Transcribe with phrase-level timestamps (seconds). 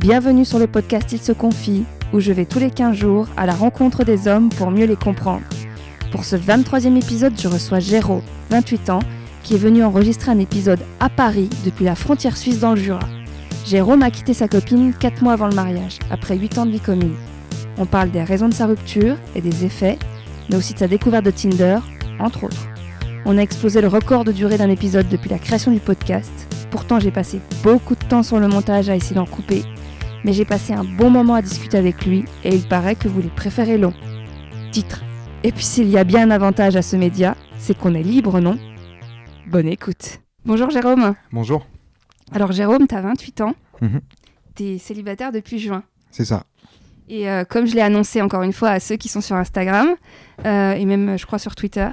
[0.00, 1.84] Bienvenue sur le podcast Il se confie,
[2.14, 4.96] où je vais tous les 15 jours à la rencontre des hommes pour mieux les
[4.96, 5.42] comprendre.
[6.10, 9.02] Pour ce 23e épisode, je reçois Géraud, 28 ans,
[9.42, 13.06] qui est venu enregistrer un épisode à Paris depuis la frontière suisse dans le Jura.
[13.66, 16.80] Jérôme a quitté sa copine 4 mois avant le mariage, après 8 ans de vie
[16.80, 17.16] commune.
[17.76, 19.98] On parle des raisons de sa rupture et des effets,
[20.48, 21.78] mais aussi de sa découverte de Tinder,
[22.18, 22.68] entre autres.
[23.26, 26.32] On a explosé le record de durée d'un épisode depuis la création du podcast.
[26.70, 29.62] Pourtant, j'ai passé beaucoup de temps sur le montage à essayer d'en couper.
[30.24, 33.22] Mais j'ai passé un bon moment à discuter avec lui et il paraît que vous
[33.22, 33.94] les préférez long.
[34.70, 35.02] Titre.
[35.42, 38.40] Et puis s'il y a bien un avantage à ce média, c'est qu'on est libre,
[38.40, 38.58] non?
[39.46, 40.20] Bonne écoute.
[40.44, 41.14] Bonjour Jérôme.
[41.32, 41.66] Bonjour.
[42.32, 43.54] Alors Jérôme, t'as 28 ans.
[43.80, 44.00] Mhm.
[44.54, 45.82] T'es célibataire depuis juin.
[46.10, 46.44] C'est ça.
[47.08, 49.88] Et euh, comme je l'ai annoncé encore une fois à ceux qui sont sur Instagram,
[50.44, 51.88] euh, et même je crois sur Twitter,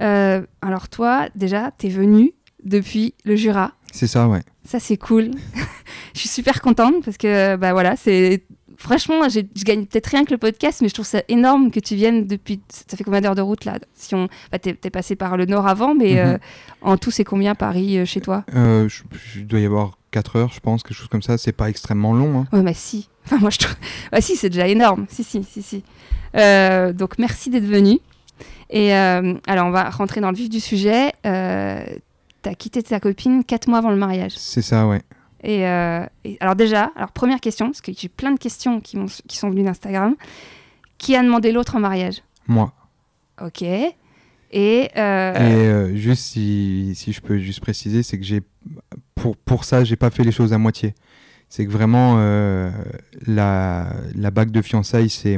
[0.00, 2.32] euh, alors toi déjà, t'es venu
[2.64, 3.72] depuis le Jura.
[3.92, 4.42] C'est ça, ouais.
[4.66, 5.30] Ça c'est cool.
[6.14, 8.42] je suis super contente parce que bah voilà, c'est
[8.78, 11.94] franchement, je gagne peut-être rien que le podcast, mais je trouve ça énorme que tu
[11.94, 12.60] viennes depuis.
[12.68, 15.66] Ça fait combien d'heures de route là Si on, bah, t'es, passé par le nord
[15.66, 16.18] avant, mais Mhm.
[16.18, 16.38] euh,
[16.82, 18.44] en tout c'est combien Paris euh, chez toi?
[18.54, 21.38] Euh, je, doit y avoir 4 heures, je pense, quelque chose comme ça.
[21.38, 22.40] C'est pas extrêmement long.
[22.40, 22.46] hein.
[22.52, 23.08] Ouais, bah si.
[23.26, 23.74] Enfin, moi, je trouve.
[24.12, 25.06] Bah si, c'est déjà énorme.
[25.08, 25.82] Si, si, si, si.
[26.36, 27.98] Euh, donc, merci d'être venu.
[28.70, 31.12] Et alors, on va rentrer dans le vif du sujet.
[32.46, 34.34] T'as quitté ta copine quatre mois avant le mariage.
[34.36, 35.02] C'est ça, ouais.
[35.42, 38.96] Et, euh, et alors déjà, alors première question, parce que j'ai plein de questions qui,
[39.26, 40.14] qui sont venues d'Instagram.
[40.96, 42.22] Qui a demandé l'autre en mariage?
[42.46, 42.72] Moi.
[43.42, 43.62] Ok.
[43.62, 43.96] Et,
[44.52, 48.42] euh, Et euh, juste si, si je peux juste préciser, c'est que j'ai
[49.16, 50.94] pour, pour ça, j'ai pas fait les choses à moitié.
[51.48, 52.14] C'est que vraiment
[53.26, 55.36] la, la bague de fiançailles, c'est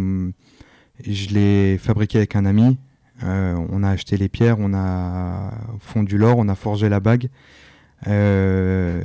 [1.06, 2.76] je l'ai fabriquée avec un ami.
[3.24, 7.28] Euh, on a acheté les pierres, on a fondu l'or, on a forgé la bague.
[8.06, 9.04] Euh,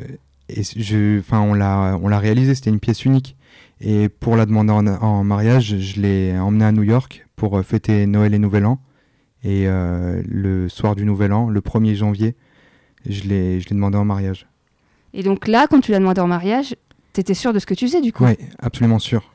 [0.49, 2.55] et je, on l'a, on l'a réalisé.
[2.55, 3.35] C'était une pièce unique.
[3.81, 7.63] Et pour la demander en, en mariage, je l'ai emmenée à New York pour euh,
[7.63, 8.79] fêter Noël et Nouvel An.
[9.43, 12.35] Et euh, le soir du Nouvel An, le 1er janvier,
[13.07, 14.47] je l'ai, je l'ai demandé en mariage.
[15.13, 16.75] et donc là, quand tu l'as demandé en mariage,
[17.11, 18.23] t'étais sûr de ce que tu faisais du coup?
[18.23, 19.33] Oui, absolument sûr.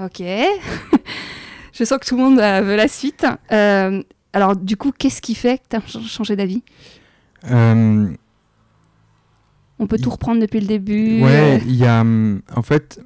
[0.00, 0.22] Ok.
[1.78, 3.24] Je sens que tout le monde euh, veut la suite.
[3.52, 4.02] Euh,
[4.32, 6.62] alors, du coup, qu'est-ce qui fait que tu as changé d'avis?
[7.50, 8.08] Euh,
[9.78, 11.22] On peut tout reprendre depuis le début.
[11.22, 13.00] ouais, il y a, en fait,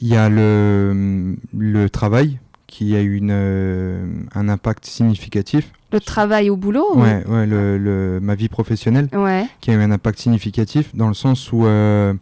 [0.00, 5.70] il y a le, le travail qui a eu une, euh, un impact significatif.
[5.92, 9.08] le travail au boulot ou- Ouais, le, le- ma vie professionnelle.
[9.12, 9.46] Ouais.
[9.60, 12.14] qui a eu un impact significatif dans le sens où euh,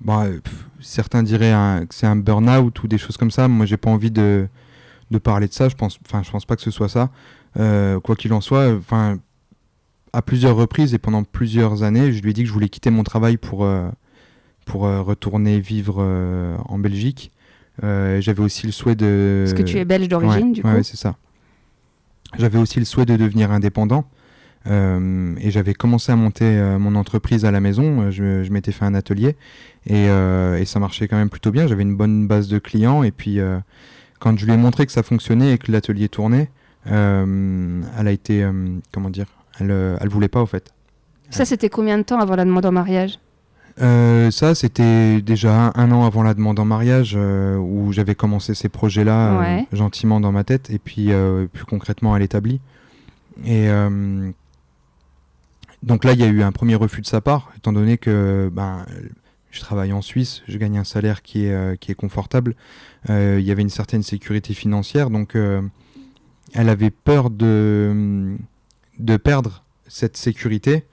[0.00, 3.48] bah, pff, certains diraient un- que c'est un burn-out ou des choses comme ça.
[3.48, 4.48] Moi, j'ai pas envie de,
[5.10, 5.68] de parler de ça.
[5.68, 7.10] Je pense, enfin, je pense pas que ce soit ça.
[7.58, 9.18] Euh, quoi qu'il en soit, enfin,
[10.12, 12.90] à plusieurs reprises et pendant plusieurs années, je lui ai dit que je voulais quitter
[12.90, 13.88] mon travail pour euh,
[14.66, 16.02] pour euh, retourner vivre
[16.68, 17.32] en Belgique.
[17.82, 19.44] J'avais aussi le souhait de.
[19.46, 20.68] Parce que tu es belge d'origine, Ouais, du coup.
[20.68, 21.16] ouais, c'est ça.
[22.38, 24.04] J'avais aussi le souhait de devenir indépendant.
[24.66, 28.02] Euh, et j'avais commencé à monter euh, mon entreprise à la maison.
[28.02, 29.36] Euh, Je, je m'étais fait un atelier
[29.86, 31.66] et, euh, et ça marchait quand même plutôt bien.
[31.66, 33.02] J'avais une bonne base de clients.
[33.02, 33.38] Et puis,
[34.18, 36.50] quand je lui ai montré que ça fonctionnait et que l'atelier tournait,
[36.86, 38.46] elle a été.
[38.92, 39.26] comment dire
[39.58, 40.72] Elle, elle voulait pas, au fait.
[41.30, 43.18] Ça, c'était combien de temps avant la demande en mariage?
[43.80, 48.14] Euh, ça, c'était déjà un, un an avant la demande en mariage euh, où j'avais
[48.14, 51.10] commencé ces projets-là euh, gentiment dans ma tête et puis
[51.52, 52.60] plus concrètement à l'établi.
[53.46, 53.68] Et
[55.82, 58.50] donc là, il y a eu un premier refus de sa part, étant donné que
[58.52, 58.84] ben,
[59.50, 62.54] je travaille en Suisse, je gagne un salaire qui est, euh, qui est confortable.
[63.08, 65.62] Euh, Il y avait une certaine sécurité financière, donc euh,
[66.54, 68.36] elle avait peur de,
[68.98, 70.84] de perdre cette sécurité.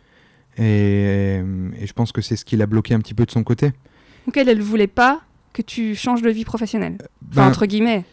[0.57, 1.39] Et,
[1.79, 3.73] et je pense que c'est ce qui l'a bloqué un petit peu de son côté.
[4.25, 5.21] Donc, elle, elle voulait pas
[5.53, 6.97] que tu changes de vie professionnelle.
[7.29, 8.05] Enfin, Ben, entre guillemets.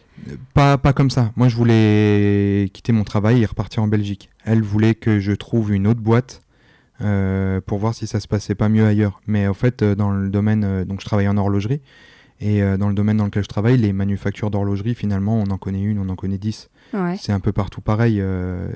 [0.53, 1.31] pas, pas comme ça.
[1.35, 4.29] Moi, je voulais quitter mon travail et repartir en Belgique.
[4.43, 6.41] Elle voulait que je trouve une autre boîte
[7.01, 9.21] euh, pour voir si ça se passait pas mieux ailleurs.
[9.27, 11.81] Mais en fait, euh, dans le domaine, euh, donc je travaille en horlogerie.
[12.41, 15.81] Et dans le domaine dans lequel je travaille, les manufactures d'horlogerie, finalement, on en connaît
[15.81, 16.69] une, on en connaît dix.
[16.93, 17.15] Ouais.
[17.17, 18.19] C'est un peu partout pareil.
[18.19, 18.67] euh,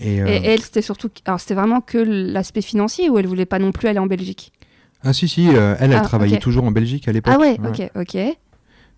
[0.00, 1.10] et, euh, elle, c'était surtout.
[1.24, 4.52] Alors, c'était vraiment que l'aspect financier ou elle voulait pas non plus aller en Belgique?
[5.02, 7.34] Ah si, si, elle, elle Ah, travaillait toujours en Belgique à l'époque.
[7.36, 8.16] Ah ouais, ok, ok.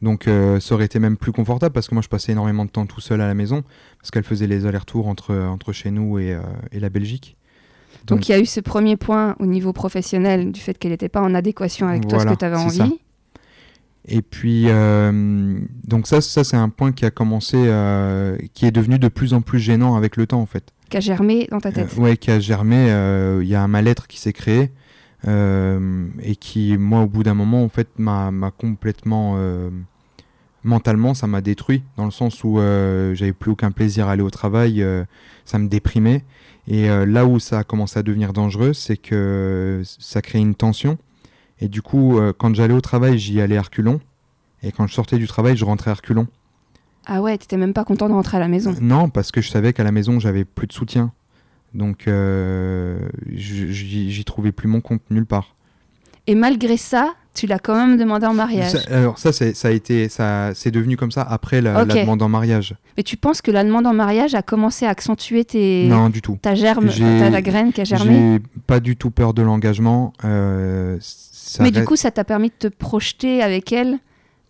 [0.02, 2.70] Donc euh, ça aurait été même plus confortable parce que moi je passais énormément de
[2.70, 3.62] temps tout seul à la maison
[4.00, 6.40] parce qu'elle faisait les allers-retours entre, entre chez nous et, euh,
[6.72, 7.36] et la Belgique.
[8.06, 11.08] Donc, il y a eu ce premier point au niveau professionnel du fait qu'elle n'était
[11.08, 12.98] pas en adéquation avec toi, ce que tu avais envie.
[14.08, 18.72] Et puis, euh, donc ça, ça c'est un point qui a commencé, euh, qui est
[18.72, 20.72] devenu de plus en plus gênant avec le temps en fait.
[20.90, 21.94] qui a germé dans ta tête.
[21.96, 22.90] Euh, ouais, qui a germé.
[22.90, 24.72] euh, Il y a un mal-être qui s'est créé.
[25.24, 29.36] et qui, moi, au bout d'un moment, en fait, m'a complètement
[30.64, 34.30] mentalement, ça m'a détruit dans le sens où j'avais plus aucun plaisir à aller au
[34.30, 34.84] travail,
[35.44, 36.24] ça me déprimait.
[36.68, 40.54] Et euh, là où ça a commencé à devenir dangereux, c'est que ça crée une
[40.54, 40.98] tension.
[41.60, 44.00] Et du coup, euh, quand j'allais au travail, j'y allais à reculons.
[44.62, 46.28] Et quand je sortais du travail, je rentrais à reculons.
[47.06, 48.74] Ah ouais, t'étais même pas content de rentrer à la maison.
[48.80, 51.12] Non, parce que je savais qu'à la maison, j'avais plus de soutien.
[51.74, 55.56] Donc, euh, j'y trouvais plus mon compte nulle part.
[56.28, 58.72] Et malgré ça, tu l'as quand même demandé en mariage.
[58.72, 62.28] Ça- alors ça, ça a été, ça, c'est devenu comme ça après la, demande en
[62.28, 62.74] mariage.
[62.96, 65.86] Mais tu penses que la demande en mariage a commencé à accentuer tes...
[65.88, 66.38] Non, du tout.
[66.42, 68.12] ta germe, ta, la graine qui a germé?
[68.14, 70.12] J'ai pas du tout peur de l'engagement.
[70.24, 70.98] euh,
[71.60, 73.98] Mais du coup, ça t'a permis de te projeter avec elle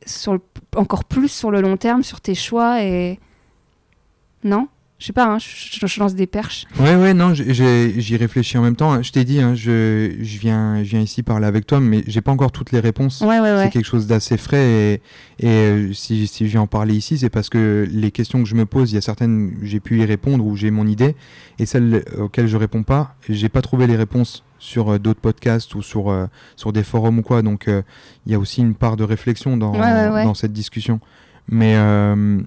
[0.04, 0.40] sur le-
[0.76, 3.20] encore plus sur le long terme, sur tes choix et...
[4.42, 4.66] Non?
[5.02, 6.64] Je sais pas, hein, je, je lance des perches.
[6.78, 9.02] Ouais, ouais, non, j'y réfléchis en même temps.
[9.02, 12.20] Je t'ai dit, hein, je, je viens, je viens ici parler avec toi, mais j'ai
[12.20, 13.20] pas encore toutes les réponses.
[13.20, 13.70] Ouais, ouais, C'est ouais.
[13.70, 14.92] quelque chose d'assez frais et,
[15.40, 18.48] et euh, si, si je viens en parler ici, c'est parce que les questions que
[18.48, 21.16] je me pose, il y a certaines, j'ai pu y répondre ou j'ai mon idée,
[21.58, 25.74] et celles auxquelles je réponds pas, j'ai pas trouvé les réponses sur euh, d'autres podcasts
[25.74, 27.42] ou sur, euh, sur des forums ou quoi.
[27.42, 27.82] Donc euh,
[28.26, 30.22] il y a aussi une part de réflexion dans, Ouais, ouais, ouais.
[30.22, 31.00] dans cette discussion.
[31.48, 32.38] Mais euh,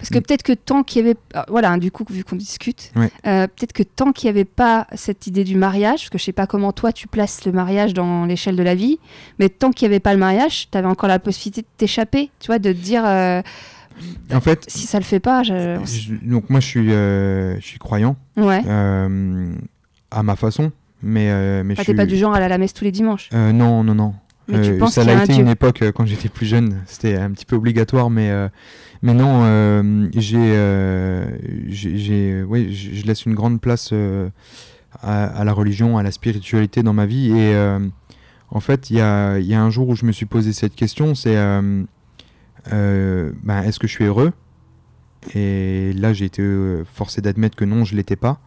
[0.00, 1.16] Parce que peut-être que tant qu'il y avait...
[1.34, 3.10] ah, Voilà, du coup, vu qu'on discute, Ouais.
[3.26, 6.24] euh, peut-être que tant qu'il n'y avait pas cette idée du mariage, parce que je
[6.24, 8.98] sais pas comment toi tu places le mariage dans l'échelle de la vie,
[9.38, 12.30] mais tant qu'il n'y avait pas le mariage, tu avais encore la possibilité de t'échapper,
[12.40, 13.02] tu vois, de te dire...
[13.06, 13.42] euh,
[14.32, 15.78] en fait, si ça le fait pas, je...
[15.84, 18.62] je- donc moi je suis, euh, je suis croyant ouais.
[18.66, 19.52] euh,
[20.10, 21.94] à ma façon, mais, euh, mais je suis...
[21.94, 23.28] pas du genre à aller à la messe tous les dimanches.
[23.34, 24.14] Euh, non, non, non.
[24.48, 27.16] Mais tu Euh, penses ça l'a été une époque euh, quand j'étais plus jeune, c'était
[27.16, 28.30] un petit peu obligatoire, mais
[29.02, 31.24] non, euh, j'ai euh,
[31.68, 34.28] j'ai j'ai- ouais, je laisse une grande place euh,
[35.02, 37.78] à, la religion, à la spiritualité dans ma vie et euh,
[38.50, 40.74] en fait il y a y a un jour où je me suis posé cette
[40.74, 41.86] question, c'est ben,
[43.64, 44.32] est-ce que je suis heureux?
[45.34, 46.42] Et là j'ai été
[46.92, 48.38] forcé d'admettre que non, je l'étais pas.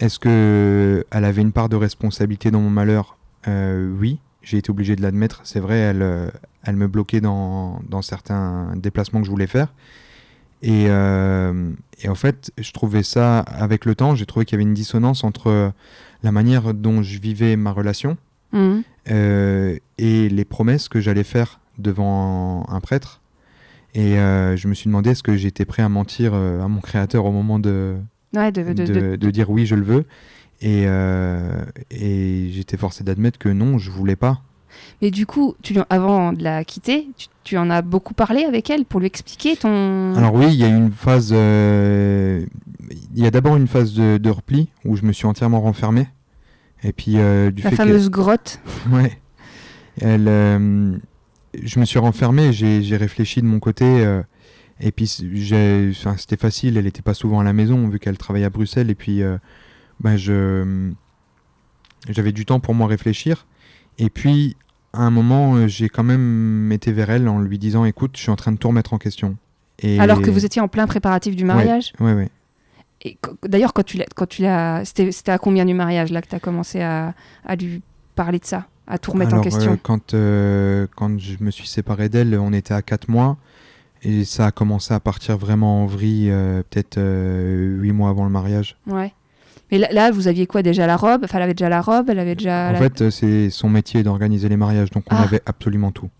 [0.00, 3.18] Est-ce que elle avait une part de responsabilité dans mon malheur?
[3.46, 5.42] Oui, j'ai été obligé de l'admettre.
[5.44, 6.32] C'est vrai, elle,
[6.64, 9.72] elle me bloquait dans, dans certains déplacements que je voulais faire.
[10.62, 11.70] Et, euh,
[12.02, 14.74] et en fait, je trouvais ça, avec le temps, j'ai trouvé qu'il y avait une
[14.74, 15.72] dissonance entre
[16.22, 18.16] la manière dont je vivais ma relation
[18.52, 18.82] Mhm.
[19.10, 23.20] euh, et les promesses que j'allais faire devant un prêtre.
[23.94, 27.24] Et euh, je me suis demandé est-ce que j'étais prêt à mentir à mon créateur
[27.24, 27.96] au moment de,
[28.36, 30.04] Ouais, de, dire oui, je le veux.
[30.60, 30.84] Et,
[31.90, 34.42] et j'étais forcé d'admettre que non, je voulais pas.
[35.02, 38.70] Mais du coup, tu, avant de la quitter, tu, tu en as beaucoup parlé avec
[38.70, 40.14] elle pour lui expliquer ton...
[40.14, 41.30] Alors oui, il y a une phase.
[41.32, 42.46] euh,
[43.14, 46.06] Il y a d'abord une phase de, de repli où je me suis entièrement renfermé.
[46.84, 48.60] Et puis euh, du la fait fameuse grotte.
[48.92, 49.18] Ouais.
[50.00, 50.96] Elle, euh,
[51.60, 53.84] je me suis renfermé, j'ai réfléchi de mon côté.
[54.80, 55.10] et puis
[55.90, 58.88] enfin, c'était facile, elle n'était pas souvent à la maison vu qu'elle travaillait à Bruxelles.
[58.88, 59.20] Et puis
[60.00, 60.92] ben, je
[62.08, 63.46] j'avais du temps pour moi réfléchir.
[63.98, 64.56] Et puis
[64.92, 68.22] à un moment, euh, j'ai quand même été vers elle en lui disant écoute, je
[68.22, 69.36] suis en train de tout remettre en question.
[69.78, 69.98] Et...
[69.98, 71.92] Alors que vous étiez en plein préparatif du mariage?
[71.98, 72.28] Ouais, ouais.
[73.04, 76.28] Et d'ailleurs, quand tu l'as, quand tu l'as, c'était, à combien du mariage là que
[76.28, 77.82] tu as commencé à, à lui
[78.14, 79.72] parler de ça, à tout remettre en question?
[79.72, 83.38] euh, quand, euh, quand je me suis séparé d'elle, on était à 4 mois.
[84.04, 88.30] Et ça a commencé à partir vraiment en vrille, euh, peut-être 8 mois avant le
[88.30, 88.76] mariage.
[88.86, 89.12] Ouais.
[89.72, 91.22] Mais là, là, vous aviez quoi déjà la robe?
[91.24, 92.68] Enfin, elle avait déjà la robe, elle avait déjà.
[92.68, 95.22] en la- fait, euh, c'est son métier d'organiser les mariages, donc on Ah.
[95.22, 96.10] avait absolument tout.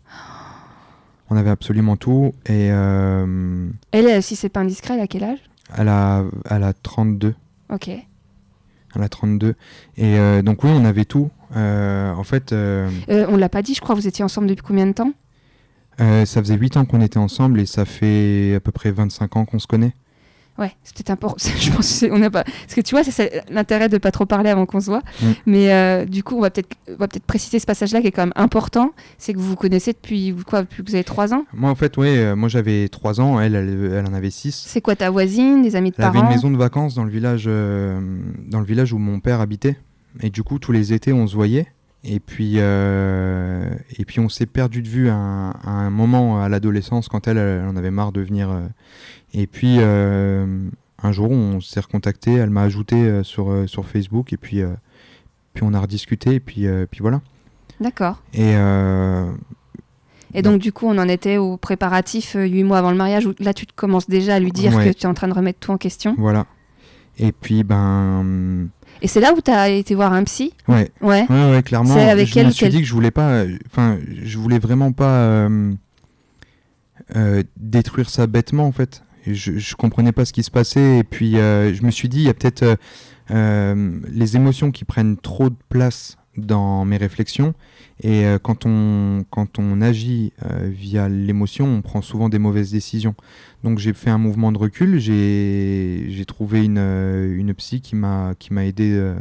[1.31, 2.33] On avait absolument tout.
[2.47, 5.39] Et euh, Elle, si c'est pas indiscret, elle a quel âge?
[5.77, 7.35] elle, a, elle a 32.
[7.71, 7.89] Ok.
[7.89, 9.55] Elle a 32.
[9.97, 11.31] Et euh, donc oui, on avait tout.
[11.57, 12.91] Euh, en fait, euh,
[13.29, 13.95] on l'a pas dit, je crois.
[13.95, 15.13] Vous étiez ensemble depuis combien de temps?
[15.99, 19.45] Ça faisait 8 ans qu'on était ensemble et ça fait à peu près 25 ans
[19.45, 19.95] qu'on se connaît.
[20.59, 21.37] Ouais, c'est peut-être important.
[21.59, 22.45] Je pense on n'a pas.
[22.45, 25.03] Parce que tu vois, c'est- l'intérêt de pas trop parler avant qu'on se voit.
[25.23, 25.27] Mm.
[25.47, 28.23] Mais euh, du coup, on va peut-être, va peut-être préciser ce passage-là qui est quand
[28.23, 28.93] même important.
[29.17, 31.45] C'est que vous vous connaissez depuis quoi Depuis que vous avez 3 ans?
[31.55, 34.65] Moi, en fait, oui, euh, moi j'avais 3 ans, elle, elle, elle en avait 6.
[34.69, 36.29] C'est quoi ta voisine, des amis de Elle avait parents?
[36.29, 37.99] une maison de vacances dans le village, euh,
[38.47, 39.79] dans le village où mon père habitait.
[40.21, 41.67] Et du coup, tous les étés, on se voyait.
[42.05, 46.49] Et puis, et puis on s'est perdu de vue à un, à un moment à
[46.49, 48.51] l'adolescence quand elle, elle en avait marre de venir.
[49.35, 50.69] Et puis, euh,
[51.03, 52.35] un jour, on s'est recontacté.
[52.35, 54.33] Elle m'a ajouté euh, sur, euh, sur Facebook.
[54.33, 54.63] Et puis,
[55.55, 56.35] puis on a rediscuté.
[56.35, 57.21] Et puis, puis voilà.
[57.81, 58.23] D'accord.
[58.35, 58.55] Et
[60.35, 63.27] Et donc, du coup, on en était au préparatif euh, huit mois avant le mariage
[63.27, 64.89] où là, tu te commences déjà à lui dire Ouais.
[64.89, 66.15] que tu es en train de remettre tout en question.
[66.19, 66.47] voilà.
[67.19, 68.69] Et puis, ben.
[69.03, 70.55] Et c'est là où tu as été voir un psy?
[70.69, 70.91] Ouais.
[71.03, 71.27] Ouais.
[71.29, 71.93] Ouais, ouais, clairement.
[71.93, 73.29] C'est avec je me elle suis qu'elle- dit que je voulais pas.
[73.31, 75.49] euh, Enfin, je voulais vraiment pas
[77.17, 79.03] euh, détruire ça bêtement, en fait.
[79.27, 80.99] Je, je comprenais pas ce qui se passait.
[80.99, 82.77] Et puis, euh, je me suis dit, il y a peut-être euh,
[83.31, 87.55] euh, les émotions qui prennent trop de place dans mes réflexions.
[88.03, 90.33] Et quand, on, quand on agit
[90.65, 93.15] via l'émotion, on prend souvent des mauvaises décisions.
[93.63, 94.99] Donc, j'ai fait un mouvement de recul.
[94.99, 99.15] J'ai trouvé une, une psy qui m'a aidé.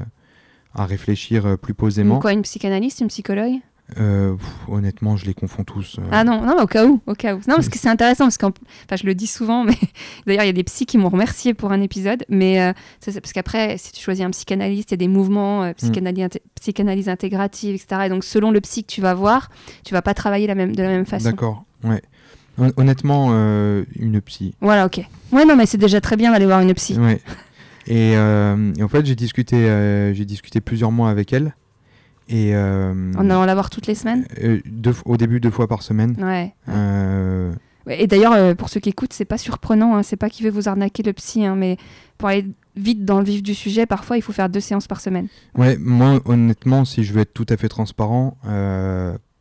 [0.74, 2.20] à réfléchir plus posément.
[2.20, 3.60] Quoi, une psychanalyste, une psychologue?
[4.00, 5.98] Euh, pff, honnêtement, je les confonds tous.
[6.00, 6.04] euh.
[6.12, 7.40] Ah non, non, mais au cas où, au cas où.
[7.48, 9.76] Non, parce que c'est intéressant, parce qu'en, enfin, je le dis souvent, mais
[10.26, 12.72] d'ailleurs, il y a des psys qui m'ont remercié pour un épisode, mais euh,
[13.02, 16.30] ça, parce qu'après, si tu choisis un psychanalyste, il y a des mouvements, euh, psychanalyse,
[16.60, 18.04] psychanalyse intégrative, etc.
[18.06, 19.50] Et donc, selon le psy que tu vas voir,
[19.84, 21.30] tu vas pas travailler la même, de la même façon.
[21.30, 22.02] D'accord, ouais.
[22.58, 24.56] Hon- Honnêtement, une psy.
[24.62, 25.02] Voilà, ok.
[25.34, 26.98] Ouais, non, mais c'est déjà très bien d'aller voir une psy.
[26.98, 27.22] Ouais.
[27.88, 31.56] Et, et en fait, j'ai discuté, j'ai discuté plusieurs mois avec elle.
[32.34, 34.26] Et euh, En allant la voir toutes les semaines?
[34.42, 36.16] euh, deux au début, deux fois par semaine.
[36.20, 36.54] Ouais.
[36.70, 37.52] Euh,
[37.88, 40.46] Ouais, Et d'ailleurs, euh, pour ceux qui écoutent, c'est pas surprenant, hein, c'est pas qu'il
[40.46, 41.78] veut vous arnaquer le psy, hein, mais
[42.20, 42.46] pour aller
[42.76, 45.28] vite dans le vif du sujet, parfois il faut faire deux séances par semaine.
[45.58, 48.38] ouais, moi, honnêtement, si je veux être tout à fait transparent,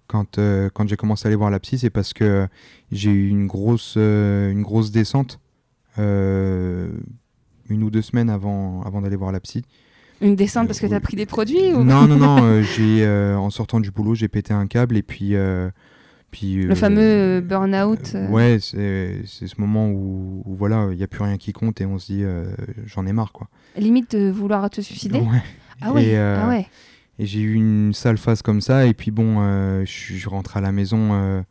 [0.06, 0.40] quand,
[0.72, 2.48] quand j'ai commencé à aller voir la psy, c'est parce que
[2.90, 5.38] j'ai eu une grosse, une grosse descente.
[5.98, 9.62] une ou deux semaines avant, avant d'aller voir la psy.
[10.20, 11.02] Une descente parce que tu as oui.
[11.02, 11.82] pris des produits ou...
[11.84, 12.38] Non, non, non.
[12.42, 15.34] euh, j'ai, euh, en sortant du boulot, j'ai pété un câble et puis.
[15.34, 15.70] euh,
[16.30, 18.12] puis Le fameux euh, burn-out.
[18.14, 18.28] euh.
[18.28, 21.86] Ouais, c'est, ce moment où, où voilà, il n'y a plus rien qui compte et
[21.86, 22.44] on se dit euh,
[22.86, 23.48] j'en ai marre quoi.
[23.76, 25.42] Limite de vouloir te suicider Ouais.
[25.80, 26.66] Ah ouais, Et, euh, ah ouais.
[27.18, 30.58] Et j'ai eu une sale phase comme ça et puis bon, euh, je suis rentré
[30.58, 31.10] à la maison.
[31.14, 31.42] euh,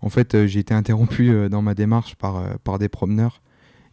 [0.00, 3.42] en fait, euh, j'ai été interrompu euh, dans ma démarche par, euh, par des promeneurs.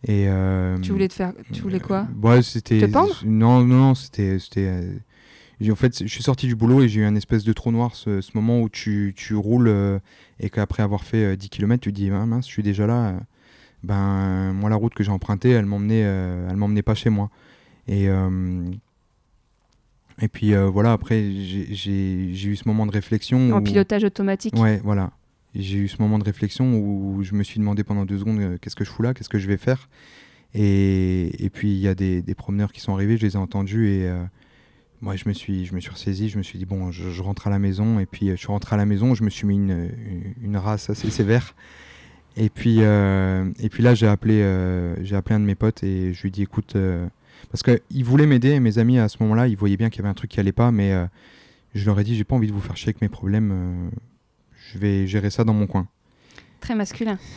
[0.08, 1.34] Et, euh, Tu voulais te faire...
[1.52, 2.08] Tu voulais quoi?
[2.22, 2.80] Ouais, c'était.
[3.26, 4.38] Non, non, non, c'était.
[4.40, 7.54] c'était euh, En fait, je suis sorti du boulot et j'ai eu un espèce de
[7.54, 10.00] trou noir, ce, ce moment où tu, tu roules euh,
[10.40, 12.86] et qu'après avoir fait euh, 10 km, tu te dis, ah, mince, je suis déjà
[12.88, 13.08] là.
[13.10, 13.20] euh,
[13.84, 17.30] Ben, moi, la route que j'ai empruntée, elle m'emmenait, euh, elle m'emmenait pas chez moi.
[17.88, 18.64] Et, euh,
[20.22, 21.74] et puis euh, voilà, après, j'ai-
[22.32, 23.52] eu ce moment de réflexion.
[23.54, 25.12] En où- pilotage automatique Ouais, voilà.
[25.56, 28.58] J'ai eu ce moment de réflexion où je me suis demandé pendant deux secondes euh,
[28.60, 29.90] qu'est-ce que je fous là, qu'est-ce que je vais faire?
[30.54, 34.08] Et, puis il y a des, promeneurs qui sont arrivés, je les ai entendus et
[34.08, 34.24] euh,
[35.02, 37.48] moi je me suis je me suis ressaisi, je me suis dit bon je, rentre
[37.48, 39.48] à la maison et puis euh, je suis rentré à la maison, je me suis
[39.48, 41.56] mis une, une, une race assez sévère.
[42.38, 44.42] Et puis et puis là j'ai appelé
[45.02, 46.76] j'ai appelé un de mes potes et je lui ai dit écoute
[47.50, 50.10] parce qu'ils voulaient m'aider, mes amis à ce moment-là, ils voyaient bien qu'il y avait
[50.10, 50.94] un truc qui allait pas, mais
[51.74, 53.90] je leur ai dit j'ai pas envie de vous faire chier avec mes problèmes.
[54.74, 55.88] Je vais gérer ça dans mon coin.
[56.62, 57.18] Très masculin.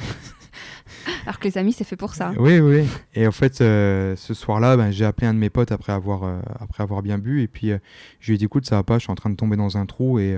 [1.25, 2.32] Alors que les amis, c'est fait pour ça.
[2.38, 2.85] Oui, oui.
[3.14, 6.25] Et en fait, euh, ce soir-là, ben, j'ai appelé un de mes potes après avoir,
[6.25, 7.42] euh, après avoir bien bu.
[7.42, 7.78] Et puis, euh,
[8.20, 9.76] je lui ai dit, écoute, ça va pas, je suis en train de tomber dans
[9.76, 10.18] un trou.
[10.18, 10.37] Et,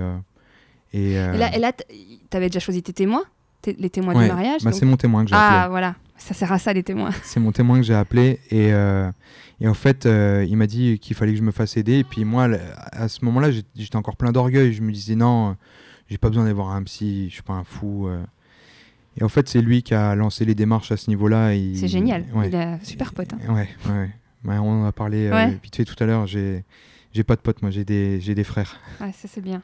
[0.93, 1.85] et, Et là, et là t-
[2.29, 3.23] t'avais déjà choisi tes témoins
[3.65, 5.69] Les témoins ouais, du mariage donc- c'est mon témoin que j'ai Ah, appelé.
[5.71, 5.95] voilà.
[6.17, 7.11] Ça sert à ça, les témoins.
[7.23, 8.39] C'est mon témoin que j'ai appelé.
[8.51, 8.69] Et,
[9.61, 11.99] et en fait, il m'a dit qu'il fallait que je me fasse aider.
[11.99, 12.49] Et puis, moi,
[12.91, 14.73] à ce moment-là, j'étais encore plein d'orgueil.
[14.73, 15.55] Je me disais, non,
[16.11, 18.07] j'ai pas besoin d'aller voir un psy, je suis pas un fou.
[18.07, 18.21] euh.
[19.17, 21.53] Et en fait, c'est lui qui a lancé les démarches à ce niveau-là.
[21.55, 22.25] Il- C'est génial.
[22.35, 22.47] Ouais.
[22.49, 23.33] Il a super pote.
[23.33, 23.53] hein.
[23.53, 24.09] Ouais, ouais.
[24.45, 25.31] Ouais, on en a parlé euh,
[25.63, 26.27] vite fait tout à l'heure.
[26.27, 26.63] J'ai,
[27.13, 28.79] j'ai pas de potes, moi, j'ai des, j'ai des frères.
[28.99, 29.61] Ouais, ça c'est bien.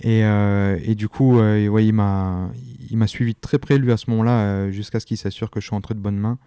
[0.00, 2.50] Et, euh, et du coup, ouais, il m'a,
[2.90, 5.60] il m'a suivi de très près lui à ce moment-là, jusqu'à ce qu'il s'assure que
[5.60, 6.38] je suis entré de bonnes mains.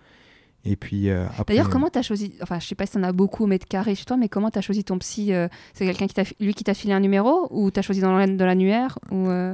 [0.65, 1.53] Et puis euh, après.
[1.53, 3.93] D'ailleurs, comment t'as choisi Enfin, je sais pas si t'en as beaucoup au mètre carré
[3.95, 6.63] chez toi, mais comment t'as choisi ton psy euh, C'est quelqu'un qui t'a, lui qui
[6.63, 9.53] t'a filé un numéro ou t'as choisi dans l'annuaire ou euh,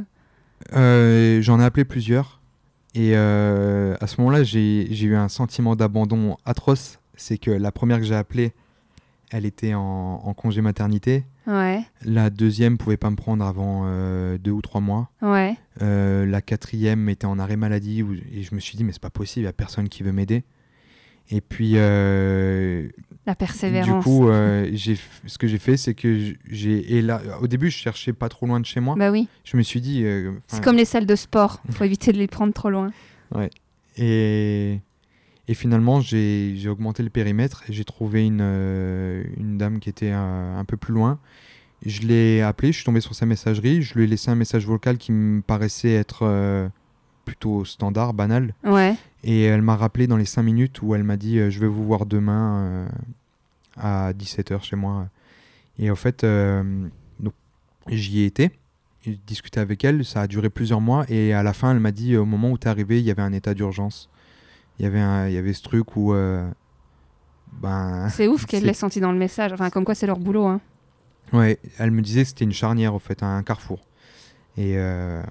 [0.73, 2.39] Euh, j'en ai appelé plusieurs.
[2.93, 6.99] Et euh, à ce moment-là, j'ai, j'ai eu un sentiment d'abandon atroce.
[7.15, 8.53] C'est que la première que j'ai appelée,
[9.31, 9.81] elle était en,
[10.23, 11.23] en congé maternité.
[11.47, 15.09] Ouais, La deuxième pouvait pas me prendre avant euh, deux ou trois mois.
[15.21, 15.55] ouais.
[15.81, 19.01] Euh, la quatrième était en arrêt maladie où- et je me suis dit mais c'est
[19.01, 20.43] pas possible, il y a personne qui veut m'aider.
[21.31, 22.87] Et puis euh,
[23.25, 24.03] La du persévérance.
[24.03, 24.69] coup, euh,
[25.25, 28.59] ce que j'ai fait, c'est que j'ai là, au début, je cherchais pas trop loin
[28.59, 28.95] de chez moi.
[28.97, 29.27] bah oui.
[29.43, 31.61] Je me suis dit euh, C'est comme les salles de sport.
[31.71, 32.91] Faut éviter de les prendre trop loin.
[33.97, 34.79] et
[35.47, 40.11] et finalement, j'ai augmenté le périmètre et j'ai trouvé une, euh, une dame qui était
[40.13, 41.19] euh, un peu plus loin.
[41.85, 44.65] Je l'ai appelée, je suis tombé sur sa messagerie, je lui ai laissé un message
[44.65, 46.69] vocal qui me paraissait être
[47.25, 48.53] plutôt standard, banal.
[48.63, 48.95] Ouais.
[49.23, 51.67] Et elle m'a rappelé dans les 5 minutes où elle m'a dit euh, Je vais
[51.67, 52.87] vous voir demain euh,
[53.77, 55.07] à 17h chez moi.
[55.77, 56.87] Et en fait, euh,
[57.19, 57.33] donc,
[57.87, 58.51] j'y ai été.
[59.03, 60.05] J'ai discuté avec elle.
[60.05, 61.05] Ça a duré plusieurs mois.
[61.09, 63.11] Et à la fin, elle m'a dit Au moment où tu es arrivé, il y
[63.11, 64.09] avait un état d'urgence.
[64.79, 66.13] Il y avait, un, il y avait ce truc où.
[67.53, 68.09] ben.
[68.09, 69.53] C'est ouf qu'elle l'ait senti dans le message.
[69.53, 70.45] Enfin, comme quoi c'est leur boulot.
[70.45, 70.61] Hein.
[71.33, 73.79] Ouais, elle me disait que c'était une charnière, au fait, un carrefour.
[74.57, 75.23] Et euh,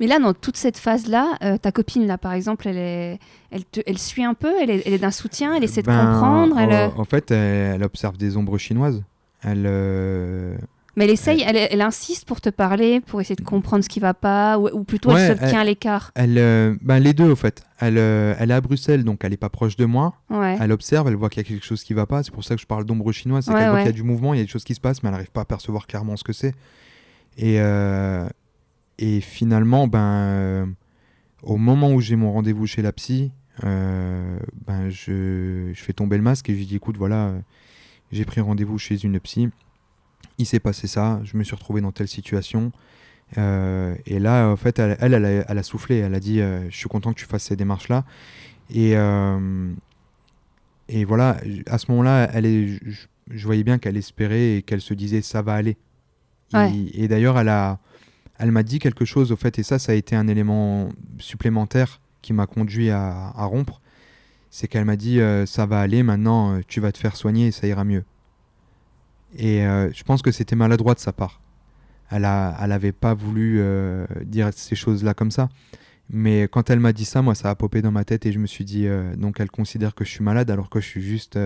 [0.00, 3.18] Mais là, dans toute cette phase-là, euh, ta copine, là, par exemple, elle, est...
[3.50, 3.80] elle, te...
[3.86, 6.58] elle suit un peu, elle est, elle est d'un soutien, elle essaie de ben, comprendre.
[6.58, 6.72] Elle...
[6.72, 9.02] en, en fait, elle, observe des ombres chinoises.
[9.42, 9.64] Elle.
[9.66, 10.56] euh,
[10.96, 14.14] Mais elle essaye, elle, insiste pour te parler, pour essayer de comprendre ce qui va
[14.14, 16.10] pas, ou, ou plutôt Ouais, elle se tient à l'écart.
[16.14, 17.62] Elle, ben, les deux, au fait.
[17.78, 20.14] Elle, elle est à Bruxelles, donc elle est pas proche de moi.
[20.30, 20.56] Ouais.
[20.58, 22.22] Elle observe, elle voit qu'il y a quelque chose qui va pas.
[22.22, 23.44] C'est pour ça que je parle d'ombre chinoise.
[23.44, 24.74] C'est Ouais, qu'elle voit qu'il y a du mouvement, il y a des choses qui
[24.74, 26.54] se passent, mais elle n'arrive pas à percevoir clairement ce que c'est.
[27.36, 28.26] Et, euh,
[28.98, 30.66] et finalement, ben, euh,
[31.42, 33.32] au moment où j'ai mon rendez-vous chez la psy,
[33.64, 37.40] euh, ben, je, je fais tomber le masque et je lui dis écoute, voilà, euh,
[38.12, 39.48] j'ai pris rendez-vous chez une psy.
[40.38, 42.72] Il s'est passé ça, je me suis retrouvé dans telle situation.
[43.38, 45.96] Euh, et là, en fait, elle, elle, elle a, elle a soufflé.
[45.96, 48.04] Elle a dit Je suis content que tu fasses ces démarches-là.
[48.70, 49.72] Et, euh,
[50.88, 54.80] et voilà, à ce moment-là, elle est, je, je voyais bien qu'elle espérait et qu'elle
[54.80, 55.76] se disait Ça va aller.
[56.52, 56.72] Ouais.
[56.72, 57.80] Et, et d'ailleurs, elle, a,
[58.38, 62.00] elle m'a dit quelque chose, au fait, et ça, ça a été un élément supplémentaire
[62.22, 63.80] qui m'a conduit à, rompre.
[64.50, 67.48] C'est qu'elle m'a dit euh, Ça va aller, maintenant, euh, tu vas te faire soigner
[67.48, 68.04] et ça ira mieux.
[69.36, 71.40] Et euh, je pense que c'était maladroit de sa part.
[72.10, 73.60] Elle a, elle pas voulu
[74.24, 75.48] dire ces choses-là comme ça.
[76.08, 78.38] Mais quand elle m'a dit ça, moi, ça a popé dans ma tête et je
[78.38, 81.36] me suis dit, donc elle considère que je suis malade alors que je suis juste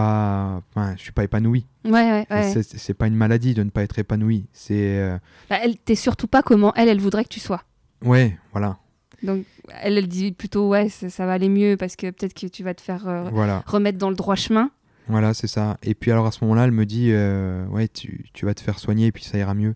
[0.00, 1.64] pas, enfin, je suis pas épanoui.
[1.86, 4.46] Ouais, ouais, c'est- C'est pas une maladie de ne pas être épanoui.
[4.52, 5.16] C'est, euh,
[5.48, 7.62] Bah, elle, t'es surtout pas comment elle, elle voudrait que tu sois.
[8.04, 8.76] ouais, voilà,
[9.22, 9.44] Donc,
[9.82, 12.62] elle, elle dit plutôt, ouais, ça, ça va aller mieux parce que peut-être que tu
[12.62, 14.70] vas te faire euh, voilà, remettre dans le droit chemin.
[15.08, 15.78] voilà, c'est ça.
[15.82, 18.60] Et puis alors à ce moment-là, elle me dit, euh, ouais, tu, tu vas te
[18.60, 19.74] faire soigner et puis ça ira mieux.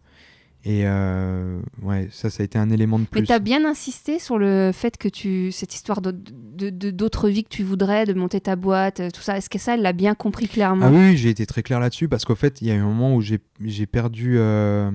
[0.64, 3.26] Et euh, ouais, ça, ça a été un élément de Mais plus.
[3.26, 8.04] t'as bien insisté sur le fait que tu, cette histoire d'autres vies que tu voudrais,
[8.04, 9.38] de monter ta boîte, euh, tout ça.
[9.38, 10.86] Est-ce que ça, elle l'a bien compris clairement?
[10.86, 12.84] Ah oui, j'ai été très clair là-dessus parce qu'au fait, il y a eu un
[12.84, 14.90] moment où j'ai perdu euh,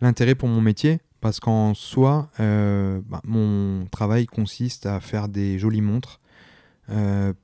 [0.00, 5.58] l'intérêt pour mon métier parce qu'en soi, euh, bah, mon travail consiste à faire des
[5.58, 6.20] jolies montres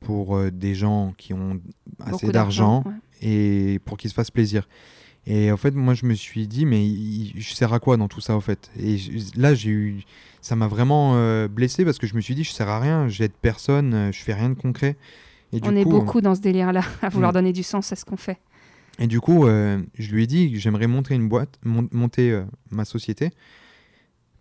[0.00, 1.60] pour des gens qui ont
[2.00, 2.94] assez d'argent ouais.
[3.20, 4.66] et pour qu'ils se fassent plaisir.
[5.26, 6.86] Et en fait, moi, je me suis dit, mais
[7.36, 8.70] je sers à quoi dans tout ça, au fait?
[8.78, 10.02] Et je- là, j'ai eu,
[10.42, 13.08] ça m'a vraiment euh, blessé parce que je me suis dit, je sers à rien,
[13.08, 14.96] j'aide personne, euh, je fais rien de concret.
[15.52, 17.34] Et du On est coup, beaucoup dans ce délire-là, à vouloir Mm.
[17.34, 18.38] donner du sens à ce qu'on fait.
[18.98, 22.30] et du coup, euh, je lui ai dit que j'aimerais monter une boîte, mon- monter
[22.30, 23.30] euh, ma société,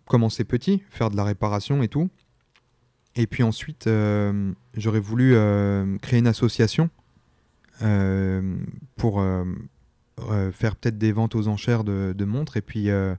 [0.06, 2.10] commencer petit, faire de la réparation et tout.
[3.16, 3.88] Et puis ensuite,
[4.76, 5.34] j'aurais voulu
[6.02, 6.90] créer une association
[8.96, 9.24] pour
[10.30, 13.14] euh, faire peut-être des ventes aux enchères de, de montres et puis euh,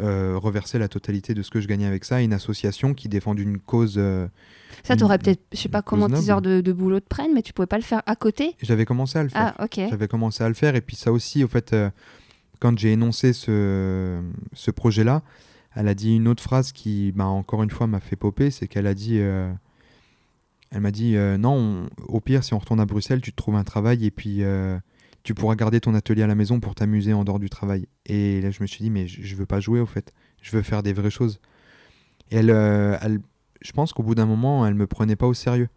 [0.00, 3.08] euh, reverser la totalité de ce que je gagnais avec ça à une association qui
[3.08, 4.00] défend une cause.
[4.84, 7.42] Ça, t'aurais peut-être, je sais pas comment tes heures de, de boulot te prennent, mais
[7.42, 9.54] tu pouvais pas le faire à côté J'avais commencé à le faire.
[9.58, 9.80] Ah, ok.
[9.90, 10.74] J'avais commencé à le faire.
[10.74, 11.76] Et puis ça aussi, au fait,
[12.60, 14.20] quand j'ai énoncé ce,
[14.52, 15.22] ce projet-là,
[15.76, 18.50] elle a dit une autre phrase qui, bah, encore une fois, m'a fait popper.
[18.50, 22.86] C'est qu'elle a dit, elle m'a dit, non, on- au pire, si on retourne à
[22.86, 24.42] Bruxelles, tu te trouves un travail et puis
[25.22, 27.86] tu pourras garder ton atelier à la maison pour t'amuser en dehors du travail.
[28.06, 30.12] Et là, je me suis dit, mais je, veux pas jouer, au fait.
[30.42, 31.40] Je veux faire des vraies choses.
[32.30, 33.20] Et elle, euh, elle
[33.60, 35.68] je pense qu'au bout d'un moment, elle me prenait pas au sérieux.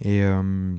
[0.00, 0.74] Et euh,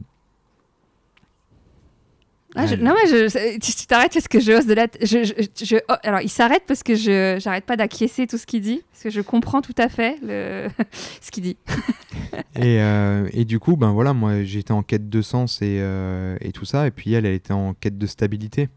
[2.55, 4.87] Ah, je- Non, mais je, tu tu t'arrêtes parce que je hausse de la.
[5.01, 8.81] Je, oh, alors, il s'arrête parce que je j'arrête pas d'acquiescer tout ce qu'il dit,
[8.91, 10.67] parce que je comprends tout à fait le...
[11.21, 11.57] ce qu'il dit.
[12.55, 16.35] Et, euh, et du coup, ben voilà, moi j'étais en quête de sens et, euh,
[16.41, 18.67] et tout ça, et puis elle, elle était en quête de stabilité.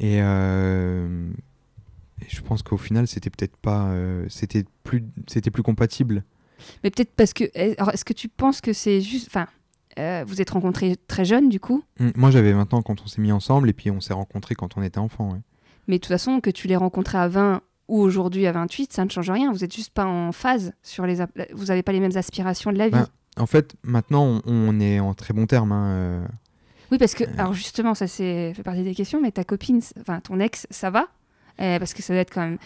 [0.00, 1.28] Et, euh,
[2.20, 3.90] et je pense qu'au final, c'était peut-être pas,
[4.28, 6.22] c'était plus, c'était plus compatible.
[6.84, 7.44] Mais peut-être parce que.
[7.54, 9.28] eh, alors, Est-ce que tu penses que c'est juste.
[9.28, 9.46] Enfin,
[9.98, 13.06] euh, vous êtes rencontrés très jeunes, du coup, Hum, Moi, j'avais 20 ans quand on
[13.06, 15.32] s'est mis ensemble, et puis on s'est rencontrés quand on était enfant.
[15.32, 15.40] ouais.
[15.86, 19.04] mais de toute façon, que tu les rencontrés à 20 ou aujourd'hui à 28, ça
[19.04, 19.50] ne change rien.
[19.52, 21.16] Vous êtes juste pas en phase sur les.
[21.54, 22.92] Vous n'avez pas les mêmes aspirations de la vie.
[22.92, 23.06] Ben,
[23.38, 25.72] En fait, maintenant, on, on est en très bon terme.
[25.72, 26.26] hein, euh,
[26.92, 30.38] Oui, parce que, alors justement, ça fait partie des questions, mais ta copine, enfin ton
[30.38, 31.06] ex, ça va?
[31.60, 32.58] Euh, Parce que ça doit être quand même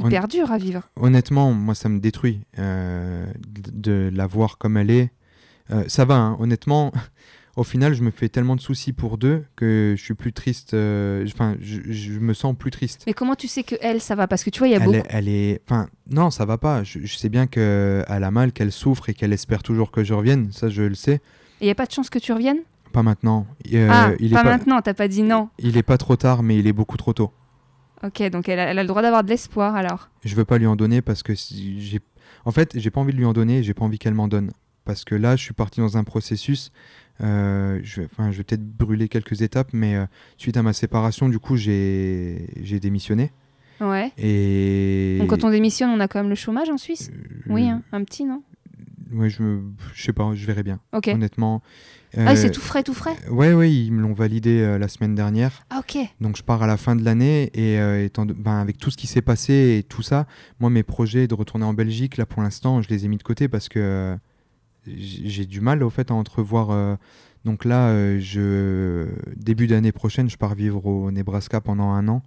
[0.00, 0.82] hyper dur à vivre.
[0.96, 3.26] Honnêtement, moi, ça me détruit euh,
[3.72, 5.10] de la voir comme elle est.
[5.70, 6.92] Euh, ça va, hein, honnêtement.
[7.56, 10.74] Au final, je me fais tellement de soucis pour deux que je suis plus triste.
[10.74, 13.02] euh, Enfin, je, je me sens plus triste.
[13.08, 14.28] Mais comment tu sais que elle, ça va?
[14.28, 14.96] Parce que tu vois, il y a Elle beaucoup.
[14.98, 16.84] est, elle est, enfin, non, ça va pas.
[16.84, 20.14] Je, je sais bien qu'elle a mal, qu'elle souffre et qu'elle espère toujours que je
[20.14, 20.52] revienne.
[20.52, 21.14] Ça, je le sais.
[21.14, 21.20] Et
[21.62, 22.60] il n'y a pas de chance que tu reviennes?
[22.92, 23.44] Pas maintenant.
[23.74, 25.48] Euh, Ah, il pas est pas, maintenant, t'as pas dit non.
[25.58, 27.32] il est pas trop tard, mais il est beaucoup trop tôt.
[28.04, 30.10] Ok, donc elle a, elle a le droit d'avoir de l'espoir alors.
[30.24, 31.98] Je veux pas lui en donner parce que si j'ai,
[32.44, 33.64] en fait, j'ai pas envie de lui en donner.
[33.64, 34.52] J'ai pas envie qu'elle m'en donne
[34.88, 36.72] parce que là, je suis parti dans un processus.
[37.20, 40.06] euh, je, vais- enfin, je vais peut-être brûler quelques étapes, mais euh,
[40.38, 43.30] suite à ma séparation, du coup, j'ai j'ai démissionné.
[43.80, 44.10] Ouais.
[44.16, 47.10] Et Donc quand on démissionne, on a quand même le chômage en Suisse?
[47.12, 48.42] Euh, Oui, hein, un petit, non?
[49.12, 49.62] Ouais, je, me-
[49.94, 50.80] je sais pas, je verrai bien.
[50.92, 51.08] Ok.
[51.08, 51.62] Honnêtement.
[52.16, 53.14] Ah, c'est tout frais, tout frais?
[53.30, 55.62] Ouais, ouais, ils me l'ont validé la semaine dernière.
[55.70, 55.98] Ah, ok.
[56.22, 58.96] Donc je pars à la fin de l'année et étant de- ben, avec tout ce
[58.96, 60.26] qui s'est passé et tout ça,
[60.58, 63.22] moi mes projets de retourner en Belgique, là pour l'instant, je les ai mis de
[63.22, 64.16] côté parce que
[64.96, 66.70] j'ai du mal au fait à entrevoir.
[66.70, 66.96] euh,
[67.44, 72.22] donc là, euh, je début d'année prochaine, je pars vivre au Nebraska pendant un an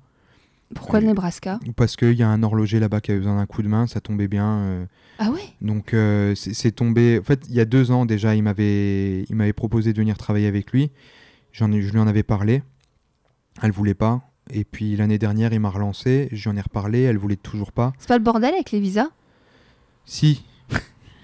[0.74, 1.60] Pourquoi le Nebraska?
[1.76, 4.00] parce qu'il y a un horloger là-bas qui avait besoin d'un coup de main, ça
[4.00, 4.48] tombait bien.
[4.60, 4.86] euh,
[5.20, 5.42] Ah ouais?
[5.62, 7.20] Donc euh, c'est c'est tombé.
[7.20, 10.18] En fait, il y a deux ans déjà, il m'avait, il m'avait proposé de venir
[10.18, 10.92] travailler avec lui.
[11.52, 12.64] J'en ai, je lui en avais parlé.
[13.62, 14.22] Elle voulait pas.
[14.50, 16.30] Et puis l'année dernière, il m'a relancé.
[16.32, 17.02] J'en ai reparlé.
[17.02, 17.92] Elle voulait toujours pas.
[18.00, 19.10] C'est pas le bordel avec les visas?
[20.06, 20.44] Si,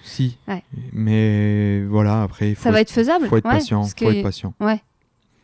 [0.07, 0.37] si.
[0.47, 0.63] Ouais.
[0.93, 3.81] Mais voilà, après il faut, Ça va être faisable faut être Ouais, patient.
[3.81, 4.53] parce Faut que- être patient.
[4.59, 4.81] Ouais.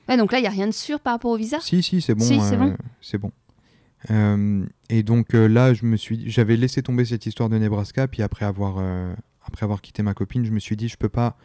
[0.09, 1.59] Ouais, donc là, il n'y a rien de sûr par rapport au visa?
[1.61, 2.25] Si, si, c'est bon.
[2.25, 2.75] Si, c'est euh, bon.
[3.01, 3.31] c'est bon.
[4.11, 8.07] Euh, et donc euh, là, je me suis, j'avais laissé tomber cette histoire de Nebraska,
[8.07, 9.13] puis après avoir, euh,
[9.45, 11.37] après avoir quitté ma copine, je me suis dit, je peux pas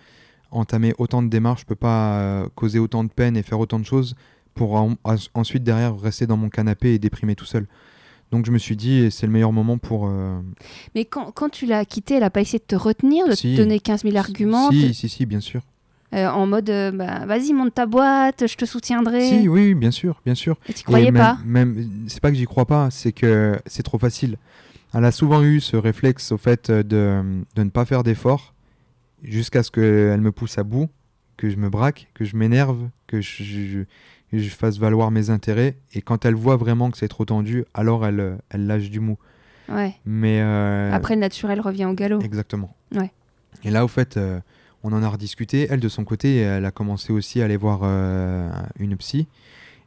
[0.51, 3.85] entamer autant de démarches, je peux pas causer autant de peine et faire autant de
[3.85, 4.17] choses
[4.55, 4.95] pour en-
[5.35, 7.67] ensuite derrière rester dans mon canapé et déprimer tout seul.
[8.31, 10.07] Donc je me suis dit, c'est le meilleur moment pour.
[10.09, 10.39] euh,
[10.95, 13.55] Mais quand, quand tu l'as quitté, elle a pas essayé de te retenir, de Si.
[13.55, 15.63] te donner 15 000 arguments Si, te- si, si, bien sûr.
[16.15, 19.27] euh, en mode euh, bah, vas-y, monte ta boîte, je te soutiendrai.
[19.29, 20.59] Si, oui, oui, bien sûr, bien sûr.
[20.69, 23.59] Et tu croyais Et même- pas Même, c'est pas que j'y crois pas, c'est que
[23.67, 24.37] c'est trop facile.
[24.95, 27.23] Elle a souvent eu ce réflexe au fait de,
[27.55, 28.55] de ne pas faire d'efforts
[29.23, 30.89] jusqu'à ce qu'elle me pousse à bout,
[31.37, 33.85] que je me braque, que je m'énerve, que je, je-
[34.33, 35.77] je fasse valoir mes intérêts.
[35.95, 39.01] Et quand elle voit vraiment que c'est trop tendu, alors elle, euh, elle lâche du
[39.01, 39.17] mou.
[39.69, 39.95] Ouais.
[40.05, 42.21] Mais euh, Après, le naturel revient au galop.
[42.21, 42.75] Exactement.
[42.95, 43.11] Ouais.
[43.65, 44.41] Et là, au fait, euh,
[44.83, 45.67] on en a rediscuté.
[45.71, 49.27] Elle, de son côté, elle a commencé aussi à aller voir euh, une psy.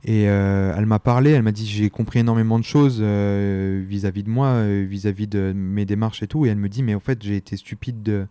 [0.04, 4.65] Et elle m'a parlé, elle m'a dit j'ai compris énormément de choses vis-à-vis de moi,
[4.65, 6.43] vis-à-vis de mes démarches et tout.
[6.47, 8.25] Et elle me dit mais en fait j'ai été stupide de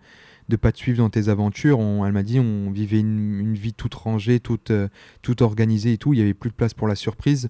[0.50, 1.78] de pas te suivre dans tes aventures.
[1.78, 4.88] On- elle m'a dit on vivait une, une vie toute rangée, toute euh,
[5.22, 6.12] toute organisée et tout.
[6.12, 7.48] Il y avait plus de place pour la surprise.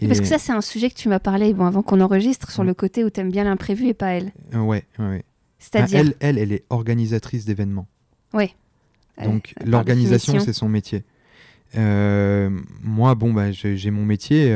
[0.00, 2.50] Et, Parce que ça, c'est un sujet que tu m'as parlé bon, avant qu'on enregistre
[2.50, 2.66] sur Mm.
[2.66, 4.32] le côté où tu aimes bien l'imprévu et pas elle.
[4.54, 5.24] euh, ouais, ouais, ouais.
[5.60, 6.00] C'est-à-dire.
[6.00, 7.86] elle, elle, elle est organisatrice d'événements.
[8.32, 8.50] Ouais.
[9.24, 11.02] Donc Euh, par l'organisation, c'est son métier.
[11.76, 12.50] Euh,
[12.82, 14.48] moi, bon, bah, j'ai mon métier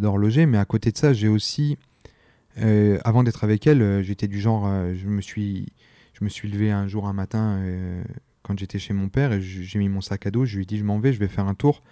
[0.00, 1.76] d'horloger, mais à côté de ça, j'ai aussi,
[3.04, 5.66] avant d'être avec elle, j'étais du genre, je me suis,
[6.20, 8.02] je me suis levé un jour, un matin, euh,
[8.42, 10.66] quand j'étais chez mon père, et j'ai mis mon sac à dos, je lui ai
[10.66, 11.82] dit, je m'en vais, je vais faire un tour.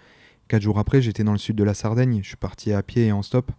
[0.47, 3.07] Quatre jours après, j'étais dans le sud de la Sardaigne, je suis parti à pied
[3.07, 3.51] et en stop.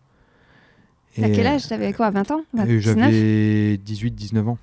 [1.21, 1.67] À quel âge?
[1.67, 2.43] T'avais quoi 20 ans?
[2.59, 4.59] euh, 19 J'avais 18-19 ans.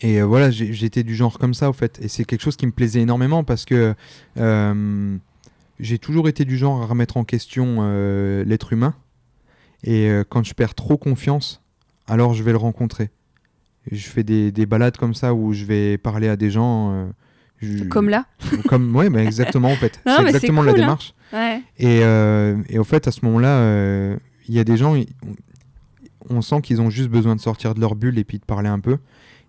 [0.00, 1.98] Et euh, voilà, j'étais du genre comme ça, au fait.
[2.02, 3.94] Et c'est quelque chose qui me plaisait énormément parce que
[4.38, 5.16] euh,
[5.80, 8.94] j'ai toujours été du genre à remettre en question euh, l'être humain.
[9.84, 11.62] Et euh, quand je perds trop confiance,
[12.06, 13.10] alors je vais le rencontrer.
[13.90, 16.92] Je fais des, des balades comme ça où je vais parler à des gens.
[16.92, 17.06] euh,
[17.58, 18.26] je- Comme là
[18.68, 20.00] Comme, ouais, bah, exactement, en fait.
[20.04, 20.74] C'est exactement la hein.
[20.74, 21.14] démarche.
[21.32, 21.62] Ouais.
[21.78, 24.16] Et, euh, et au fait, à ce moment-là, euh,
[24.48, 24.96] il y a des gens,
[26.28, 28.68] on, sent qu'ils ont juste besoin de sortir de leur bulle et puis de parler
[28.68, 28.98] un peu.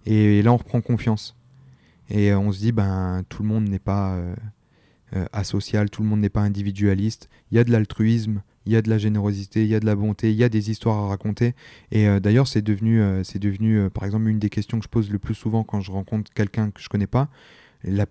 [0.06, 1.36] Et, là, on reprend confiance.
[2.10, 4.18] Et euh, on se dit, ben, tout le monde n'est pas
[5.32, 7.30] asocial, tout le monde n'est pas individualiste.
[7.52, 9.86] Il y a de l'altruisme, il y a de la générosité, il y a de
[9.88, 11.56] la bonté, il y a des histoires à raconter.
[11.92, 14.84] Et euh, d'ailleurs, c'est devenu, euh, c'est devenu euh, par exemple, une des questions que
[14.84, 17.30] je pose le plus souvent quand je rencontre quelqu'un que je connais pas.
[17.84, 18.06] La-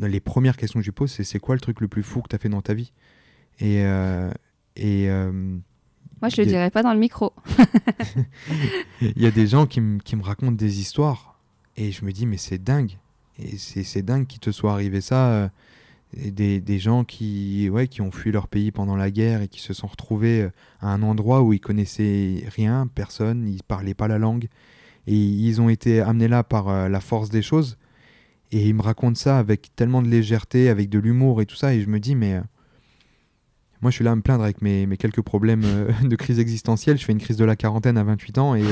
[0.00, 2.22] les premières questions que je lui pose, c'est c'est quoi le truc le plus fou
[2.22, 2.92] que tu as fait dans ta vie?
[3.60, 3.82] Et,
[4.76, 7.32] et Moi, je le a- dirais pas dans le micro.
[9.00, 11.38] il y a des gens qui, me- qui me racontent des histoires
[11.76, 12.98] et je me dis mais c'est dingue
[13.38, 15.50] et c'est c'est dingue qu'il te soit arrivé ça
[16.16, 19.60] des, des gens qui ouais qui ont fui leur pays pendant la guerre et qui
[19.60, 20.50] se sont retrouvés euh,
[20.80, 24.48] à un endroit où ils connaissaient rien personne ils parlaient pas la langue.
[25.06, 27.78] Et ils ont été amenés là par euh, la force des choses.
[28.50, 31.74] Et ils me racontent ça avec tellement de légèreté avec de l'humour et tout ça.
[31.74, 32.40] Et je me dis mais euh,
[33.82, 35.64] moi, je suis là à me plaindre avec mes, mes quelques problèmes
[36.02, 36.98] de crise existentielle.
[36.98, 38.64] Je fais une crise de la quarantaine à 28 ans et,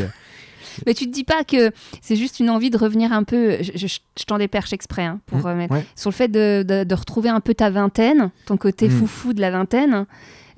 [0.87, 3.59] Mais tu te dis pas que c'est juste une envie de revenir un peu.
[3.63, 3.87] Je, je,
[4.19, 5.85] je t'en déperche exprès hein, pour Mm, euh, mettre- ouais.
[5.97, 8.91] sur le fait de, de- de retrouver un peu ta vingtaine, ton côté Mm.
[8.93, 10.07] foufou de la vingtaine,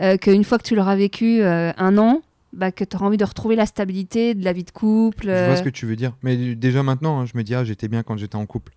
[0.00, 3.16] euh, qu'une fois que tu l'auras vécu euh, un an, bah, que tu auras envie
[3.18, 5.26] de retrouver la stabilité de la vie de couple.
[5.26, 6.12] Je vois euh, ce que tu veux dire.
[6.22, 8.72] Mais déjà maintenant, hein, je me dis, ah, j'étais bien quand j'étais en couple.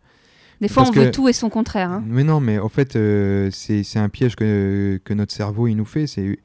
[0.62, 1.89] Des fois, parce on veut tout et son contraire.
[1.89, 2.04] hein.
[2.06, 5.86] Mais non, mais en fait, euh, c'est un piège que, que notre cerveau il nous
[5.86, 6.06] fait.
[6.06, 6.38] C'est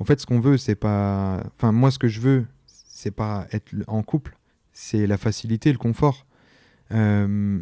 [0.00, 1.40] En fait, ce qu'on veut, c'est pas.
[1.56, 4.36] Enfin, moi, ce que je veux, c'est pas être en couple.
[4.82, 6.24] C'est la facilité, le confort.
[6.90, 7.60] Euh,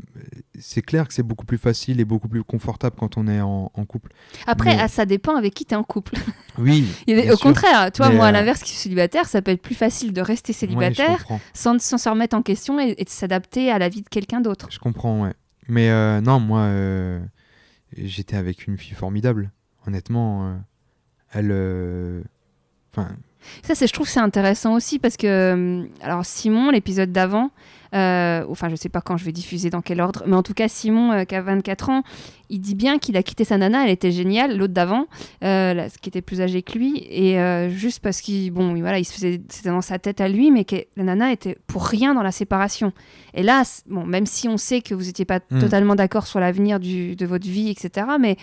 [0.59, 3.73] c'est clair que c'est beaucoup plus facile et beaucoup plus confortable quand on est en,
[3.75, 4.13] en couple.
[4.47, 6.15] Après, Mais- ah, ça dépend avec qui tu es en couple.
[6.59, 6.87] Oui.
[7.09, 7.41] Il au sûr.
[7.41, 10.21] contraire, Mais, moi, à euh, l'inverse, qui suis célibataire, ça peut être plus facile de
[10.21, 14.03] rester célibataire sans, sans se remettre en question et, et de s'adapter à la vie
[14.03, 14.69] de quelqu'un d'autre.
[14.71, 15.35] Je comprends, ouais.
[15.69, 16.71] Mais euh, non, moi,
[17.97, 19.51] j'étais avec une fille formidable.
[19.87, 20.57] Honnêtement,
[21.33, 22.25] elle.
[22.93, 23.09] Enfin,
[23.62, 27.51] Ça, c'est, je trouve c'est intéressant aussi parce que, hum, alors Simon, l'épisode d'avant,
[27.94, 30.53] euh, enfin, je sais pas quand je vais diffuser, dans quel ordre, mais en tout
[30.53, 32.03] cas, Simon, euh, qui a 24 ans,
[32.51, 35.07] il dit bien qu'il a quitté sa nana, elle était géniale, l'autre d'avant,
[35.42, 39.05] euh, qui était plus âgée que lui, et euh, juste parce qu'il, bon, voilà, il
[39.07, 42.14] se faisait, c'était dans sa tête à lui, mais que la nana était pour rien
[42.14, 42.92] dans la séparation.
[43.33, 45.61] Et là, bon, même si on sait que vous n'étiez pas Mm.
[45.61, 48.37] totalement d'accord sur l'avenir de votre vie, etc., mais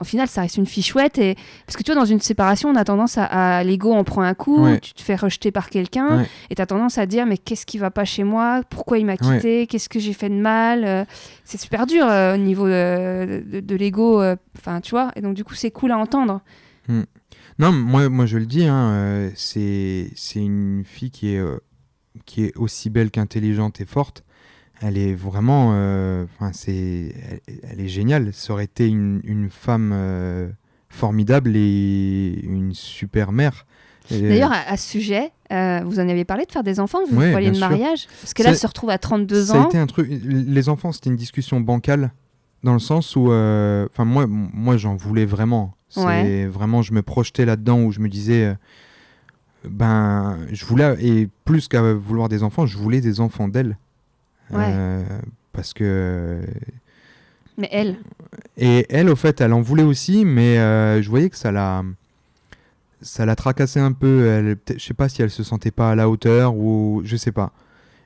[0.00, 1.18] au final, ça reste une fille chouette.
[1.18, 1.36] Et...
[1.66, 4.22] Parce que tu vois, dans une séparation, on a tendance à, à l'ego en prend
[4.22, 4.78] un coup, Ouais.
[4.80, 6.26] tu te fais rejeter par quelqu'un, Ouais.
[6.50, 8.62] et tu as tendance à dire, mais qu'est-ce qui va pas chez moi?
[8.70, 9.18] Pourquoi il m'a Ouais.
[9.36, 9.66] quitté?
[9.66, 10.84] Qu'est-ce que j'ai fait de mal?
[10.84, 11.04] Euh,
[11.44, 15.12] C'est super dur euh, au niveau euh, de, de l'ego, euh, enfin, tu vois.
[15.16, 16.40] Et donc, du coup, c'est cool à entendre.
[17.58, 21.42] Non, moi, moi je le dis, hein, c'est c'est une fille qui est,
[22.26, 24.24] qui est aussi belle qu'intelligente et forte.
[24.82, 25.70] Elle est vraiment.
[25.72, 27.14] euh, c'est,
[27.48, 28.32] elle, elle est géniale.
[28.32, 30.48] Ça aurait été une, une femme euh,
[30.88, 33.66] formidable et une super mère.
[34.10, 36.98] Et- D'ailleurs, à, à ce sujet, euh, vous en avez parlé de faire des enfants
[37.10, 37.68] Vous Ouais, bien sûr.
[37.68, 39.68] mariage Parce que là, elle se retrouve à 32 ça a ans.
[39.68, 40.08] été un truc.
[40.24, 42.12] Les enfants, c'était une discussion bancale
[42.62, 45.74] dans le sens où, euh, enfin moi, moi j'en voulais vraiment.
[45.88, 46.46] C'est Ouais.
[46.46, 48.54] vraiment, je me projetais là-dedans où je me disais, euh,
[49.68, 53.76] ben, je voulais et plus qu'à vouloir des enfants, je voulais des enfants d'elle.
[54.50, 54.64] Ouais.
[54.68, 55.02] Euh,
[55.52, 56.40] parce que
[57.58, 57.96] Mais elle,
[58.58, 61.82] et elle, au fait, elle en voulait aussi, mais euh, je voyais que ça l'a,
[63.02, 64.26] ça l'a tracassé un peu.
[64.26, 67.32] Elle, je sais pas si elle se sentait pas à la hauteur ou je sais
[67.32, 67.52] pas.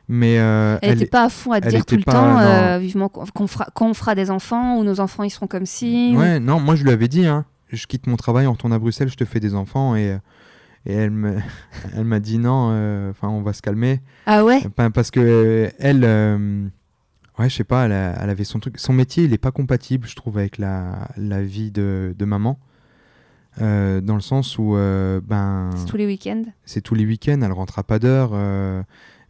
[0.08, 2.78] Mais euh, elle n'était pas à fond à te dire tout le pas- temps, euh,
[2.78, 6.12] vivement qu'on fera, des enfants, ou nos enfants, ils seront comme si.
[6.14, 8.72] ou- Ouais, non, moi je lui avais dit, hein, je quitte mon travail, on retourne
[8.72, 9.94] à Bruxelles, je te fais des enfants.
[9.94, 10.16] Et,
[10.86, 11.36] et elle me-
[11.96, 14.00] elle m'a dit non, euh, enfin on va se calmer.
[14.26, 14.60] Ah ouais?
[14.94, 16.66] Parce que euh, elle, euh,
[17.38, 18.78] ouais, je sais pas, elle, a- elle avait son truc.
[18.78, 22.58] Son métier, il est pas compatible, je trouve, avec la, la vie de, de maman.
[23.60, 26.44] Euh, dans le sens où, euh, ben, C'est tous les week-ends?
[26.64, 28.30] c'est tous les week-ends, elle rentre à pas d'heure.
[28.32, 28.82] euh,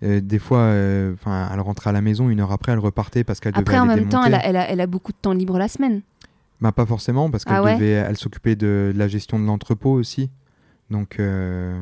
[0.02, 0.72] des fois,
[1.14, 3.78] enfin, elle rentrait à la maison une heure après, elle repartait parce qu'elle devait Après,
[3.78, 6.00] en même temps, elle a, elle, a, elle a beaucoup de temps libre la semaine.
[6.60, 7.74] Bah, pas forcément, parce qu'elle Ah ouais?
[7.74, 10.30] devait, elle s'occupait de, de la gestion de l'entrepôt aussi.
[10.90, 11.78] Donc, euh,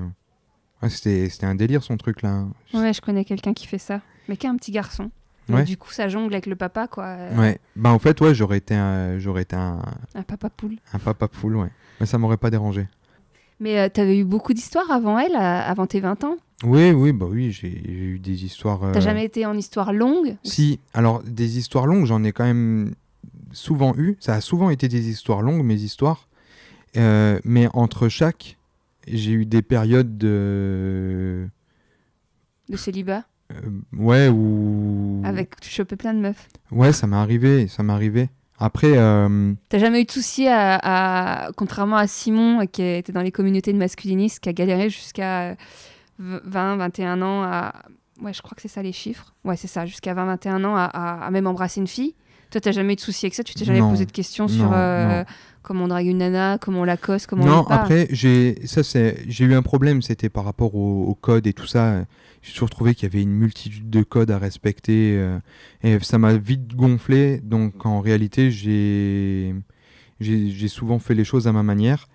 [0.83, 2.45] ouais, c'était, c'était un délire son truc là.
[2.75, 5.11] Ouais, je connais quelqu'un qui fait ça, mais qui a un petit garçon.
[5.49, 5.65] Ouais.
[5.65, 7.05] du coup, ça jongle avec le papa, quoi.
[7.07, 7.59] euh, Ouais.
[7.75, 9.81] Bah, en fait, ouais, j'aurais été un, j'aurais été un,
[10.15, 10.77] Un papa poule.
[10.93, 11.71] un papa poule, ouais.
[12.01, 12.87] Mais ça m'aurait pas dérangé.
[13.59, 16.37] Mais euh, t'avais eu beaucoup d'histoires avant elle, avant tes 20 ans?
[16.65, 18.93] Oui, oui, bah oui, j'ai, j'ai eu des histoires.
[18.93, 20.37] T'as jamais été en histoire longue?
[20.45, 22.95] Si, alors des histoires longues, j'en ai quand même
[23.53, 24.19] souvent eu.
[24.21, 26.29] Ça a souvent été des histoires longues, mes histoires.
[26.95, 28.58] Mais entre chaque,
[29.13, 31.49] j'ai eu des périodes de.
[32.69, 33.61] de célibat euh,
[33.97, 35.23] ouais, où.
[35.25, 36.49] Avec, tu chopais plein de meufs.
[36.71, 38.29] Ouais, ça m'est arrivé, ça m'est arrivé.
[38.59, 40.79] Après, euh, T'as jamais eu de souci à,
[41.47, 45.51] à- contrairement à Simon qui était dans les communautés de masculinistes, qui a galéré jusqu'à
[45.51, 45.55] euh,
[46.19, 47.73] v- 20, 21 ans à...
[48.21, 49.33] Ouais, je crois que c'est ça les chiffres.
[49.45, 52.17] Ouais, c'est ça, jusqu'à 20, 21 ans à, à- à même embrasser une fille.
[52.51, 53.45] Toi, t'as jamais eu de souci avec ça?
[53.45, 53.91] Tu t'es jamais Non.
[53.91, 55.23] posé de questions sur euh,
[55.63, 58.83] comment on drague une nana, comment on la cosse, comment on non, après, j'ai ça
[58.83, 62.05] c'est j'ai eu un problème, c'était par rapport au, au code et tout ça.
[62.41, 65.39] J'ai toujours trouvé qu'il y avait une multitude de codes à respecter euh,
[65.83, 67.41] et ça m'a vite gonflé.
[67.43, 69.55] Donc en réalité, j'ai
[70.69, 72.09] souvent fait les choses à ma manière.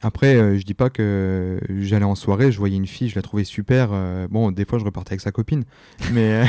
[0.00, 3.22] Après, euh, je dis pas que j'allais en soirée, je voyais une fille, je la
[3.22, 3.88] trouvais super.
[3.92, 5.64] euh, bon, des fois, je repartais avec sa copine,
[6.12, 6.44] mais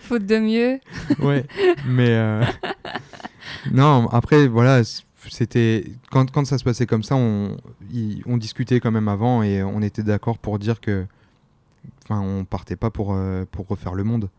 [0.00, 0.80] Faute de mieux.
[1.20, 1.44] ouais,
[1.86, 2.44] mais euh,
[3.72, 4.08] non.
[4.08, 4.82] Après, voilà,
[5.30, 7.56] c'était quand, quand ça se passait comme ça, on,
[7.92, 11.06] y- on discutait quand même avant et on était d'accord pour dire que,
[12.04, 14.30] enfin, on partait pas pour euh, pour refaire le monde.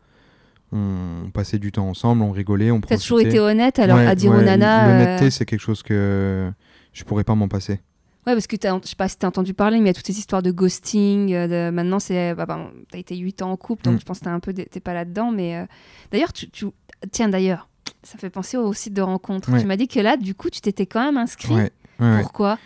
[0.72, 4.06] On, on passait du temps ensemble, on rigolait, on T'as toujours été honnête alors Ouais,
[4.06, 4.86] à dire ouais, aux nanas.
[4.88, 6.50] L'honnêteté, euh, c'est quelque chose que
[6.92, 7.80] je pourrais pas m'en passer.
[8.26, 9.94] Ouais, parce que t'as- je sais pas si t'as entendu parler, mais il y a
[9.94, 11.32] toutes ces histoires de ghosting.
[11.32, 11.74] euh, de...
[11.74, 12.34] Maintenant, c'est.
[12.34, 14.00] Bah, bah, t'as été 8 ans en couple, donc Mm.
[14.00, 14.52] je pense que t'es un peu.
[14.52, 15.56] dé- T'es pas là-dedans, mais.
[15.56, 15.66] euh,
[16.10, 16.66] D'ailleurs, tu, tu-
[17.12, 17.68] Tiens, d'ailleurs,
[18.02, 19.52] ça fait penser au site de rencontre.
[19.52, 19.60] Ouais.
[19.60, 21.54] Tu m'as dit que là, du coup, tu t'étais quand même inscrit.
[21.54, 21.70] Ouais.
[21.98, 22.58] Pourquoi?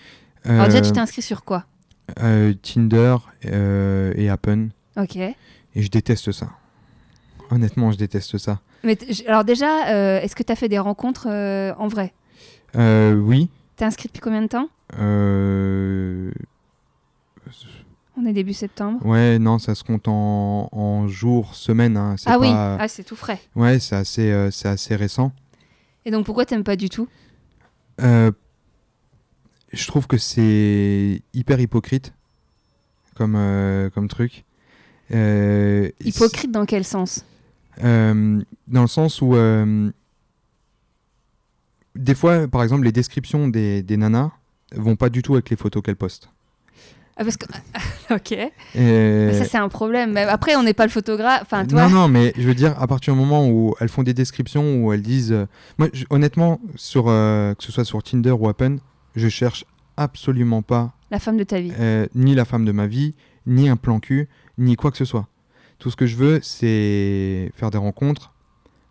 [0.44, 1.64] Alors, déjà, tu Euh, t'es inscrit sur quoi?
[2.22, 4.68] euh, Tinder euh, et Happen.
[4.96, 5.16] Ok.
[5.16, 5.36] Et
[5.74, 6.48] je déteste ça.
[7.50, 8.60] Honnêtement, je déteste ça.
[8.84, 8.96] Mais
[9.26, 12.14] alors, déjà, euh, est-ce que t'as fait des rencontres euh, en vrai?
[12.76, 13.50] Euh, oui.
[13.76, 14.68] T'es inscrit depuis combien de temps?
[14.98, 16.30] Euh,
[18.16, 19.04] On est début septembre.
[19.06, 21.96] Ouais, non, ça se compte en, en jours, semaines.
[21.96, 23.40] hein, Ah oui, ah, c'est tout frais.
[23.54, 25.32] Ouais, c'est assez, euh, c'est assez récent.
[26.04, 27.08] Et donc pourquoi t'aimes pas du tout?
[28.00, 28.30] Euh,
[29.72, 32.12] je trouve que c'est hyper hypocrite
[33.14, 34.44] comme, euh, comme truc.
[35.10, 37.24] Hypocrite dans quel sens?
[37.82, 38.42] Dans
[38.82, 39.34] le sens où
[41.96, 44.30] des fois, par exemple, les descriptions des, des nanas
[44.76, 46.28] vont pas du tout avec les photos qu'elles postent.
[47.16, 47.46] ah, parce que...
[48.14, 48.32] ok.
[48.32, 50.12] Et- Mais Ça c'est un problème.
[50.12, 51.42] Mais après on n'est pas le photographe.
[51.42, 51.88] Enfin toi.
[51.88, 54.84] Non, non, mais je veux dire, à partir du moment où elles font des descriptions,
[54.84, 55.32] où elles disent...
[55.32, 55.46] euh,
[55.78, 58.78] moi, je- honnêtement, sur, euh, que ce soit sur Tinder ou Appen,
[59.16, 59.64] je cherche
[59.96, 61.72] absolument pas La femme de ta vie.
[61.78, 63.14] euh, ni la femme de ma vie,
[63.46, 65.26] ni un plan cul, ni quoi que ce soit.
[65.78, 68.32] Tout ce que je veux, c'est faire des rencontres,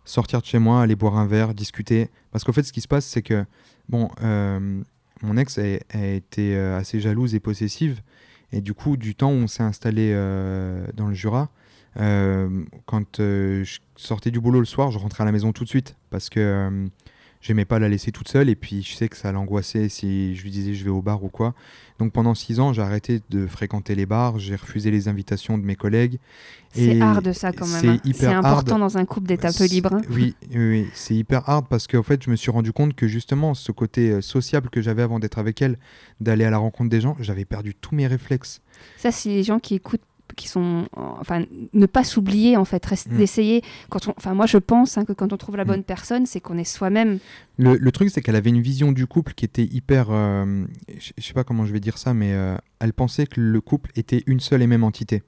[0.04, 2.10] sortir de chez moi, aller boire un verre, discuter.
[2.32, 3.44] Parce qu'en fait, ce qui se passe, c'est que,
[3.88, 4.82] bon, euh,
[5.22, 8.00] mon ex a, été euh, assez jalouse et possessive.
[8.52, 11.50] Et du coup, du temps où on s'est installé euh, dans le Jura,
[11.98, 15.68] euh, quand je sortais du boulot le soir, je rentrais à la maison tout de
[15.68, 15.96] suite.
[16.10, 16.88] Parce que
[17.40, 18.48] j'aimais pas la laisser toute seule.
[18.48, 21.22] Et puis, je sais que ça l'angoissait si je lui disais je vais au bar
[21.24, 21.54] ou quoi.
[21.98, 25.64] Donc pendant six ans, j'ai arrêté de fréquenter les bars, j'ai refusé les invitations de
[25.64, 26.18] mes collègues.
[26.72, 27.80] C'est hard ça quand même.
[27.80, 27.98] c'est hein.
[28.04, 28.80] hyper C'est important hard.
[28.80, 29.92] dans un couple d'être un peu libre.
[29.92, 30.00] hein.
[30.08, 33.06] Oui, oui, oui, c'est hyper hard parce qu'en fait, je me suis rendu compte que
[33.06, 35.78] justement, ce côté euh, sociable que j'avais avant d'être avec elle,
[36.20, 38.62] d'aller à la rencontre des gens, j'avais perdu tous mes réflexes.
[38.96, 40.00] Ça, c'est les gens qui écoutent,
[40.40, 43.16] qui sont, enfin, ne pas s'oublier en fait, Mm.
[43.16, 43.62] d'essayer.
[43.90, 45.68] Quand on, enfin, moi, je pense hein, que quand on trouve la Mm.
[45.68, 47.18] bonne personne, c'est qu'on est soi-même.
[47.58, 50.06] Le, le truc, c'est qu'elle avait une vision du couple qui était hyper.
[50.10, 53.60] euh, je sais pas comment je vais dire ça, mais euh, elle pensait que le
[53.60, 55.22] couple était une seule et même entité.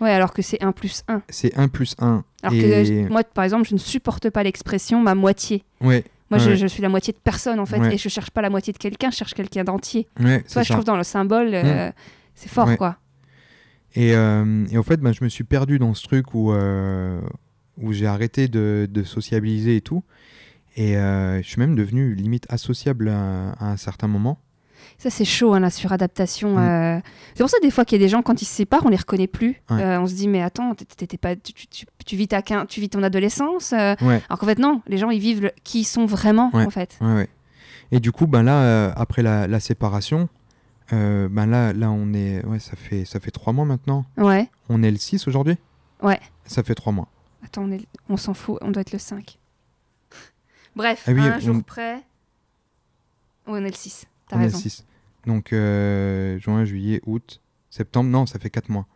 [0.00, 1.22] Ouais, alors que c'est un plus un.
[1.28, 2.24] C'est un plus un.
[2.42, 2.60] Alors et...
[2.62, 5.62] que je- moi, par exemple, je ne supporte pas l'expression ma moitié.
[5.80, 6.56] Ouais, Moi, je, Ouais.
[6.56, 7.94] je suis la moitié de personne en fait, Ouais.
[7.94, 10.08] et je cherche pas la moitié de quelqu'un, je cherche quelqu'un d'entier.
[10.18, 10.74] ouais, vois, je ça.
[10.74, 11.90] trouve dans le symbole, euh,
[12.34, 12.96] c'est fort quoi.
[13.96, 17.20] Et, euh, et en fait, bah, je me suis perdu dans ce truc où, euh,
[17.80, 20.04] où j'ai arrêté de, de sociabiliser et tout.
[20.76, 24.38] Et euh, je suis même devenu limite associable à, à un certain moment.
[24.98, 26.56] Ça, c'est chaud, hein, la suradaptation.
[26.56, 26.58] Mm.
[26.58, 27.00] euh.
[27.34, 28.90] C'est pour ça, des fois, qu'il y a des gens, quand ils se séparent, on
[28.90, 29.60] les reconnaît plus.
[29.70, 29.96] Ouais.
[29.96, 32.80] On se dit, mais attends, t'étais- pas, tu, tu- tu- tu vis ta quin- tu
[32.80, 33.72] vis ton adolescence.
[33.72, 33.96] Ouais,
[34.28, 36.98] Alors qu'en fait, non, les gens, ils vivent le- qui ils sont vraiment, en fait.
[37.92, 40.28] Et du coup, ben là, après la, la séparation,
[40.92, 42.44] euh, ben là, là, on est.
[42.46, 44.04] Ouais, ça fait, ça fait trois mois maintenant.
[44.16, 44.48] Ouais.
[44.68, 45.56] On est le 6 aujourd'hui?
[46.02, 46.20] Ouais.
[46.44, 47.08] Ça fait trois mois.
[47.44, 49.38] Attends, on, est- on s'en fout, on doit être le 5.
[50.74, 51.96] Bref, Ah oui, un on- jour près.
[53.46, 54.06] Ouais, on est le 6.
[54.28, 54.58] T'as on raison.
[54.58, 54.84] est le 6.
[55.26, 58.10] Donc, euh, juin, juillet, août, septembre.
[58.10, 58.86] Non, ça fait quatre mois.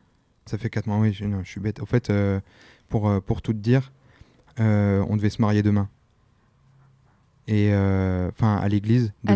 [0.46, 1.80] Ça fait quatre mois, oui, je, non, je suis bête.
[1.80, 2.40] Au fait, euh,
[2.88, 3.92] pour, euh, pour tout te dire,
[4.58, 5.88] on devait se marier demain.
[7.46, 7.68] Et
[8.28, 9.32] enfin, à l'église À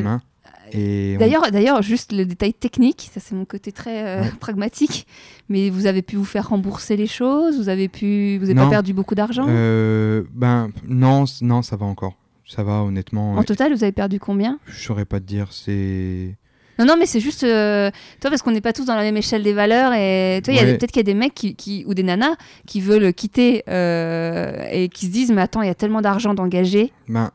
[0.74, 4.30] on- D'ailleurs, d'ailleurs, juste le détail technique, ça c'est mon côté très euh, Ouais.
[4.40, 5.06] pragmatique,
[5.48, 8.68] mais vous avez pu vous faire rembourser les choses, vous avez pu, vous n'avez pas
[8.70, 9.46] perdu beaucoup d'argent?
[9.48, 12.14] Euh, ben non, non, ça va encore.
[12.46, 13.32] Ça va honnêtement.
[13.36, 14.58] En total, vous avez perdu combien?
[14.66, 15.48] Je saurais pas te dire.
[15.50, 16.36] C'est
[16.78, 19.16] Non, non, mais c'est juste, euh, toi, parce qu'on n'est pas tous dans la même
[19.16, 20.76] échelle des valeurs, et toi, il y a Ouais.
[20.76, 22.34] peut-être qu'il y a des mecs qui, qui- ou des nanas
[22.66, 26.34] qui veulent quitter euh, et qui se disent, mais attends, il y a tellement d'argent
[26.34, 26.92] d'engager.
[27.08, 27.30] ben,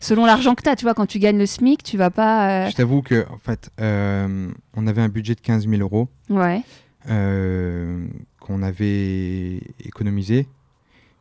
[0.00, 2.66] Selon l'argent que tu as, tu vois, quand tu gagnes le SMIC, tu vas pas.
[2.66, 6.08] euh, je t'avoue que en fait, euh, on avait un budget de 15 000 euros.
[6.30, 6.62] Ouais.
[7.10, 8.06] euh,
[8.40, 10.48] qu'on avait économisé.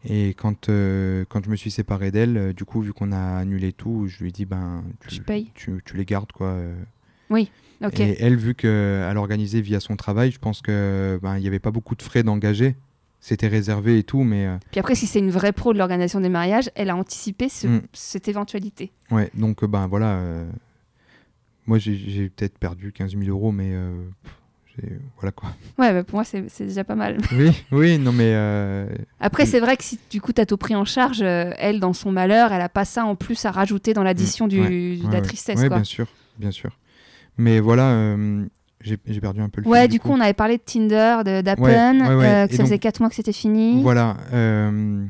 [0.06, 4.08] Et quand, quand je me suis séparé d'elle, du coup, vu qu'on a annulé tout,
[4.08, 5.52] je lui ai dit, ben, tu, Je paye.
[5.56, 6.48] tu, tu les gardes, quoi.
[6.48, 6.74] euh.
[7.84, 8.00] Ok.
[8.00, 11.60] Et elle, vu qu'elle organisait via son travail, je pense que ben, il n'y avait
[11.60, 12.76] pas beaucoup de frais d'engager.
[13.22, 16.22] C'était réservé et tout, mais euh, Puis après, si c'est une vraie pro de l'organisation
[16.22, 17.82] des mariages, elle a anticipé ce- Mm.
[17.94, 18.92] cette éventualité.
[19.12, 19.30] ouais.
[19.34, 20.14] Donc, euh, ben voilà.
[20.20, 20.50] euh,
[21.68, 23.94] moi, j'ai- peut-être perdu 15 000 euros, mais euh,
[25.20, 25.50] voilà quoi.
[25.78, 27.18] Ouais, bah, pour moi, c'est déjà pas mal.
[27.34, 28.34] oui, oui, non, mais
[29.20, 31.92] Après, c'est vrai que si du coup, tu as tout pris en charge, elle, dans
[31.94, 34.52] son malheur, elle a pas ça en plus à rajouter dans l'addition Mm.
[34.52, 35.22] ouais, de la ouais.
[35.22, 35.60] tristesse.
[35.60, 35.70] Quoi.
[35.70, 36.72] bien sûr, bien sûr.
[37.38, 38.16] Mais voilà,
[38.82, 39.72] j'ai perdu un peu le fil.
[39.72, 42.26] Ouais, du coup, on avait parlé de Tinder, de- d'Appen, Ouais, ouais, ouais.
[42.28, 43.82] euh, que Et ça faisait donc- 4 mois que c'était fini.
[43.82, 44.18] Voilà.
[44.34, 45.06] euh,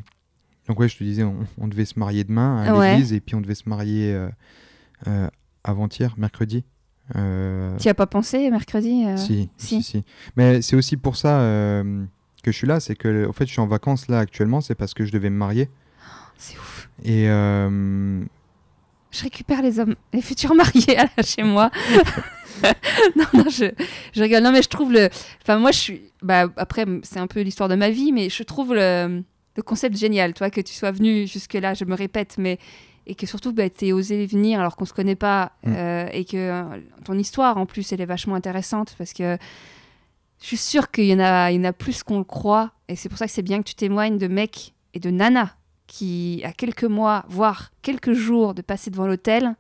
[0.68, 3.36] donc ouais, je te disais, on, on devait se marier demain à l'église et puis
[3.36, 4.14] on devait se marier
[5.08, 5.28] euh,
[5.64, 6.64] avant-hier, mercredi.
[7.14, 7.18] Tu
[7.86, 9.82] y as pas pensé mercredi si, si.
[9.82, 10.04] si, si.
[10.38, 11.40] Mais c'est aussi pour ça
[12.44, 14.76] que je suis là, c'est que en fait, je suis en vacances là actuellement, c'est
[14.76, 15.70] parce que je devais me marier.
[16.38, 16.90] C'est ouf.
[17.04, 17.26] Et
[19.12, 21.72] Je récupère les hommes, les futurs mariés là, chez moi.
[23.16, 23.66] non, non, je,
[24.14, 24.44] je rigole.
[24.44, 25.10] Non, mais je trouve le.
[25.42, 26.02] Enfin, moi, je suis.
[26.22, 29.24] Bah, après, c'est un peu l'histoire de ma vie, mais je trouve le,
[29.56, 32.60] le concept génial, toi, que tu sois venu jusque-là, je me répète, mais.
[33.08, 35.54] Et que surtout, bah, tu osé venir alors qu'on se connaît pas.
[35.64, 35.74] Mm.
[35.76, 36.64] euh, et que euh,
[37.06, 39.38] ton histoire, en plus, elle est vachement intéressante parce que.
[40.42, 42.72] je suis sûre qu'il y, en a, il y en a plus qu'on le croit.
[42.88, 45.50] Et c'est pour ça que c'est bien que tu témoignes de mecs et de nanas
[45.90, 49.56] qui, à quelques mois, voire quelques jours de passer devant l'hôtel,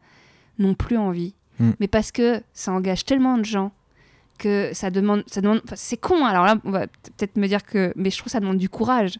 [0.59, 1.33] n'ont plus envie.
[1.59, 1.71] Mm.
[1.79, 3.71] Mais parce que ça engage tellement de gens
[4.37, 5.23] que ça demande.
[5.27, 7.93] Ça demande c'est con, alors là, on va peut-être me dire que.
[7.95, 9.19] Mais je trouve que ça demande du courage.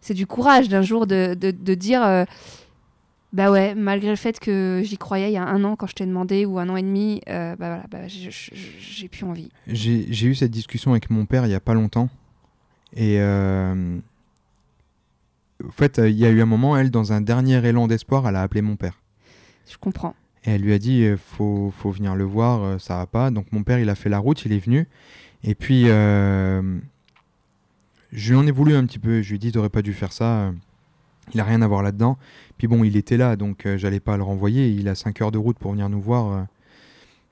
[0.00, 2.02] C'est du courage d'un jour de, de, de dire.
[2.04, 2.24] euh,
[3.32, 5.94] bah ouais, malgré le fait que j'y croyais il y a un an quand je
[5.94, 9.50] t'ai demandé, ou un an et demi, euh, bah voilà, bah, j'ai- plus envie.
[9.66, 12.08] J'ai eu cette discussion avec mon père il y a pas longtemps.
[12.94, 13.98] Et euh,
[15.66, 18.36] en fait, il y a eu un moment, elle, dans un dernier élan d'espoir, elle
[18.36, 19.00] a appelé mon père.
[19.68, 20.14] Je comprends.
[20.46, 23.30] Elle lui a dit euh, faut, faut venir le voir, euh, ça va pas.
[23.30, 24.86] Donc mon père, il a fait la route, il est venu.
[25.42, 26.78] Et puis, euh,
[28.12, 29.22] je lui en ai voulu un petit peu.
[29.22, 30.52] Je lui ai dit t'aurais pas dû faire ça.
[31.34, 32.16] Il a rien à voir là-dedans.
[32.58, 34.70] Puis bon, il était là, donc j'allais pas le renvoyer.
[34.70, 36.46] Il a 5 heures de route pour venir nous voir.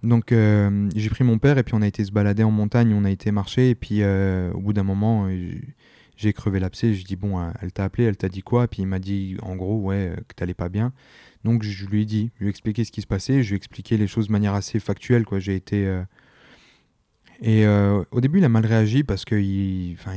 [0.02, 3.04] Donc j'ai pris mon père et puis on a été se balader en montagne, on
[3.04, 3.70] a été marcher.
[3.70, 5.28] Et puis au bout d'un moment,
[6.16, 6.92] j'ai crevé l'abcès.
[6.94, 8.66] Je dis bon, elle t'a appelé, elle t'a dit quoi?
[8.66, 10.92] Puis il m'a dit en gros ouais que t'allais pas bien.
[11.44, 13.54] Donc je lui ai dit, je lui ai expliqué ce qui se passait, je lui
[13.54, 15.24] ai expliqué les choses de manière assez factuelle.
[15.24, 15.38] Quoi.
[15.40, 15.86] J'ai été.
[15.86, 16.02] euh,
[17.42, 19.34] Et euh, au début, il a mal réagi parce que.
[19.92, 20.14] Enfin,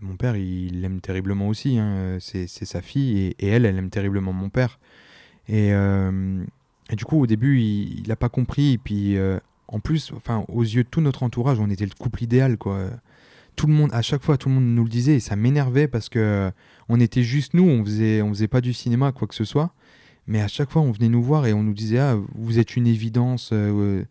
[0.00, 1.78] mon père, il l'aime terriblement aussi.
[1.78, 2.18] hein.
[2.20, 4.78] C'est sa fille et, elle, elle aime terriblement mon père.
[5.48, 6.44] Et, euh,
[6.90, 8.72] et du coup, au début, il n'a pas compris.
[8.74, 9.16] Et puis,
[9.68, 12.56] en plus, enfin, aux yeux de tout notre entourage, on était le couple idéal.
[12.58, 12.90] Quoi.
[13.56, 15.88] Tout le monde, à chaque fois, tout le monde nous le disait et ça m'énervait
[15.88, 16.50] parce que
[16.88, 19.74] on était juste nous, on faisait, on faisait pas du cinéma, quoi que ce soit.
[20.26, 22.76] Mais à chaque fois, on venait nous voir et on nous disait Ah, vous êtes
[22.76, 23.50] une évidence.
[23.52, 24.04] euh,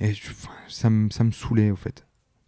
[0.00, 2.04] et je- enfin, ça, me, ça me saoulait, au fait.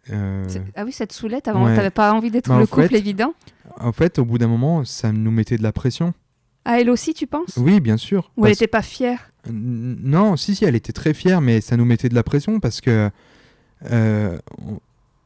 [0.09, 0.45] Euh,
[0.75, 1.75] Ah oui, cette soulette, avant, ouais.
[1.75, 3.33] t'avais pas envie d'être Bah, en le couple fait- évident?
[3.79, 6.13] en fait, au bout d'un moment, ça nous mettait de la pression.
[6.65, 7.57] Ah, elle aussi, tu penses?
[7.57, 8.31] Oui, bien sûr.
[8.37, 9.31] Ou elle Parce- était pas fière?
[9.49, 12.81] Non, si, si, elle était très fière, mais ça nous mettait de la pression parce
[12.81, 13.09] que.
[13.91, 14.37] euh,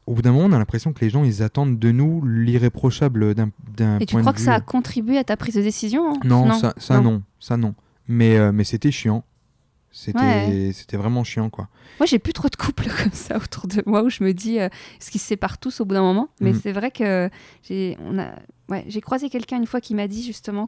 [0.07, 3.33] au bout d'un moment, on a l'impression que les gens, ils attendent de nous l'irréprochable
[3.35, 4.45] d'un d'un Et tu point crois de que vue.
[4.45, 6.19] ça a contribué à ta prise de décision hein?
[6.23, 7.11] Non, ça, ça non.
[7.11, 7.23] non.
[7.39, 7.73] ça non.
[8.07, 9.23] Mais, euh, mais c'était chiant.
[9.91, 10.71] C'était Ouais.
[10.93, 11.69] vraiment chiant, quoi.
[12.01, 14.59] Moi, j'ai plus trop de couples comme ça autour de moi où je me dis
[14.59, 14.67] euh,
[14.99, 16.27] ce qui se sépare tous au bout d'un moment.
[16.41, 16.59] Mais Mhm.
[16.61, 17.29] c'est vrai que
[17.63, 18.27] j'ai on a
[18.67, 20.67] ouais, j'ai croisé quelqu'un une fois qui m'a dit justement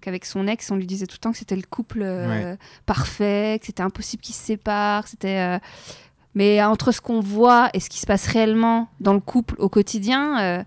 [0.00, 2.54] qu'avec son ex, on lui disait tout le temps que c'était le couple euh,
[2.86, 5.58] parfait, que c'était impossible qu'ils se séparent, que c'était euh,
[6.34, 9.68] mais entre ce qu'on voit et ce qui se passe réellement dans le couple au
[9.68, 10.62] quotidien, euh,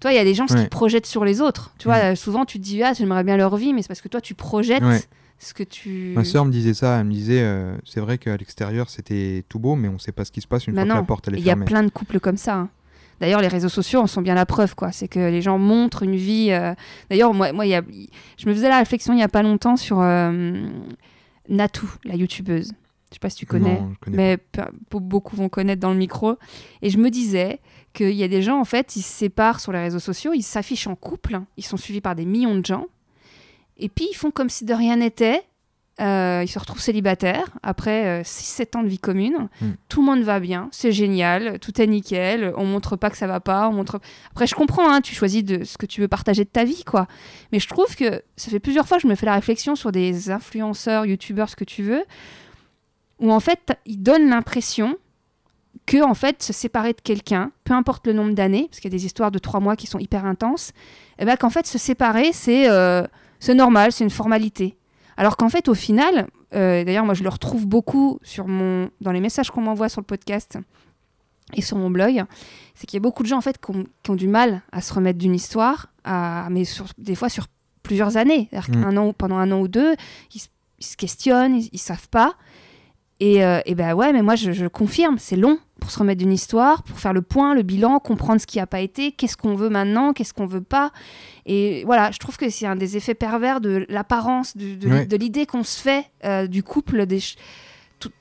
[0.00, 1.72] toi, il y a des gens qui projettent sur les autres.
[1.78, 2.02] Tu vois, Mhm.
[2.04, 4.20] euh, souvent tu te dis ah j'aimerais bien leur vie, mais c'est parce que toi
[4.20, 5.00] tu projettes Ouais.
[5.38, 6.12] ce que tu.
[6.14, 6.98] Ma sœur me disait ça.
[7.00, 10.24] Elle me disait euh, c'est vrai qu'à l'extérieur, c'était tout beau, mais on sait pas
[10.24, 11.50] ce qui se passe une Bah fois que non, la porte elle est Il y
[11.50, 12.54] a plein de couples comme ça.
[12.54, 12.68] hein.
[13.18, 14.92] D'ailleurs, les réseaux sociaux en sont bien la preuve, quoi.
[14.92, 16.48] C'est que les gens montrent une vie.
[16.50, 16.74] euh,
[17.08, 17.80] D'ailleurs, moi, moi, y a...
[18.36, 20.02] je me faisais la réflexion il y a pas longtemps sur
[21.48, 22.72] Natou, la youtubeuse.
[23.16, 25.96] Je sais pas si tu connais, Non, je connais mais beaucoup vont connaître dans le
[25.96, 26.36] micro.
[26.82, 27.60] Et je me disais
[27.94, 30.42] qu'il y a des gens, en fait, ils se séparent sur les réseaux sociaux, ils
[30.42, 32.88] s'affichent en couple, ils sont suivis par des millions de gens,
[33.78, 35.42] et puis ils font comme si de rien n'était.
[35.98, 39.48] Euh, ils se retrouvent célibataires après 6-7 ans de vie commune.
[39.62, 39.66] Mm.
[39.88, 42.52] Tout le monde va bien, c'est génial, tout est nickel.
[42.58, 43.66] On montre pas que ça va pas.
[43.70, 43.98] On montre.
[44.30, 46.84] Après, je comprends, hein, tu choisis de ce que tu veux partager de ta vie,
[46.84, 47.06] quoi.
[47.50, 49.90] Mais je trouve que ça fait plusieurs fois que je me fais la réflexion sur
[49.90, 52.04] des influenceurs, youtubeurs, ce que tu veux,
[53.20, 54.96] où en fait, ils donnent l'impression
[55.86, 58.94] que en fait se séparer de quelqu'un, peu importe le nombre d'années, parce qu'il y
[58.94, 60.72] a des histoires de trois mois qui sont hyper intenses,
[61.18, 63.04] et ben qu'en fait se séparer c'est euh,
[63.54, 64.76] normal, c'est une formalité.
[65.16, 69.12] Alors qu'en fait au final, euh, d'ailleurs moi je le retrouve beaucoup sur mon dans
[69.12, 70.58] les messages qu'on m'envoie sur le podcast
[71.54, 72.24] et sur mon blog,
[72.74, 74.62] c'est qu'il y a beaucoup de gens en fait qui ont, qui ont du mal
[74.72, 77.46] à se remettre d'une histoire, à, mais sur, des fois sur
[77.84, 78.48] plusieurs années,
[78.92, 78.96] Mm.
[78.98, 79.94] an, pendant un an ou deux,
[80.34, 80.48] ils, se-
[80.80, 82.34] ils se questionnent, ils, ils savent pas.
[83.18, 86.18] Et, euh, et ben ouais, mais moi je, je confirme, c'est long pour se remettre
[86.18, 89.36] d'une histoire, pour faire le point, le bilan, comprendre ce qui n'a pas été, qu'est-ce
[89.38, 90.90] qu'on veut maintenant, qu'est-ce qu'on veut pas.
[91.46, 95.06] Et voilà, je trouve que c'est un des effets pervers de l'apparence, de, de- Ouais.
[95.06, 97.20] de l'idée qu'on se fait euh, du couple, des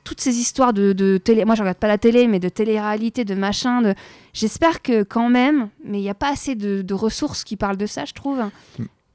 [0.05, 1.43] toutes ces histoires de, de télé.
[1.43, 3.81] Moi je regarde pas la télé, mais de télé-réalité, de machin.
[3.81, 3.93] De...
[4.33, 7.85] J'espère que quand même, mais il n'y a pas assez de, ressources qui parlent de
[7.85, 8.39] ça, je trouve.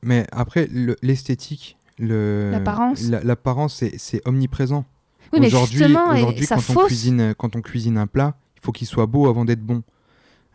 [0.02, 3.02] Mais après, le- l'esthétique, le- L'apparence.
[3.08, 4.84] la- l'apparence, c'est omniprésent.
[5.32, 6.14] Oui, mais Aujourd'hui, justement,
[6.46, 9.44] ça quand on cuisine, quand on cuisine un plat, il faut qu'il soit beau avant
[9.44, 9.82] d'être bon.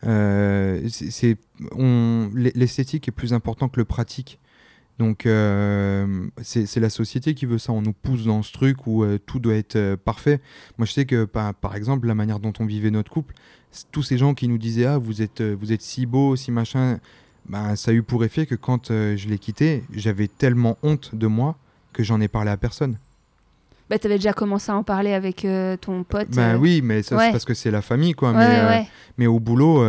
[0.06, 1.38] Euh, c'est-
[2.36, 4.40] l'esthétique est plus important que le pratique.
[4.98, 7.74] Donc, euh, c'est la société qui veut ça.
[7.74, 10.40] On nous pousse dans ce truc où euh, tout doit être euh, parfait.
[10.78, 13.34] Moi, je sais que, par, par exemple, la manière dont on vivait notre couple,
[13.92, 17.00] tous ces gens qui nous disaient Ah, vous êtes, vous êtes si beau, si machin,
[17.50, 21.28] ben, ça a eu pour effet que quand je l'ai quitté, j'avais tellement honte de
[21.28, 21.58] moi
[21.92, 22.98] que j'en ai parlé à personne.
[23.90, 26.30] Bah, t'avais déjà commencé à en parler avec euh, ton pote.
[26.32, 27.26] Ben euh, oui, mais ça ouais.
[27.26, 28.32] c'est parce que c'est la famille, quoi.
[28.32, 28.92] Ouais, mais, ouais, euh.
[29.18, 29.84] Mais au boulot,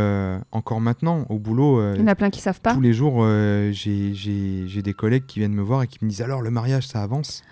[0.53, 2.75] encore maintenant, au boulot, Il y en a plein qui savent pas.
[2.75, 3.27] tous les jours,
[3.73, 7.03] j'ai- des collègues qui viennent me voir et qui me disent alors le mariage, ça
[7.03, 7.43] avance?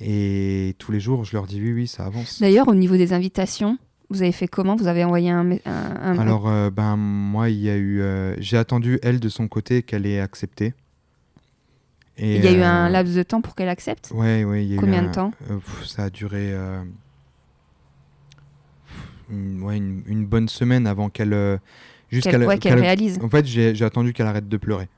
[0.00, 2.40] Et tous les jours, je leur dis oui, oui, ça avance.
[2.40, 3.76] D'ailleurs, au niveau des invitations,
[4.08, 4.76] vous avez fait comment?
[4.76, 8.00] Vous avez envoyé un, un- un- Alors, euh, ben, moi, il y a eu.
[8.00, 10.72] euh, j'ai attendu, elle, de son côté, qu'elle ait accepté.
[12.22, 14.12] Et, il y a eu un euh, laps de temps pour qu'elle accepte
[14.68, 16.52] y a eu Combien un- de temps euh, pff, Ça a duré.
[16.52, 16.82] euh,
[19.30, 21.32] une, ouais, une, une bonne semaine avant qu'elle.
[21.32, 21.56] euh,
[22.10, 23.18] Qu'elle ouais, qu'elle qu'elle- réalise.
[23.22, 24.88] En fait, j'ai attendu qu'elle arrête de pleurer.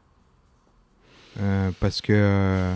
[1.40, 2.12] Euh, parce que.
[2.14, 2.74] euh,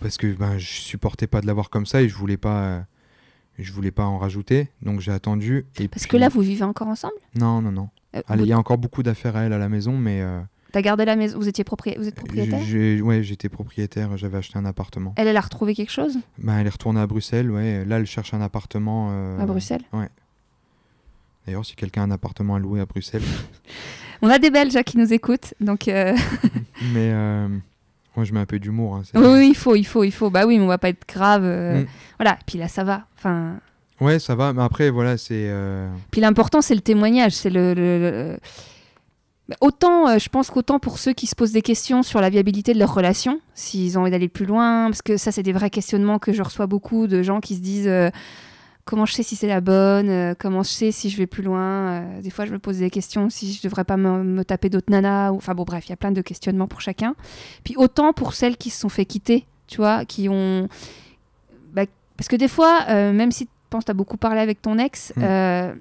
[0.00, 2.84] parce que ben, je supportais pas de la voir comme ça et je voulais pas.
[3.58, 4.70] je voulais pas en rajouter.
[4.82, 5.64] Donc j'ai attendu.
[5.80, 7.14] Et Parce puis- que là, vous vivez encore ensemble?
[7.34, 7.88] Non, non, non.
[8.12, 10.22] Allez, vous- il y a encore beaucoup d'affaires à elle à la maison, mais.
[10.72, 12.60] T'as gardé la maison Vous étiez propriétaire Vous êtes propriétaire?
[12.62, 15.14] J'ai- ouais, j'étais propriétaire, j'avais acheté un appartement.
[15.16, 16.18] Elle, elle a retrouvé quelque chose?
[16.38, 17.84] Ben, elle est retournée à Bruxelles, ouais.
[17.86, 19.08] Là, elle cherche un appartement.
[19.10, 19.82] euh, à Bruxelles?
[21.46, 23.22] D'ailleurs, si quelqu'un a un appartement à louer à Bruxelles.
[24.22, 26.12] On a des Belges hein, qui nous écoutent, donc euh,
[26.92, 27.48] mais euh,
[28.16, 28.96] moi, je mets un peu d'humour.
[28.96, 30.28] hein, oui, oui, il faut, il faut, il faut.
[30.28, 31.44] Bah oui, mais on va pas être grave.
[31.44, 31.86] Mm.
[32.18, 32.38] Voilà.
[32.46, 33.06] Puis là, ça va.
[33.16, 33.54] Enfin,
[34.00, 34.52] Ouais, ça va.
[34.52, 35.50] Mais après, voilà, c'est.
[36.10, 37.72] puis l'important, c'est le témoignage, c'est le.
[37.74, 38.38] le- le- Bah,
[39.62, 42.74] Autant, euh, je pense qu'autant pour ceux qui se posent des questions sur la viabilité
[42.74, 45.70] de leur relation, s'ils ont envie d'aller plus loin, parce que ça, c'est des vrais
[45.70, 48.10] questionnements que je reçois beaucoup de gens qui se disent euh,
[48.84, 51.42] comment je sais si c'est la bonne, euh, comment je sais si je vais plus
[51.42, 51.60] loin.
[51.60, 54.68] euh, des fois, je me pose des questions si je devrais pas me, me taper
[54.68, 55.32] d'autres nanas.
[55.32, 57.14] ou- Enfin bon, bref, il y a plein de questionnements pour chacun.
[57.64, 60.68] Puis autant pour celles qui se sont fait quitter, tu vois, qui ont.
[61.72, 61.84] bah,
[62.18, 64.78] parce que des fois, même si tu penses que tu as beaucoup parlé avec ton
[64.78, 65.78] ex, Mm.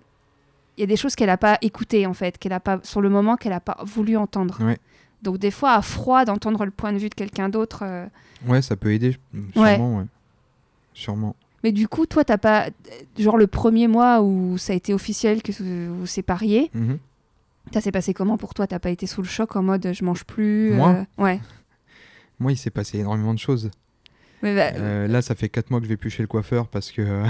[0.78, 3.01] Il y a des choses qu'elle n'a pas écoutées, en fait, qu'elle a pas, sur
[3.01, 4.57] le moment, qu'elle n'a pas voulu entendre.
[4.63, 4.78] Ouais.
[5.23, 7.80] Donc des fois, à froid, d'entendre le point de vue de quelqu'un d'autre.
[7.84, 8.05] euh,
[8.47, 9.75] Ouais, ça peut aider, Ouais.
[9.75, 10.05] sûrement, ouais.
[10.93, 11.36] Sûrement.
[11.63, 12.67] Mais du coup, toi, t'as pas.
[13.17, 16.99] Genre le premier mois où ça a été officiel que vous vous sépariez, Mhm.
[17.73, 18.67] ça s'est passé comment pour toi?
[18.67, 20.89] T'as pas été sous le choc en mode je mange plus Moi?
[21.19, 21.39] euh, Ouais.
[22.39, 23.71] Moi, il s'est passé énormément de choses.
[24.43, 26.67] Mais bah, Euh, là, ça fait 4 mois que je vais plus chez le coiffeur
[26.67, 27.23] parce que,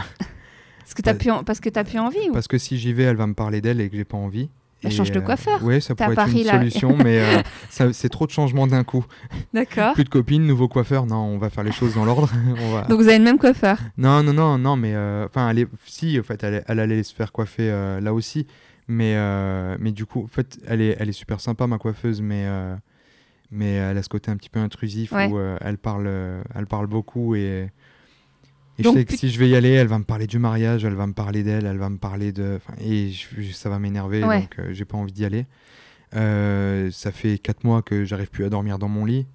[0.88, 2.34] parce que t'as bah, plus, en- parce que t'as plus envie ou...
[2.34, 4.50] parce que si j'y vais, elle va me parler d'elle et que j'ai pas envie.
[4.84, 5.62] Et, change de euh, coiffeur.
[5.64, 6.52] Ouais, ça pourrait être une là.
[6.54, 9.04] solution, mais euh, c'est trop de changements d'un coup.
[9.54, 9.94] D'accord.
[9.96, 11.06] Plus de copines, nouveau coiffeur.
[11.08, 12.30] Non, on va faire les choses dans l'ordre.
[12.72, 13.80] Va- Donc vous avez le même coiffeur.
[13.98, 17.02] Non, non, non, non, mais euh, enfin, elle est- si, en fait, elle, elle allait
[17.04, 18.46] se faire coiffer euh, là aussi,
[18.88, 22.22] mais euh, mais du coup, en fait, elle est, elle est super sympa ma coiffeuse,
[22.22, 22.76] mais euh,
[23.52, 25.28] mais elle a ce côté un petit peu intrusif Ouais.
[25.28, 27.70] où euh, elle parle, euh, elle parle beaucoup et
[28.80, 30.38] et Donc, je sais que si je vais y aller, elle va me parler du
[30.40, 33.80] mariage, elle va me parler d'elle, elle va me parler de, et je- ça va
[33.80, 34.42] m'énerver, Ouais.
[34.42, 35.46] donc euh, j'ai pas envie d'y aller.
[36.16, 39.26] Euh, ça fait 4 mois que j'arrive plus à dormir dans mon lit.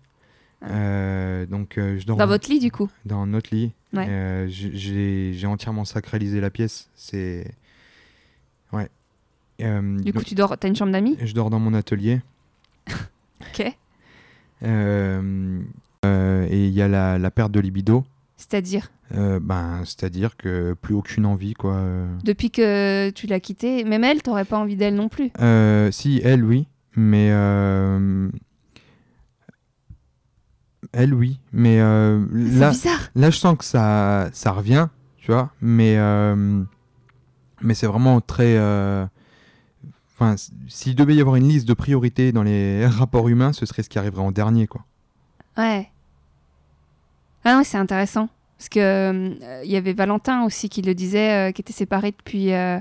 [0.63, 0.69] Ah.
[0.71, 2.89] Euh, donc euh, je dors Dans votre lit, du coup?
[3.05, 3.73] dans notre lit.
[3.93, 4.47] Ouais.
[4.49, 6.89] J'ai- entièrement sacralisé la pièce.
[6.95, 7.51] C'est.
[8.73, 8.89] Ouais.
[9.59, 10.57] Du coup, donc, tu dors.
[10.57, 11.17] T'as une chambre d'amis?
[11.23, 12.21] Je dors dans mon atelier.
[13.41, 13.61] Ok.
[16.05, 18.05] Et il y a la, la perte de libido.
[18.37, 21.75] C'est-à-dire, Euh, ben, C'est-à-dire que plus aucune envie, quoi.
[21.75, 25.31] Euh, depuis que tu l'as quittée, même elle, t'aurais pas envie d'elle non plus.
[25.41, 26.67] Euh, si, elle, oui.
[26.97, 27.29] Mais.
[27.31, 28.29] euh,
[30.93, 31.39] Elle, oui.
[31.53, 33.11] Mais C'est là, bizarre.
[33.15, 35.97] Là, je sens que ça, ça revient, tu vois, mais,
[37.63, 38.59] mais c'est vraiment très.
[40.15, 40.35] Enfin,
[40.69, 43.89] s'il devait y avoir une liste de priorités dans les rapports humains, ce serait ce
[43.89, 44.85] qui arriverait en dernier, quoi.
[45.57, 45.89] Ouais.
[47.45, 48.29] Ah non, c'est intéressant.
[48.59, 52.53] Parce que euh, y avait Valentin aussi qui le disait, euh, qui était séparé depuis,
[52.53, 52.79] euh,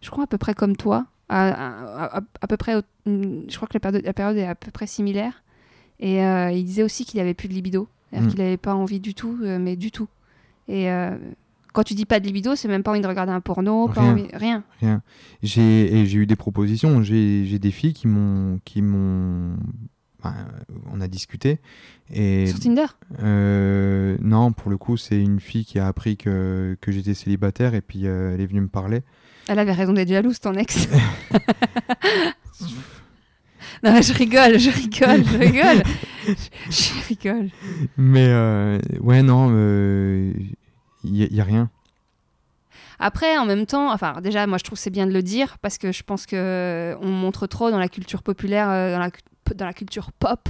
[0.00, 1.06] je crois, à peu près comme toi.
[1.28, 2.76] À, à- à- à peu près,
[3.06, 5.42] hum, je crois que la période, la période est à peu près similaire.
[6.00, 7.88] Et il disait aussi qu'il avait plus de libido.
[8.10, 8.30] C'est-à-dire Mm.
[8.30, 10.06] qu'il n'avait pas envie du tout, mais du tout.
[10.68, 10.86] Et
[11.72, 14.02] quand tu dis pas de libido, c'est même pas envie de regarder un porno, pas
[14.02, 14.12] Rien.
[14.12, 14.62] envie, rien.
[14.80, 15.02] Rien.
[15.42, 17.02] J'ai et j'ai eu des propositions.
[17.02, 19.56] J'ai j'ai des filles qui m'ont qui m'ont.
[20.22, 20.34] Ben,
[20.90, 21.60] on a discuté
[22.12, 22.86] et Sur Tinder?
[23.22, 27.74] Euh, non, pour le coup, c'est une fille qui a appris que, que j'étais célibataire
[27.74, 29.02] et puis euh, elle est venue me parler.
[29.48, 30.88] Elle avait raison d'être jalouse, ton ex.
[33.82, 35.82] non, mais je rigole, je rigole, je rigole.
[36.26, 36.32] je,
[36.70, 37.50] je rigole.
[37.96, 39.48] Mais euh, ouais, non,
[41.04, 41.70] il n'y a, a rien.
[42.98, 45.78] Après, en même temps, enfin, déjà, moi, je trouve c'est bien de le dire parce
[45.78, 49.10] que je pense que euh, on montre trop dans la culture populaire, euh, dans la,
[49.54, 50.48] dans la culture pop,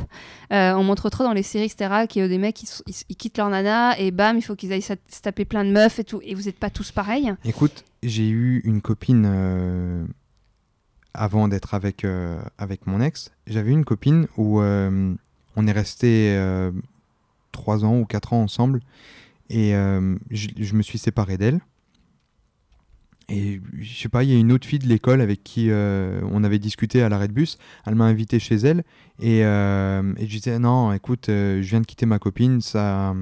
[0.52, 2.68] euh, on montre trop dans les séries, etc., qu'il y a des mecs qui
[3.08, 5.98] ils, quittent leur nana et bam, il faut qu'ils aillent se taper plein de meufs
[5.98, 6.20] et tout.
[6.22, 7.34] Et vous n'êtes pas tous pareils.
[7.44, 10.04] Écoute, j'ai eu une copine euh,
[11.14, 13.32] avant d'être avec, euh, avec mon ex.
[13.46, 16.70] J'avais une copine où on est resté euh,
[17.52, 18.80] trois ans ou quatre ans ensemble
[19.50, 19.72] et
[20.30, 21.60] je, je me suis séparé d'elle.
[23.30, 26.20] Et je sais pas, il y a une autre fille de l'école avec qui euh,
[26.32, 27.58] on avait discuté à l'arrêt de bus.
[27.86, 28.84] Elle m'a invité chez elle
[29.20, 33.14] et, euh, et je disais non, écoute, euh, je viens de quitter ma copine, ça,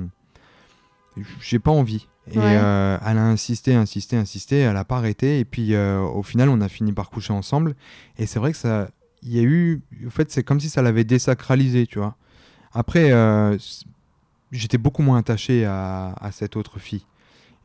[1.40, 2.07] j'ai pas envie.
[2.32, 2.44] Et Ouais.
[2.44, 5.40] euh, elle a insisté, insisté, insisté, elle a pas arrêté.
[5.40, 7.74] Et puis au final, on a fini par coucher ensemble.
[8.18, 8.88] Et c'est vrai que ça,
[9.22, 12.14] il y a eu, en fait, c'est comme si ça l'avait désacralisé, tu vois.
[12.72, 13.11] Après,
[14.52, 17.04] j'étais beaucoup moins attaché à, à cette autre fille.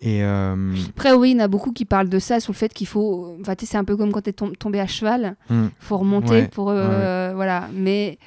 [0.03, 0.55] Et euh,
[0.89, 2.87] Après, oui, il y en a beaucoup qui parlent de ça, sur le fait qu'il
[2.87, 3.37] faut.
[3.39, 5.35] Enfin, tu sais, c'est un peu comme quand tu es tombé à cheval.
[5.49, 6.69] Il faut remonter Ouais, pour.
[6.71, 7.69] euh, Voilà.
[7.73, 8.17] Mais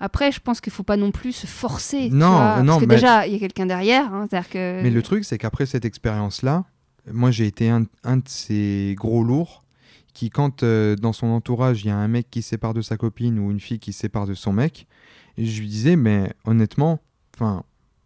[0.00, 2.10] après, je pense qu'il faut pas non plus se forcer.
[2.10, 4.12] Non, vois, non, Parce que mais- déjà, il y a quelqu'un derrière.
[4.12, 4.82] hein, que...
[4.82, 6.64] Mais le truc, c'est qu'après cette expérience-là,
[7.10, 9.62] moi, j'ai été un, un de ces gros lourds
[10.12, 12.82] qui, quand euh, dans son entourage, il y a un mec qui se sépare de
[12.82, 14.86] sa copine ou une fille qui se sépare de son mec,
[15.38, 17.00] je lui disais, mais honnêtement,
[17.34, 17.64] enfin,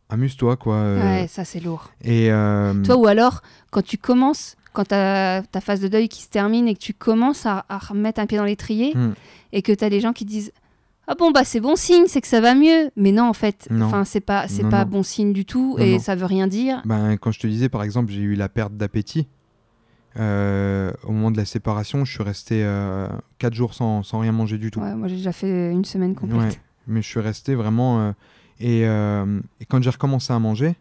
[0.08, 0.74] amuse-toi, quoi.
[0.76, 1.90] euh, Ouais, ça, c'est lourd.
[2.02, 6.22] Et euh, Toi, ou alors, quand tu commences, quand ta, ta phase de deuil qui
[6.22, 9.12] se termine et que tu commences à, à remettre un pied dans l'étrier hmm,
[9.52, 10.52] et que tu as des gens qui disent
[11.06, 12.90] Ah bon, bah c'est bon signe, c'est que ça va mieux.
[12.96, 13.86] Mais non, en fait, Non.
[13.86, 14.90] enfin c'est pas, c'est pas non.
[14.90, 16.82] bon signe du tout Non, et ça veut rien dire.
[16.84, 19.26] ben, quand je te disais, par exemple, j'ai eu la perte d'appétit.
[20.18, 22.64] euh, au moment de la séparation, je suis resté
[23.38, 24.80] 4 jours sans, sans rien manger du tout.
[24.80, 26.38] Ouais, moi, j'ai déjà fait une semaine complète.
[26.40, 26.50] Ouais,
[26.86, 28.14] mais je suis resté vraiment.
[28.60, 30.74] Euh, et, euh, et quand j'ai recommencé à manger,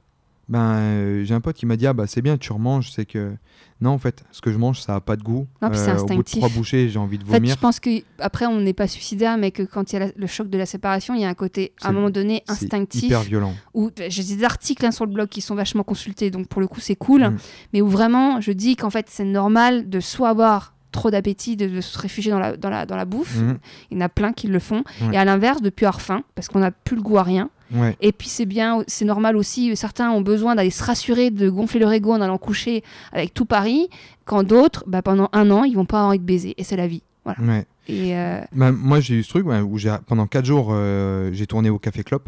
[0.50, 2.92] ben, euh, j'ai un pote qui m'a dit Ah, bah c'est bien, tu remanges.
[2.92, 3.34] C'est que.
[3.82, 5.46] Non, en fait, ce que je mange, ça a pas de goût.
[5.62, 6.40] Non, au bout de instinctif.
[6.40, 7.54] trois bouchées, j'ai envie de En fait, vomir.
[7.54, 10.12] je pense que après, on n'est pas suicidaire, mais que quand il y a la-
[10.16, 13.04] le choc de la séparation, il y a un côté, à un moment donné, instinctif.
[13.04, 13.54] hyper violent.
[13.76, 16.68] Où j'ai des articles hein, sur le blog qui sont vachement consultés, donc pour le
[16.68, 17.24] coup, c'est cool.
[17.28, 17.38] Mm.
[17.74, 21.68] Mais où vraiment, je dis qu'en fait, c'est normal de soit avoir trop d'appétit, de,
[21.68, 23.38] de se réfugier dans la, dans la, dans la bouffe.
[23.38, 23.58] Mhm.
[23.92, 24.84] Il y en a plein qui le font.
[25.02, 25.14] Ouais.
[25.14, 27.50] Et à l'inverse, de plus avoir faim, parce qu'on n'a plus le goût à rien.
[27.74, 27.98] Ouais.
[28.02, 31.80] Et puis c'est bien, c'est normal aussi, certains ont besoin d'aller se rassurer, de gonfler
[31.82, 33.90] leur ego en allant coucher avec tout Paris,
[34.26, 36.54] quand d'autres, bah, pendant un an, ils vont pas avoir envie de baiser.
[36.58, 37.04] Et c'est la vie.
[37.26, 37.40] Voilà.
[37.42, 37.66] ouais.
[37.90, 41.46] Et euh, Ben, moi, j'ai eu ce truc ouais, où pendant 4 jours, euh, j'ai
[41.46, 42.24] tourné au Café Clop.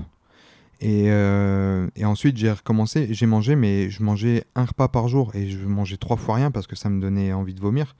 [0.82, 3.08] Et, euh, et ensuite, j'ai recommencé.
[3.12, 5.32] J'ai mangé, mais je mangeais un repas par jour.
[5.36, 7.96] Et je mangeais trois fois rien parce que ça me donnait envie de vomir.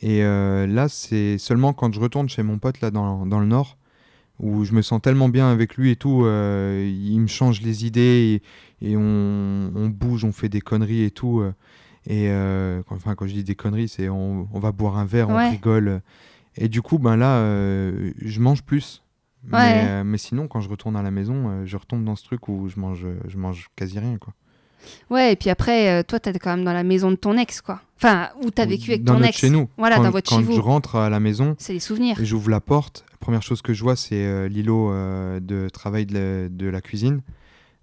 [0.00, 3.46] Et euh, là, c'est seulement quand je retourne chez mon pote là dans, dans le
[3.46, 3.76] Nord,
[4.38, 6.24] où je me sens tellement bien avec lui et tout.
[6.24, 8.40] euh, il me change les idées
[8.80, 11.40] et, et on, on bouge, on fait des conneries et tout.
[11.40, 11.52] euh,
[12.06, 12.28] et
[12.88, 15.48] quand, enfin, quand je dis des conneries, c'est on, on va boire un verre, Ouais.
[15.48, 16.00] on rigole.
[16.56, 17.42] Et du coup, ben là,
[18.22, 19.02] je mange plus.
[19.44, 19.50] Ouais.
[19.52, 22.68] Mais, mais sinon, quand je retourne à la maison, je retombe dans ce truc où
[22.68, 24.16] je mange, je mange quasi rien.
[24.16, 24.32] Quoi.
[25.10, 27.60] Ouais, et puis après, euh, toi, t'es quand même dans la maison de ton ex,
[27.60, 27.80] quoi.
[27.96, 29.38] Enfin, où t'as vécu avec dans ton notre ex.
[29.38, 29.68] chez nous.
[29.76, 32.16] Voilà, quand, dans votre quand chez je rentre à la maison, C'est les souvenirs.
[32.20, 33.04] j'ouvre la porte.
[33.10, 36.66] La première chose que je vois, c'est euh, l'îlot euh, de travail de la, de
[36.68, 37.22] la cuisine.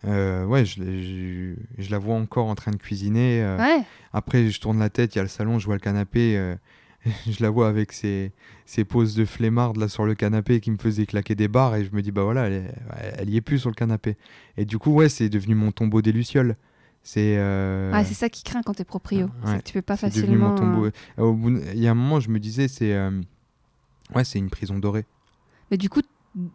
[0.07, 3.43] Euh, ouais, je, l'ai- je- je la vois encore en train de cuisiner.
[3.59, 3.81] Ouais.
[4.13, 6.55] Après, je tourne la tête, il y a le salon, je vois le canapé.
[7.29, 8.31] je la vois avec ses,
[8.65, 11.75] ses poses de flemmarde là sur le canapé qui me faisaient claquer des barres.
[11.75, 12.73] Et je me dis, bah voilà, elle,
[13.17, 14.15] elle y est plus sur le canapé.
[14.57, 16.55] Et du coup, ouais, c'est devenu mon tombeau des Lucioles.
[17.07, 17.35] C'est.
[17.37, 19.27] euh, Ah, c'est ça qui craint quand t'es proprio.
[19.27, 19.31] ouais.
[19.45, 20.59] C'est que tu peux pas facilement.
[20.59, 22.93] mon euh, au bout Il y a un moment, je me disais, c'est.
[22.95, 23.21] euh,
[24.15, 25.05] Ouais, c'est une prison dorée.
[25.69, 26.01] Mais du coup,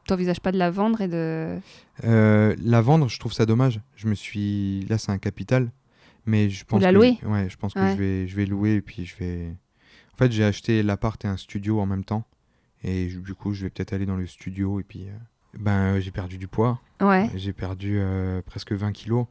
[0.06, 1.58] t'envisages pas de la vendre et de.
[2.04, 3.80] Euh, la vendre, je trouve ça dommage.
[3.94, 4.80] Je me suis.
[4.88, 5.70] Là, c'est un capital.
[6.26, 8.74] Mais je pense la que- louer Ouais, je pense que je, vais, je vais louer
[8.74, 9.54] et puis je vais.
[10.14, 12.24] En fait, j'ai acheté l'appart et un studio en même temps.
[12.82, 15.06] Et je- du coup, je vais peut-être aller dans le studio et puis.
[15.58, 16.80] Ben, j'ai perdu du poids.
[17.00, 17.30] Ouais.
[17.36, 18.00] J'ai perdu
[18.46, 19.26] presque 20 kilos.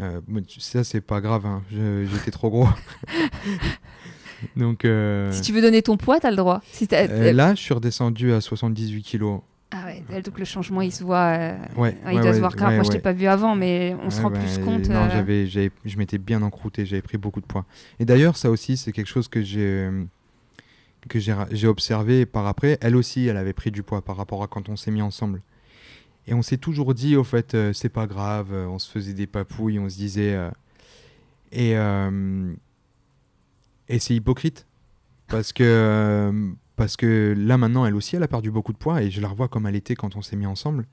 [0.00, 0.20] Euh,
[0.58, 1.46] ça, c'est pas grave.
[1.46, 1.62] hein.
[1.70, 2.68] J'étais trop gros.
[4.56, 4.84] Donc.
[4.84, 6.60] euh, Si tu veux donner ton poids, t'as le droit.
[6.70, 9.40] Si euh, là, je suis redescendu à 78 kilos.
[9.72, 11.36] Ah ouais, donc le changement, il se voit.
[11.38, 12.74] euh, Ouais, il ouais, doit se voir grave.
[12.74, 14.88] Moi, je t'ai pas vu avant, mais on se rend bah, plus compte.
[14.88, 17.64] Non, j'avais, je m'étais bien encrouté, j'avais pris beaucoup de poids.
[17.98, 19.90] Et d'ailleurs, ça aussi, c'est quelque chose que j'ai,
[21.08, 22.78] que j'ai observé par après.
[22.80, 25.42] Elle aussi, elle avait pris du poids par rapport à quand on s'est mis ensemble.
[26.26, 29.12] Et on s'est toujours dit, au fait, euh, c'est pas grave, euh, on se faisait
[29.14, 30.34] des papouilles, on se disait.
[30.34, 30.50] euh,
[31.52, 31.74] et
[33.88, 34.66] et c'est hypocrite.
[35.28, 36.32] Parce que,
[36.76, 39.28] parce que là, maintenant, elle aussi, elle a perdu beaucoup de poids et je la
[39.28, 40.86] revois comme elle était quand on s'est mis ensemble.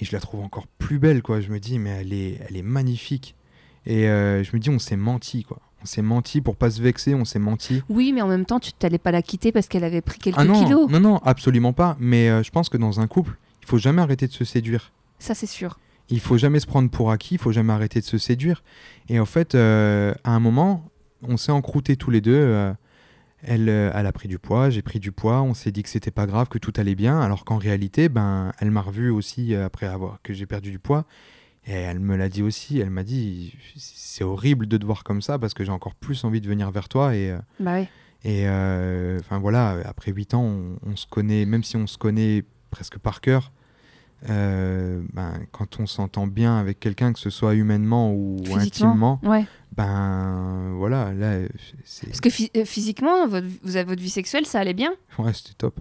[0.00, 1.40] Et je la trouve encore plus belle, quoi.
[1.40, 3.34] Je me dis, mais elle est, elle est magnifique.
[3.86, 5.60] Et je me dis, on s'est menti, quoi.
[5.82, 7.82] On s'est menti pour pas se vexer, on s'est menti.
[7.90, 10.38] Oui, mais en même temps, tu t'allais pas la quitter parce qu'elle avait pris quelques
[10.38, 10.90] Ah non, kilos.
[10.90, 11.96] non, non, absolument pas.
[12.00, 14.92] Mais euh, je pense que dans un couple, il faut jamais arrêter de se séduire.
[15.18, 15.78] Ça, c'est sûr.
[16.10, 18.62] Il faut jamais se prendre pour acquis, il faut jamais arrêter de se séduire.
[19.08, 20.90] Et en fait, euh, à un moment,
[21.22, 22.34] on s'est encroutés tous les deux.
[22.36, 22.74] euh,
[23.42, 25.40] elle, euh, elle a pris du poids, j'ai pris du poids.
[25.40, 28.52] On s'est dit que c'était pas grave, que tout allait bien, alors qu'en réalité, ben,
[28.58, 31.06] elle m'a revu aussi après avoir que j'ai perdu du poids.
[31.66, 32.78] Et elle me l'a dit aussi.
[32.80, 36.22] Elle m'a dit c'est horrible de te voir comme ça parce que j'ai encore plus
[36.24, 37.14] envie de venir vers toi.
[37.16, 37.88] Et, Bah oui.
[38.24, 41.96] et euh, enfin voilà, après 8 ans, on, on se connaît, même si on se
[41.96, 42.44] connaît
[42.74, 43.52] presque par cœur,
[44.30, 49.44] euh, ben, quand on s'entend bien avec quelqu'un, que ce soit humainement ou intimement, Ouais.
[49.76, 51.40] ben voilà, là,
[51.84, 54.92] c'est Parce que euh, physiquement, votre, vous avez votre vie sexuelle, ça allait bien?
[55.18, 55.78] ouais, c'était top.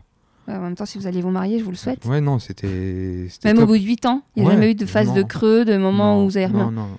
[0.48, 2.06] Ouais, en même temps, si vous alliez vous marier, je vous le souhaite.
[2.06, 4.76] Ouais, non, c'était Même au bout de 8 ans, il n'y a Ouais, jamais eu
[4.76, 6.54] de phase de creux, de moment Non, où vous avez.
[6.54, 6.90] Non, non.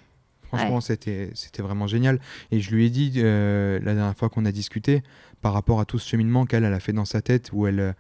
[0.49, 2.21] Franchement, c'était c'était vraiment génial.
[2.53, 5.03] Et je lui ai dit euh, la dernière fois qu'on a discuté
[5.43, 7.95] par rapport à tout ce cheminement qu'elle elle a fait dans sa tête, où elle,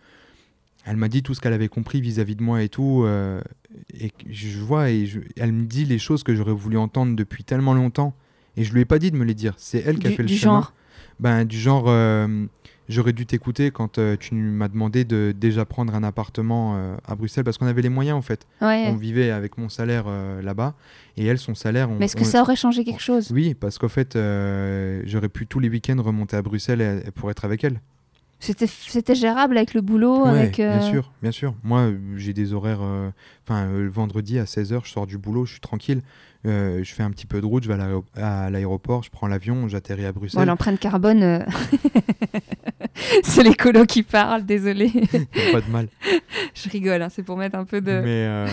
[0.84, 3.02] elle m'a dit tout ce qu'elle avait compris vis-à-vis de moi et tout.
[3.04, 3.40] euh,
[3.98, 7.42] et je vois, et je- elle me dit les choses que j'aurais voulu entendre depuis
[7.44, 8.14] tellement longtemps.
[8.56, 9.54] Et je lui ai pas dit de me les dire.
[9.56, 10.54] C'est elle qui a Du, fait le du chemin.
[10.60, 10.72] genre?
[11.18, 12.46] Ben, du genre, euh,
[12.88, 17.42] j'aurais dû t'écouter quand euh, tu m'as demandé de déjà prendre un appartement à Bruxelles
[17.44, 18.46] parce qu'on avait les moyens en fait.
[18.62, 18.84] Ouais.
[18.88, 20.04] On vivait avec mon salaire
[20.42, 20.74] là-bas
[21.16, 21.90] et elle, son salaire.
[21.90, 23.30] on- Mais est-ce que on- ça aurait changé quelque chose?
[23.32, 24.12] Oui, parce qu'en fait,
[25.06, 27.80] j'aurais pu tous les week-ends remonter à Bruxelles pour être avec elle.
[28.44, 31.54] C'était C'était gérable avec le boulot Ouais, avec, euh, bien sûr, bien sûr.
[31.64, 32.80] Moi, euh, j'ai des horaires.
[32.82, 33.10] euh,
[33.46, 36.02] Enfin, euh, le vendredi à 16h, je sors du boulot, je suis tranquille.
[36.46, 39.10] Euh, je fais un petit peu de route, je vais à l'aéro- à l'aéroport, je
[39.10, 40.46] prends l'avion, j'atterris à Bon, Bruxelles.
[40.46, 41.38] l'empreinte carbone, euh,
[43.22, 44.90] c'est les colos qui parlent, désolé.
[45.52, 45.88] Pas de mal.
[46.54, 47.92] je rigole, hein, c'est pour mettre un peu de.
[48.00, 48.46] Mais, euh,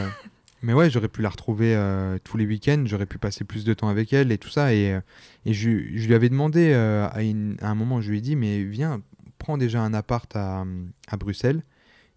[0.62, 3.74] mais ouais, j'aurais pu la retrouver euh, tous les week-ends, j'aurais pu passer plus de
[3.74, 4.74] temps avec elle et tout ça.
[4.74, 5.00] Et, euh,
[5.46, 8.22] et je, je lui avais demandé euh, à, une- à un moment, je lui ai
[8.22, 9.02] dit, mais viens,
[9.42, 10.64] prends déjà un appart à,
[11.08, 11.64] à Bruxelles.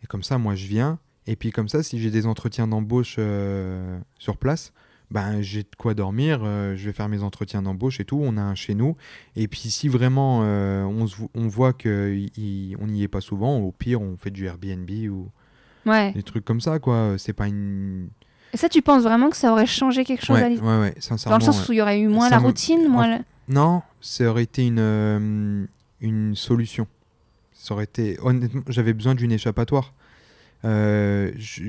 [0.02, 0.98] Et comme ça, moi, je viens.
[1.26, 4.72] Et puis comme ça, si j'ai des entretiens d'embauche euh, sur place,
[5.10, 8.36] ben, j'ai de quoi dormir, euh, je vais faire mes entretiens d'embauche et tout, on
[8.36, 8.96] a un chez nous.
[9.36, 13.72] Et puis si vraiment euh, on, se on voit qu'on n'y est pas souvent, au
[13.72, 15.30] pire, on fait du Airbnb ou
[15.86, 16.12] Ouais.
[16.12, 17.14] des trucs comme ça, quoi.
[17.18, 18.08] C'est pas une...
[18.54, 20.78] Et ça, tu penses vraiment que ça aurait changé quelque chose à Ouais, l'is- ouais,
[20.80, 21.38] ouais, sincèrement.
[21.38, 23.04] Dans le sens où il y aurait eu moins Ça la routine, moins.
[23.14, 25.66] en- le- Non, ça aurait été une, euh,
[26.00, 26.86] une solution.
[27.64, 28.18] Ça aurait été...
[28.22, 29.94] Honnêtement, j'avais besoin d'une échappatoire.
[30.64, 31.62] Euh, je,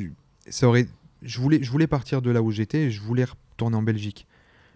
[0.49, 0.87] ça aurait...
[1.21, 4.27] je, voulais, je voulais partir de là où j'étais et je voulais retourner en Belgique.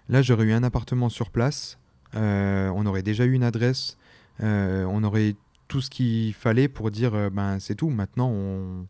[0.08, 1.78] Là, j'aurais eu un appartement sur place.
[2.16, 3.98] euh, on aurait déjà eu une adresse.
[4.42, 5.36] euh, on aurait
[5.68, 7.90] tout ce qu'il fallait pour dire, ben, c'est tout.
[7.90, 8.88] Maintenant, on,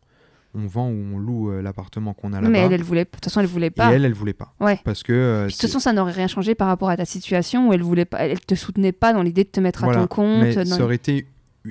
[0.54, 2.48] on vend ou on loue euh, l'appartement qu'on a là-bas.
[2.48, 3.04] Mais elle, elle voulait.
[3.04, 3.92] De toute façon, elle voulait Et pas.
[3.92, 4.54] elle, elle voulait pas.
[4.60, 4.80] Ouais.
[4.84, 5.12] Parce que...
[5.12, 7.72] euh, Puis, de toute façon, ça n'aurait rien changé par rapport à ta situation où
[7.72, 10.40] elle voulait pas, elle te soutenait pas dans l'idée de te mettre à ton compte.
[10.42, 11.26] Mais dans- ça aurait été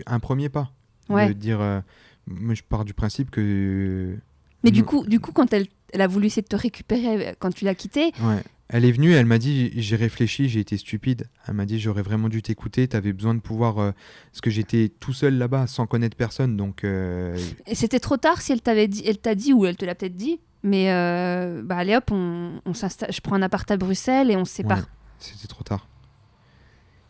[0.06, 0.72] un premier pas.
[1.10, 1.28] Ouais.
[1.28, 1.82] De dire, euh,
[2.28, 4.16] moi je pars du principe que.
[4.64, 7.34] Mais du coup, du coup, quand elle, elle a voulu essayer de te récupérer euh,
[7.40, 8.44] quand tu l'as quittée, Ouais.
[8.72, 11.28] Elle est venue, elle m'a dit, j'ai réfléchi, j'ai été stupide.
[11.48, 13.80] Elle m'a dit, j'aurais vraiment dû t'écouter, t'avais besoin de pouvoir.
[13.80, 13.92] euh,
[14.32, 16.84] parce que j'étais tout seul là-bas, sans connaître personne, donc.
[16.84, 17.36] euh,
[17.66, 19.96] et c'était trop tard si elle t'avait dit, elle t'a dit ou elle te l'a
[19.96, 20.40] peut-être dit.
[20.62, 22.62] Mais euh, bah allez hop, on.
[22.68, 24.78] Je prends un appart à Bruxelles et on se sépare.
[24.78, 24.84] ouais,
[25.18, 25.88] C'était trop tard.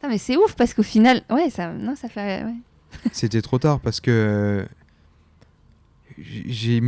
[0.07, 2.45] Mais c'est ouf parce qu'au final, ouais, ça, non, ça fait.
[2.45, 2.53] ouais.
[3.11, 4.11] C'était trop tard parce que.
[4.11, 4.65] euh,
[6.17, 6.81] J'ai.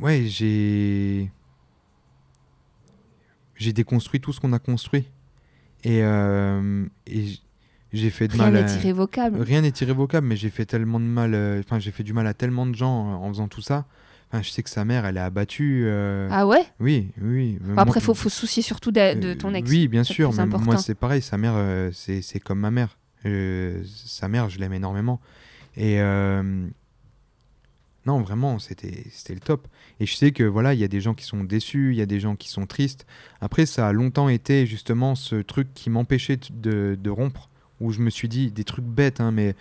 [0.00, 1.30] Ouais, j'ai.
[3.56, 5.06] J'ai déconstruit tout ce qu'on a construit.
[5.84, 7.24] Et, euh, et
[7.92, 8.54] j'ai fait de Rien mal.
[8.54, 9.40] n'est à- irrévocable.
[9.40, 11.34] Rien n'est irrévocable, mais j'ai fait tellement de mal.
[11.34, 13.84] euh, Enfin, j'ai fait du mal à tellement de gens euh, en faisant tout ça.
[14.30, 15.88] Enfin, je sais que sa mère, elle est abattue.
[16.30, 16.66] Ah ouais?
[16.80, 17.58] Oui, oui.
[17.62, 19.68] Bon, Après, faut, faut se soucier surtout de, de ton ex.
[19.70, 20.32] Oui, bien sûr.
[20.32, 21.22] mais moi, c'est pareil.
[21.22, 21.54] Sa mère,
[21.94, 22.98] c'est c'est comme ma mère.
[24.04, 25.20] Sa mère, je l'aime énormément.
[25.78, 26.66] Et euh,
[28.06, 29.68] non, vraiment, c'était le top.
[30.00, 32.02] Et je sais que voilà, il y a des gens qui sont déçus, il y
[32.02, 33.06] a des gens qui sont tristes.
[33.40, 37.48] Après, ça a longtemps été justement ce truc qui m'empêchait de, de- rompre,
[37.80, 39.54] où je me suis dit des trucs bêtes, hein, mais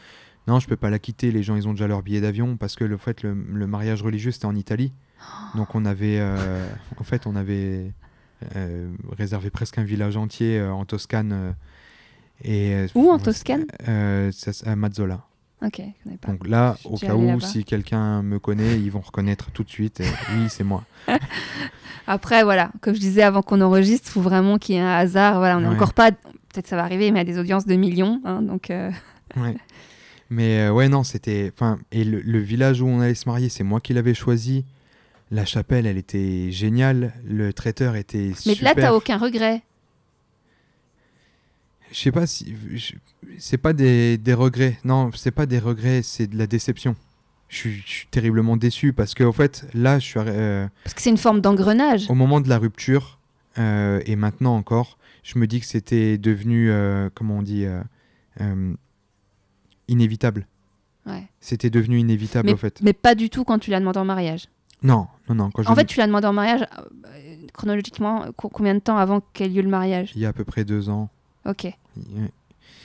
[0.48, 1.32] non, je peux pas la quitter.
[1.32, 4.02] Les gens, ils ont déjà leur billet d'avion parce que le fait, le, le mariage
[4.02, 4.94] religieux, c'était en Italie.
[5.56, 7.92] Donc on avait, euh, en fait, on avait
[8.56, 11.32] euh, réservé presque un village entier euh, en Toscane.
[11.34, 11.52] euh,
[12.44, 13.66] et, euh, Où, en Toscane?
[13.90, 15.26] euh, ça- À Mazzola.
[15.66, 16.28] Ok, je connais pas.
[16.32, 20.00] Donc là, au cas où, si quelqu'un me connaît, ils vont reconnaître tout de suite.
[20.02, 20.06] et
[20.36, 20.84] oui, c'est moi.
[22.08, 24.88] Après, voilà, comme je disais avant qu'on enregistre, il faut vraiment qu'il y ait un
[24.96, 25.40] hasard.
[25.40, 25.76] Voilà, on n'est Ouais.
[25.76, 26.12] encore pas.
[26.12, 28.22] Peut-être ça va arriver, mais à des audiences de millions.
[28.24, 28.92] hein, donc, euh,
[29.36, 29.56] Ouais.
[30.30, 31.52] Mais euh, ouais, non, c'était.
[31.56, 34.66] Enfin, et le, le village où on allait se marier, c'est moi qui l'avais choisi.
[35.32, 37.14] La chapelle, elle était géniale.
[37.26, 38.76] Le traiteur était Mais super.
[38.76, 39.62] là, t'as aucun regret.
[41.92, 42.54] Je sais pas si.
[43.40, 44.78] C'est pas des, des regrets.
[44.84, 46.96] Non, c'est pas des regrets, c'est de la déception.
[47.50, 50.20] Je suis, terriblement déçu parce qu'en fait, là, je suis.
[50.20, 52.10] euh, Parce que c'est une forme d'engrenage.
[52.10, 53.20] au moment de la rupture,
[53.58, 56.70] euh, et maintenant encore, je me dis que c'était devenu.
[56.72, 58.74] euh, comment on dit euh,
[59.88, 60.46] Inévitable.
[61.06, 61.24] Ouais.
[61.40, 62.82] C'était devenu inévitable, Mais, en fait.
[62.82, 64.48] mais pas du tout quand tu l'as demandé en mariage.
[64.84, 65.50] Non, non, non.
[65.52, 66.66] Quand je En fait, tu l'as demandé en mariage
[67.54, 70.12] chronologiquement, co- combien de temps avant qu'ait lieu le mariage?
[70.16, 71.10] Il y a à peu près deux ans.
[71.48, 71.64] Ok.
[71.66, 71.74] Ouais.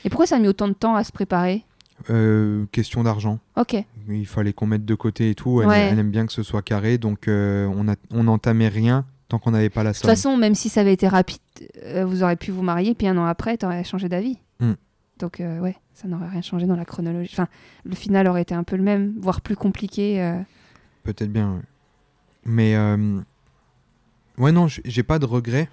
[0.04, 1.64] Et pourquoi ça a mis autant de temps à se préparer
[2.10, 3.38] Euh, question d'argent.
[3.56, 3.76] Ok.
[4.08, 5.60] Il fallait qu'on mette de côté et tout.
[5.62, 5.88] Elle, Ouais.
[5.92, 9.38] elle aime bien que ce soit carré, donc euh, on a- on n'entamait rien tant
[9.38, 10.10] qu'on n'avait pas la De toute somme.
[10.10, 11.38] façon, même si ça avait été rapide,
[11.84, 14.38] euh, vous aurez pu vous marier, puis un an après, t'aurais changé d'avis.
[14.60, 14.72] Mm.
[15.20, 17.30] Donc, ouais, ça n'aurait rien changé dans la chronologie.
[17.32, 17.46] Enfin,
[17.84, 20.34] le final aurait été un peu le même, voire plus compliqué.
[21.04, 21.52] Peut-être bien.
[21.54, 21.60] ouais.
[22.44, 22.76] Mais
[24.38, 25.68] ouais, non, j'ai pas de regrets.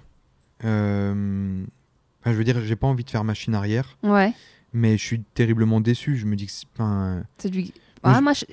[2.20, 4.32] Enfin, je veux dire, j'ai pas envie de faire machine arrière, Ouais,
[4.72, 6.16] mais je suis terriblement déçu.
[6.16, 6.84] Je me dis que c'est pas.
[6.84, 7.66] un- c'est du.
[8.02, 8.44] Ah, je- moi, je-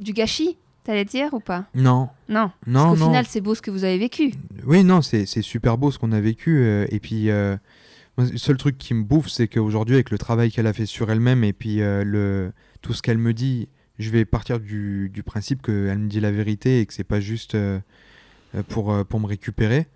[0.00, 1.66] Du gâchis, t'allais dire ou pas?
[1.74, 2.50] Non, Non.
[2.66, 4.32] non, Parce qu'au final, c'est beau ce que vous avez vécu.
[4.66, 6.58] Oui, non, c'est c'est super beau ce qu'on a vécu.
[6.58, 7.56] euh, et puis, euh,
[8.16, 11.10] le seul truc qui me bouffe, c'est qu'aujourd'hui, avec le travail qu'elle a fait sur
[11.10, 15.22] elle-même et puis euh, le, tout ce qu'elle me dit, je vais partir du, du
[15.22, 17.56] principe qu'elle me dit la vérité et que c'est pas juste
[18.68, 19.86] pour, pour me récupérer.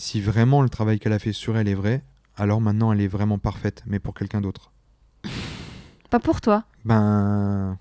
[0.00, 2.02] Si vraiment le travail qu'elle a fait sur elle est vrai,
[2.34, 4.72] alors maintenant elle est vraiment parfaite, mais pour quelqu'un d'autre.
[6.08, 6.64] Pas pour toi.
[6.86, 7.76] Ben.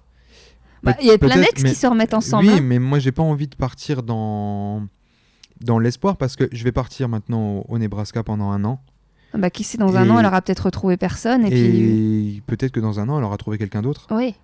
[0.83, 2.49] Bah, Il y a plein d'ex mais- qui se remettent ensemble.
[2.49, 2.61] Oui, hein.
[2.61, 4.85] mais moi j'ai pas envie de partir dans
[5.61, 8.81] dans l'espoir parce que je vais partir maintenant au, Nebraska pendant un an
[9.33, 11.45] Bah, qui sait, dans un an, elle aura peut-être retrouvé personne.
[11.45, 12.43] Et, et, puis.
[12.47, 14.07] peut-être que dans un an elle aura trouvé quelqu'un d'autre.
[14.11, 14.35] Oui.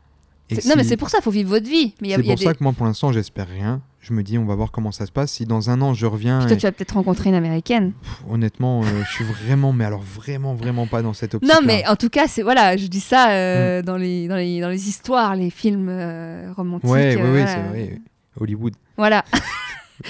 [0.50, 1.94] Non, mais c'est pour ça, il faut vivre votre vie.
[2.02, 3.50] Mais il y a, c'est il y a pour ça que moi pour l'instant j'espère
[3.50, 3.82] rien.
[4.08, 5.32] Je me dis on va voir comment ça se passe.
[5.32, 7.92] Si dans un an je reviens, Puis toi, et- tu vas peut-être rencontrer une américaine.
[7.94, 11.52] pff, honnêtement euh, je suis vraiment mais alors vraiment vraiment pas dans cette optique.
[11.52, 14.62] Non, mais en tout cas, c'est voilà, je dis ça euh, dans, les, dans, les,
[14.62, 16.88] dans les histoires, les films euh, romantiques.
[16.88, 17.48] ouais, ouais, ouais, voilà.
[17.48, 18.02] c'est vrai.
[18.40, 18.76] Hollywood.
[18.96, 19.26] Voilà.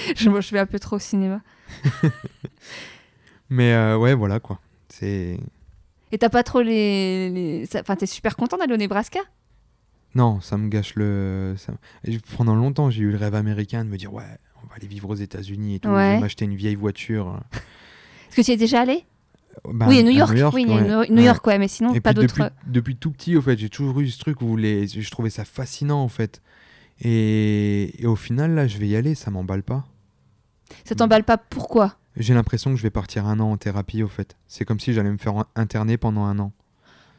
[0.16, 1.40] je, moi, je vais un peu trop au cinéma.
[3.48, 4.58] Mais ouais voilà quoi.
[4.90, 5.38] C'est
[6.12, 7.30] Et t'as pas trop les.
[7.30, 7.68] les...
[7.80, 9.20] Enfin, t'es super content d'aller au Nebraska?
[10.14, 11.54] Non, ça me gâche le.
[11.58, 11.74] ça-
[12.36, 14.24] Pendant longtemps, j'ai eu le rêve américain de me dire ouais,
[14.64, 15.88] on va aller vivre aux États-Unis et tout.
[15.90, 17.40] Je vais m'acheter une vieille voiture.
[18.30, 19.04] Est-ce que tu y es déjà allé?
[19.68, 20.32] Bah, Oui, à New York.
[20.54, 20.82] oui, ouais.
[20.82, 21.24] New- New Ouais.
[21.24, 22.34] York, ouais, mais sinon, Et pas puis d'autres.
[22.38, 24.86] depuis, depuis tout petit, au fait, j'ai toujours eu ce truc où les...
[24.86, 26.40] je trouvais ça fascinant en fait.
[27.00, 28.02] Et...
[28.02, 29.86] et au final, là, je vais y aller, ça m'emballe pas.
[30.84, 31.96] Ça t'emballe pas Pourquoi?
[32.16, 34.36] J'ai l'impression que je vais partir un an en thérapie au fait.
[34.46, 36.52] C'est comme si j'allais me faire interner pendant un an.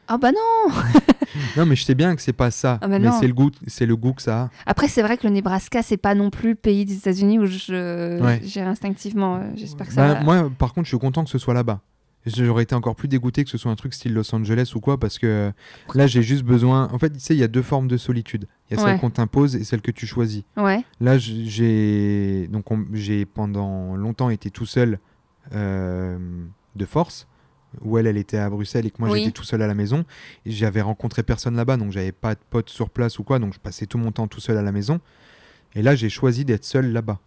[0.08, 0.72] Ah bah non
[1.56, 2.78] Non, mais je sais bien que c'est pas ça.
[2.80, 4.50] Ah, mais mais c'est le goût, c'est le goût que ça a.
[4.66, 7.46] Après, c'est vrai que le Nebraska, c'est pas non plus le pays des États-Unis où
[7.46, 8.40] je Ouais.
[8.42, 9.36] j'irai instinctivement.
[9.36, 10.20] euh, J'espère que ça Bah, va.
[10.22, 11.80] Moi, par contre, je suis content que ce soit là-bas.
[12.26, 14.98] J'aurais été encore plus dégoûté que ce soit un truc style Los Angeles ou quoi,
[14.98, 15.52] parce que
[15.94, 16.88] là, j'ai juste besoin.
[16.92, 18.48] En fait, tu sais, il y a deux formes de solitude.
[18.70, 18.90] Il y a Ouais.
[18.90, 20.42] celle qu'on t'impose et celle que tu choisis.
[20.56, 20.84] Ouais.
[21.00, 24.98] Là, j'ai donc on- j'ai pendant longtemps été tout seul
[25.54, 26.18] euh,
[26.76, 27.27] de force,
[27.82, 29.20] où elle, elle était à Bruxelles et que moi Oui.
[29.20, 30.04] j'étais tout seul à la maison.
[30.46, 33.58] J'avais rencontré personne là-bas, donc j'avais pas de potes sur place ou quoi, donc je
[33.60, 35.00] passais tout mon temps tout seul à la maison.
[35.74, 37.18] Et là, j'ai choisi d'être seul là-bas.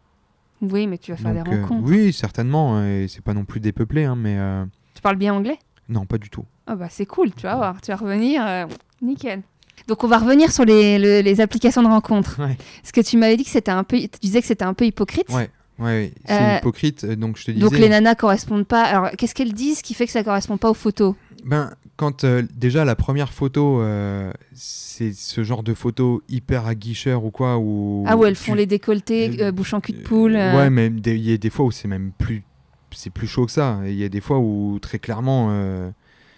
[0.62, 1.88] Oui, mais tu vas faire Donc, des euh, rencontres.
[1.90, 2.78] oui, certainement.
[2.78, 4.66] euh, Et c'est pas non plus dépeuplé, hein, mais euh,
[4.96, 5.58] Tu parles bien anglais?
[5.90, 6.46] non, pas du tout.
[6.68, 7.82] Ah bah c'est cool, tu vas voir.
[7.82, 8.46] Tu vas revenir.
[8.46, 8.66] euh,
[9.02, 9.42] nickel.
[9.88, 12.40] Donc on va revenir sur les, le- les applications de rencontres.
[12.40, 12.56] Ouais.
[12.82, 14.86] Parce que tu m'avais dit que c'était un peu, tu disais que c'était un peu
[14.86, 15.28] hypocrite.
[15.30, 15.50] Ouais,
[15.80, 17.04] ouais, c'est Euh, hypocrite.
[17.04, 17.64] euh, Donc je te disais.
[17.64, 18.84] Donc les nanas correspondent pas.
[18.84, 21.16] Alors qu'est-ce qu'elles disent qui fait que ça correspond pas aux photos?
[21.46, 27.24] Ben, quand euh, déjà la première photo, euh, c'est ce genre de photo hyper aguicheur
[27.26, 30.34] ou quoi, où Ah ouais, elles tu- font les décolletés, bouche en cul de poule.
[30.34, 32.44] Ouais, mais il y a des fois où c'est même plus,
[32.92, 33.80] c'est plus chaud que ça.
[33.86, 35.50] Il y a des fois où très clairement,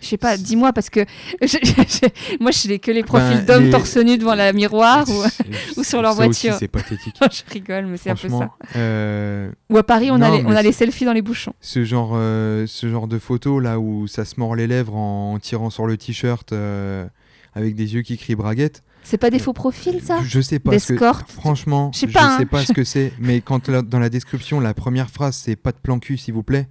[0.04, 1.00] Je sais pas, dis-moi parce que
[1.42, 4.54] je- je- moi je n'ai que les profils Ben, d'hommes les- torse nu devant la
[4.54, 5.24] miroir ou,
[5.80, 6.56] ou sur leur ça voiture.
[6.60, 7.16] c'est pathétique.
[7.32, 8.52] je rigole, mais c'est un peu ça.
[8.76, 11.54] Euh, Ou à Paris, on, a Non, les, on a les selfies dans les bouchons.
[11.62, 15.40] ce genre, euh, ce genre de photo là où ça se mord les lèvres en
[15.40, 17.06] tirant sur le t-shirt euh,
[17.56, 18.84] avec des yeux qui crient braguette.
[19.06, 20.78] C'est pas des faux profils, ça Je sais pas.
[20.80, 22.48] ce que- D'escorte Franchement, Je sais pas, sais hein.
[22.50, 25.72] pas ce que c'est, mais quand la- dans la description, la première phrase c'est pas
[25.72, 26.68] de plan cul, s'il vous plaît,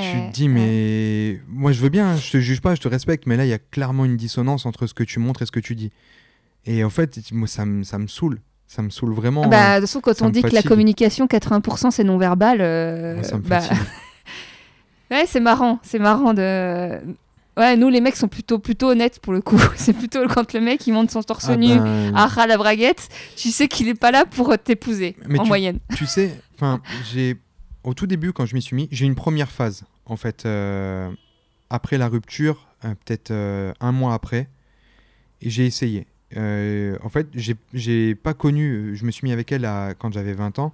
[0.00, 0.48] tu te dis, ouais.
[0.48, 3.44] mais moi je veux bien, hein, je te juge pas, je te respecte, mais là
[3.44, 5.74] il y a clairement une dissonance entre ce que tu montres et ce que tu
[5.74, 5.90] dis.
[6.66, 9.46] Et en fait, moi ça me ça me saoule, ça me saule vraiment.
[9.48, 13.60] Bah, de toute façon, quand on dit que la communication, 80% c'est non-verbal, euh, bah,
[15.10, 16.98] ouais, c'est marrant, c'est marrant de.
[17.56, 19.60] Ouais, nous les mecs sont plutôt plutôt honnêtes pour le coup.
[19.76, 22.56] c'est plutôt quand le mec il monte son torse Ah nu ben, à ras la
[22.56, 25.78] braguette, tu sais qu'il est pas là pour t'épouser en tu- moyenne.
[25.94, 26.80] tu sais, enfin,
[27.12, 27.36] j'ai
[27.84, 31.10] au tout début quand je m'y suis mis, j'ai une première phase en fait euh,
[31.70, 34.48] après la rupture, euh, peut-être euh, un mois après,
[35.42, 36.06] et j'ai essayé.
[36.36, 37.28] En fait,
[37.72, 40.72] j'ai- pas connu, je me suis mis avec elle à- quand j'avais 20 ans,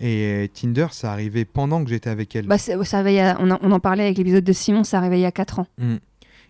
[0.00, 2.46] et Tinder, ça arrivait pendant que j'étais avec elle.
[2.46, 5.22] Bah, ça a- on, en- on en parlait avec l'épisode de Simon, ça arrivait il
[5.22, 5.66] y a 4 ans.
[5.78, 5.96] Mm.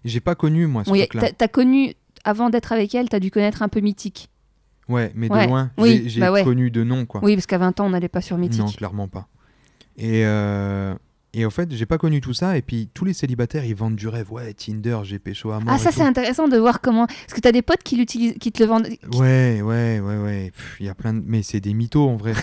[0.04, 1.32] J'ai pas connu moi ce truc-là.
[1.32, 1.94] t'as- connu,
[2.24, 4.28] avant d'être avec elle, t'as dû connaître un peu Mythique.
[4.88, 5.44] Ouais, mais Ouais.
[5.44, 6.42] de loin, Oui, j'ai j'ai bah ouais.
[6.44, 7.20] connu de nom quoi.
[7.24, 8.60] Oui, parce qu'à 20 ans, on n'allait pas sur Mythique.
[8.60, 9.26] Non, clairement pas.
[9.96, 10.94] Et, euh,
[11.32, 12.56] et en fait, j'ai pas connu tout ça.
[12.56, 14.32] Et puis, tous les célibataires, ils vendent du rêve.
[14.32, 15.74] Ouais, Tinder, j'ai pécho à mort.
[15.74, 17.06] Ah, ça, c'est intéressant de voir comment.
[17.06, 18.88] Parce que tu as des potes qui, l'utilisent, qui te le vendent.
[19.14, 20.52] Ouais, ouais, ouais, ouais.
[20.80, 21.22] Il y a plein de...
[21.24, 22.34] Mais c'est des mythos, en vrai.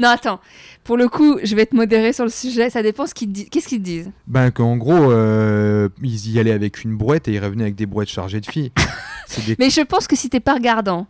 [0.00, 0.40] Non, attends.
[0.84, 2.70] Pour le coup, je vais te modérer sur le sujet.
[2.70, 3.48] Ça dépend ce qu'ils disent.
[3.50, 4.10] Qu'est-ce qu'ils te disent?
[4.26, 7.86] Ben, qu'en gros, euh, ils y allaient avec une brouette et ils revenaient avec des
[7.86, 8.72] brouettes chargées de filles.
[9.26, 9.56] c'est des...
[9.58, 11.06] Mais je pense que si t'es pas regardant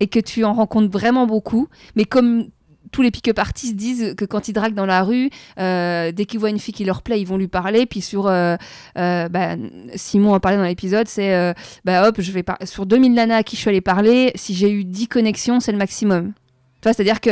[0.00, 2.48] et que tu en rencontres vraiment beaucoup, mais comme
[2.92, 6.40] tous les pick-up artistes disent que quand ils draguent dans la rue, euh, dès qu'ils
[6.40, 7.86] voient une fille qui leur plaît, ils vont lui parler.
[7.86, 8.56] Puis sur, euh,
[8.98, 9.56] euh, bah,
[9.94, 11.52] Simon en parlait dans l'épisode, c'est euh,
[11.84, 14.54] bah hop, je vais par- sur 2000 nanas à qui je suis allée parler, si
[14.54, 16.32] j'ai eu 10 connexions, c'est le maximum.
[16.80, 17.30] Tu vois, c'est-à-dire que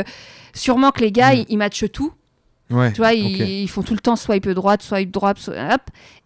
[0.54, 1.38] sûrement que les gars, Mm.
[1.38, 2.12] ils, ils matchent tout.
[2.70, 5.80] Ouais, Tu vois, ils, font tout le temps swipe droite, swipe droite, hop.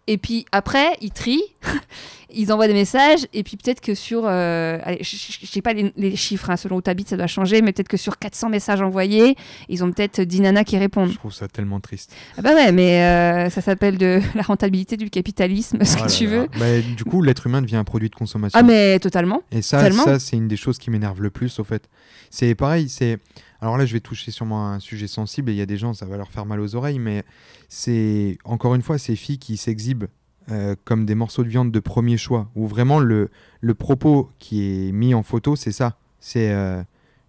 [0.07, 1.43] Et puis après, ils trient,
[2.33, 4.23] ils envoient des messages, et puis peut-être que sur.
[4.25, 7.61] euh, je sais pas les, les chiffres, hein, selon où tu habites, ça doit changer,
[7.61, 9.35] mais peut-être que sur 400 messages envoyés,
[9.69, 11.11] ils ont peut-être 10 nanas qui répondent.
[11.11, 12.13] Je trouve ça tellement triste.
[12.37, 16.01] Ah bah ouais, mais euh, ça s'appelle de la rentabilité du capitalisme, ce Oh que
[16.03, 16.31] là tu là.
[16.31, 16.47] veux.
[16.59, 18.57] Bah, du coup, l'être humain devient un produit de consommation.
[18.59, 19.41] Ah, mais totalement.
[19.51, 21.89] Et ça, ça c'est une des choses qui m'énerve le plus, au fait.
[22.29, 23.19] C'est pareil, c'est...
[23.61, 25.93] Alors là, je vais toucher sûrement un sujet sensible, et il y a des gens,
[25.93, 27.23] ça va leur faire mal aux oreilles, mais
[27.69, 30.05] c'est, encore une fois, ces filles qui s'exhibent
[30.51, 33.29] euh, comme des morceaux de viande de premier choix, où vraiment le,
[33.61, 35.97] le propos qui est mis en photo, c'est ça.
[36.19, 36.51] C'est...
[36.51, 36.81] euh,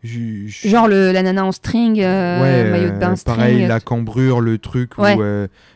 [0.03, 3.37] Genre le, la nana en string, euh, ouais, maillot de bain euh, string.
[3.37, 5.15] pareil, la cambrure, le truc, Ouais.
[5.15, 5.19] où,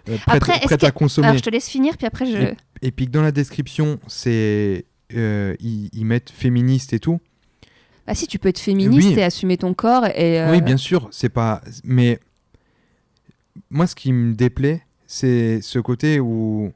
[0.05, 1.29] prête, Après, est-ce prête que- à consommer.
[1.29, 2.53] Alors je te laisse finir, puis après je.
[2.83, 4.85] Et puis que dans la description, c'est...
[5.11, 7.21] ils, ils mettent féministe et tout.
[8.07, 9.19] Ah si, tu peux être féministe Oui.
[9.19, 10.41] et assumer ton corps et.
[10.41, 11.63] euh, Oui, bien sûr, c'est pas.
[11.85, 12.19] Mais
[13.71, 16.73] moi, ce qui me déplaît, c'est ce côté où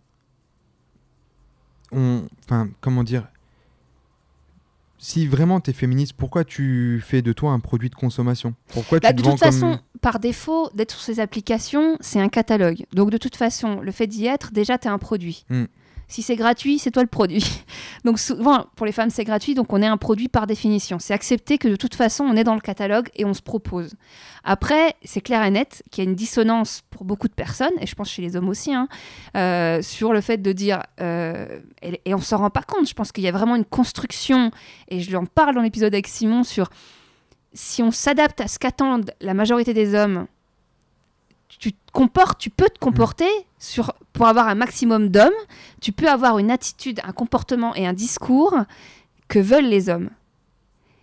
[1.93, 3.29] on, enfin, comment dire.
[4.99, 8.55] Si vraiment t'es féministe, pourquoi tu fais de toi un produit de consommation?
[8.69, 12.29] Pourquoi tu Bah, de toute façon, comme par défaut, d'être sur ces applications, c'est un
[12.29, 12.87] catalogue.
[12.93, 15.45] Donc de toute façon, le fait d'y être, déjà, tu es un produit.
[15.49, 15.65] Mm.
[16.09, 17.45] Si c'est gratuit, c'est toi le produit.
[18.05, 20.99] Donc souvent, pour les femmes, c'est gratuit, donc on est un produit par définition.
[20.99, 23.95] C'est accepté que de toute façon, on est dans le catalogue et on se propose.
[24.45, 27.87] Après, c'est clair et net qu'il y a une dissonance pour beaucoup de personnes, et
[27.87, 28.89] je pense chez les hommes aussi, hein,
[29.37, 32.95] euh, sur le fait de dire, euh, et, et on s'en rend pas compte, je
[32.95, 34.51] pense qu'il y a vraiment une construction,
[34.89, 36.71] et je lui en parle dans l'épisode avec Simon, sur
[37.55, 40.27] si on s'adapte à ce qu'attendent la majorité des hommes,
[41.59, 43.29] tu te comportes, tu peux te comporter
[43.59, 45.31] sur, pour avoir un maximum d'hommes,
[45.81, 48.57] tu peux avoir une attitude, un comportement et un discours
[49.29, 50.11] que veulent les hommes.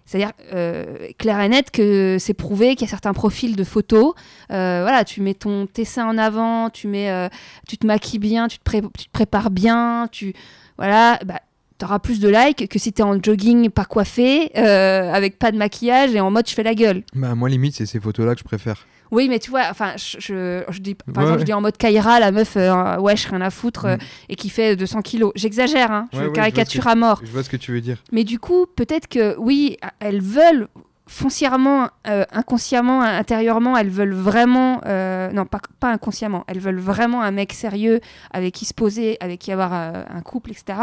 [0.06, 4.14] C'est-à-dire, euh, clair et net, que c'est prouvé qu'il y a certains profils de photos.
[4.52, 7.30] euh, voilà, tu mets ton, tes seins en avant, tu, mets, euh,
[7.68, 10.34] tu te maquilles bien, tu te, pré- tu te prépares bien, tu.
[10.78, 11.40] Voilà, bah,
[11.78, 16.16] t'auras plus de likes que si t'es en jogging pas coiffé, avec pas de maquillage
[16.16, 17.04] et en mode je fais la gueule.
[17.14, 18.88] Bah, moi, limite, c'est ces photos-là que je préfère.
[19.12, 21.40] Oui, mais tu vois, enfin, je, je, je dis, par Ouais, exemple, ouais.
[21.40, 24.00] je dis en mode Kaira, la meuf, euh, wesh, rien à foutre, euh, Mm.
[24.30, 25.32] et qui fait 200 kilos.
[25.36, 27.20] J'exagère, hein, je Ouais, ouais, je caricature à mort.
[27.24, 27.98] Je vois ce que tu veux dire.
[28.12, 30.68] Mais du coup, peut-être que oui, elles veulent
[31.08, 37.24] foncièrement, euh, inconsciemment, intérieurement, elles veulent vraiment, euh, non pas, pas inconsciemment, elles veulent vraiment
[37.24, 38.00] un mec sérieux
[38.32, 40.78] avec qui se poser, avec qui avoir euh, un couple, etc.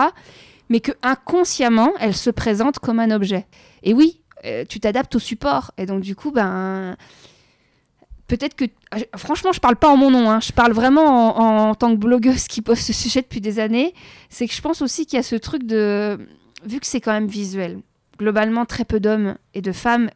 [0.68, 3.46] Mais que inconsciemment, elles se présentent comme un objet.
[3.84, 5.70] Et oui, euh, tu t'adaptes au support.
[5.78, 6.96] Et donc du coup, ben
[8.28, 11.38] peut-être que, ah, je- franchement, je parle pas en mon nom, hein, je parle vraiment
[11.38, 13.94] en, en tant que blogueuse qui pose ce sujet depuis des années.
[14.30, 16.18] C'est que je pense aussi qu'il y a ce truc de,
[16.64, 17.80] vu que c'est quand même visuel,
[18.18, 20.10] globalement très peu d'hommes et de femmes,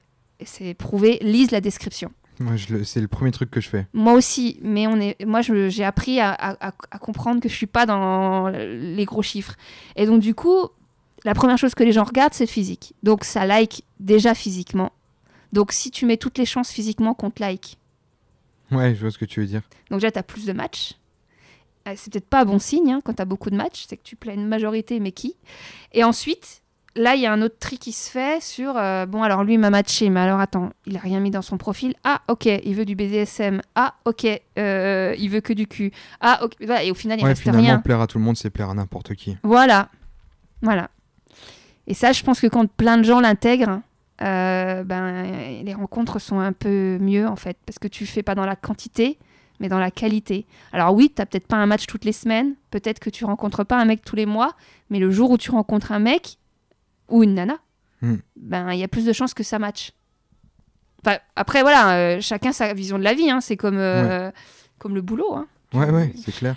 [0.45, 2.11] c'est prouvé, lisent la description.
[2.39, 2.55] Moi,
[2.85, 3.87] c'est le premier truc que je fais.
[3.93, 7.55] Moi aussi, mais on est, moi j'ai appris à, à- à- à comprendre que je
[7.55, 9.57] suis pas dans les gros chiffres.
[9.97, 10.69] Et donc du coup,
[11.25, 12.95] la première chose que les gens regardent, c'est le physique.
[13.03, 14.91] Donc ça like déjà physiquement.
[15.53, 17.77] Donc si tu mets toutes les chances physiquement qu'on te like,
[18.71, 19.63] Ouais, je vois ce que tu veux dire.
[19.91, 20.95] donc déjà tu as plus de matchs.
[21.89, 23.97] Euh, C'est peut-être pas un bon signe hein, quand tu as beaucoup de matchs, c'est
[23.97, 25.35] que tu plais une majorité, mais qui?
[25.93, 26.63] Et ensuite,
[26.97, 29.55] là il y a un autre tri qui se fait sur euh, bon alors lui
[29.55, 31.95] il m'a matché, mais alors attends, il a rien mis dans son profil.
[32.05, 33.63] Ah ok, il veut du BDSM.
[33.75, 34.27] Ah ok,
[34.59, 35.91] euh, il veut que du cul.
[36.21, 37.79] Ah ok, voilà, et au final il ouais, reste finalement, rien.
[37.81, 39.37] plaire à tout le monde, c'est plaire à n'importe qui.
[39.43, 39.89] Voilà,
[40.63, 40.91] voilà.
[41.87, 43.81] Et ça, je pense que quand plein de gens l'intègrent,
[44.23, 48.35] euh, ben, les rencontres sont un peu mieux en fait, parce que tu fais pas
[48.35, 49.19] dans la quantité,
[49.61, 50.47] mais dans la qualité.
[50.73, 53.79] Alors oui, t'as peut-être pas un match toutes les semaines, peut-être que tu rencontres pas
[53.81, 54.55] un mec tous les mois,
[54.91, 56.39] mais le jour où tu rencontres un mec
[57.09, 57.59] ou une nana,
[58.03, 58.17] Hmm.
[58.37, 59.93] ben il y a plus de chances que ça matche.
[61.05, 64.31] Enfin, après voilà, euh, chacun sa vision de la vie, hein, c'est comme euh,
[64.79, 65.35] comme le boulot.
[65.35, 65.47] Hein.
[65.75, 66.57] Ouais, ouais, c'est clair.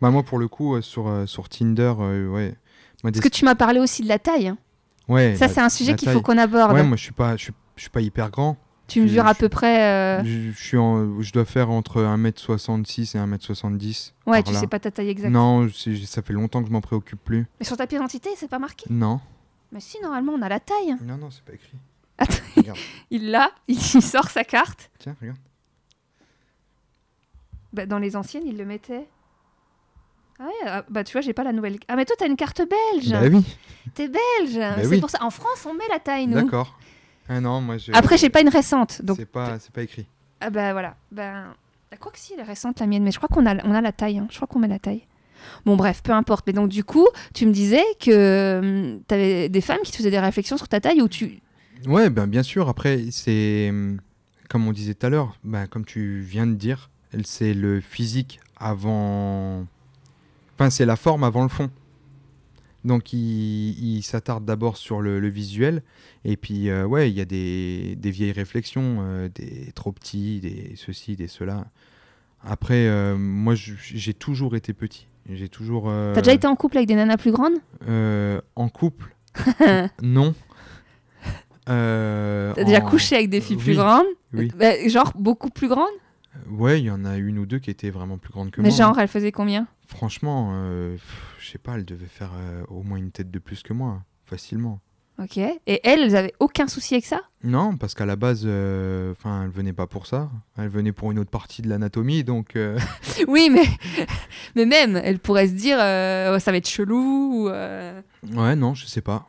[0.00, 2.54] bah, moi, pour le coup, sur, sur Tinder, ouais.
[3.02, 4.46] Moi, des- Parce que tu m'as parlé aussi de la taille.
[4.48, 4.58] hein.
[5.08, 6.72] Ouais, Ça, c'est un sujet qu'il faut qu'on aborde.
[6.74, 8.56] Ouais, moi, je suis pas, je suis, je suis pas hyper grand.
[8.86, 9.82] Tu mesures à peu près.
[10.20, 14.12] euh, Je, je suis en- je dois faire entre 1m66 et 1m70.
[14.26, 14.60] Ouais, tu là.
[14.60, 15.32] sais pas ta taille exacte.
[15.32, 17.46] Non, ça fait longtemps que je m'en préoccupe plus.
[17.58, 18.84] Mais sur ta pièce d'identité, c'est pas marqué.
[18.90, 19.20] Non.
[19.72, 20.96] Mais si, normalement, on a la taille.
[21.02, 21.78] Non, non, c'est pas écrit.
[22.18, 22.34] Attends.
[22.56, 22.78] Regarde.
[23.10, 24.90] Il l'a, il sort sa carte.
[24.98, 25.38] Tiens, regarde.
[27.72, 29.08] Bah, dans les anciennes, il le mettait.
[30.38, 31.78] Ah ouais, ah, bah tu vois, j'ai pas la nouvelle.
[31.88, 33.10] Ah, mais toi, t'as une carte belge.
[33.10, 33.44] Bah oui,
[33.94, 34.58] T'es belge.
[34.80, 35.00] c'est oui.
[35.00, 35.18] pour ça.
[35.22, 36.34] En France, on met la taille, nous.
[36.34, 36.76] d'accord.
[37.28, 37.92] Ah non, moi je.
[37.92, 39.00] Après, j'ai pas une récente.
[39.02, 40.06] Donc, C'est pas, c'est pas écrit.
[40.40, 40.96] ah bah voilà.
[41.12, 41.46] Ben,
[41.92, 43.02] ah, quoi que si, elle est récente, la mienne.
[43.04, 44.18] Mais je crois qu'on a, on a la taille.
[44.18, 44.26] hein.
[44.30, 45.06] Je crois qu'on met la taille.
[45.66, 46.44] Bon, bref, peu importe.
[46.46, 48.58] Mais donc, du coup, tu me disais que
[48.94, 51.40] hum, t'avais des femmes qui te faisaient des réflexions sur ta taille ou tu.
[51.86, 52.68] Ouais, ben bien sûr.
[52.68, 54.00] Après, c'est hum,
[54.48, 56.90] comme on disait tout à l'heure, ben, comme tu viens de dire,
[57.24, 59.64] c'est le physique avant.
[60.54, 61.70] Enfin, c'est la forme avant le fond.
[62.84, 63.18] Donc, il,
[63.98, 65.82] il s'attarde d'abord sur le, le visuel.
[66.24, 70.40] Et puis, euh, ouais, il y a des, des vieilles réflexions, euh, des trop petits,
[70.40, 71.64] des ceci, des cela.
[72.42, 75.08] Après, euh, moi, j'ai toujours été petit.
[75.30, 75.84] J'ai toujours.
[75.86, 77.54] T'as déjà été en couple avec des nanas plus grandes?
[78.54, 79.16] En couple
[80.02, 80.34] Non.
[81.66, 84.06] T'as déjà couché avec des filles plus oui, grandes?
[84.34, 84.52] Oui.
[84.58, 85.86] Bah, Genre beaucoup plus grandes?
[86.50, 88.68] Ouais, il y en a une ou deux qui étaient vraiment plus grandes que Mais
[88.68, 88.76] moi.
[88.76, 89.66] genre, elles faisaient combien?
[89.86, 90.96] Franchement, euh,
[91.38, 94.02] je sais pas, elle devait faire euh, au moins une tête de plus que moi,
[94.24, 94.80] facilement.
[95.22, 95.36] Ok.
[95.36, 97.20] Et elles, elles avaient aucun souci avec ça?
[97.44, 100.28] Non, parce qu'à la base, euh, enfin, elle venait pas pour ça.
[100.58, 102.56] Elle venait pour une autre partie de l'anatomie, donc.
[102.56, 102.78] euh,
[103.28, 103.66] Oui, mais,
[104.56, 107.44] mais même, elles pourraient se dire, euh, ça va être chelou.
[107.44, 108.00] ou, euh.
[108.32, 109.28] Ouais, non, je sais pas.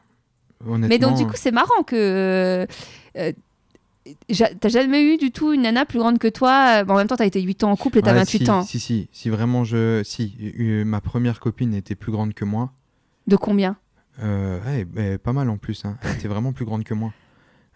[0.66, 0.88] Honnêtement.
[0.88, 2.66] Mais donc, du coup, c'est marrant que.
[4.08, 6.98] Euh, euh, T'as jamais eu du tout une nana plus grande que toi Bon, En
[6.98, 8.64] même temps, t'as été 8 ans en couple et t'as Ouais, 28 si, ans.
[8.64, 10.02] Si, si, si vraiment je.
[10.04, 12.72] Si, euh, ma première copine était plus grande que moi.
[13.28, 13.78] De combien?
[14.24, 15.84] Euh, ouais, bah, pas mal en plus.
[15.86, 15.98] Hein.
[16.04, 17.12] Elle était vraiment plus grande que moi.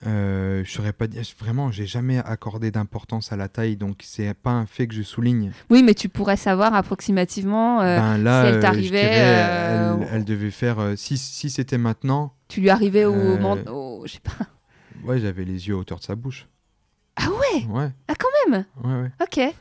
[0.07, 1.23] Euh, je saurais pas dire.
[1.39, 5.01] Vraiment, j'ai jamais accordé d'importance à la taille, donc c'est pas un fait que je
[5.01, 5.51] souligne.
[5.69, 7.81] Oui, mais tu pourrais savoir approximativement.
[7.81, 10.79] euh, ben là, si elle euh, t'arrivait, euh, elle, elle devait faire.
[10.79, 13.13] euh, si si c'était maintenant, Tu lui arrivais au.
[13.13, 14.45] Euh, au- je sais pas.
[15.03, 16.47] Ouais, j'avais les yeux à hauteur de sa bouche.
[17.15, 19.11] Ah ouais Ouais, Ah, quand même ouais, ouais.
[19.21, 19.53] Ok.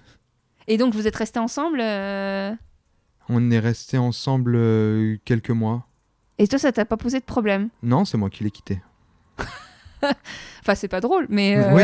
[0.68, 2.52] Et donc, vous êtes restés ensemble euh,
[3.28, 5.86] On est restés ensemble euh, quelques mois.
[6.38, 8.80] Et toi, ça t'a pas posé de problème Non, c'est moi qui l'ai quitté.
[10.60, 11.56] Enfin, c'est pas drôle, mais.
[11.56, 11.82] euh, Oui.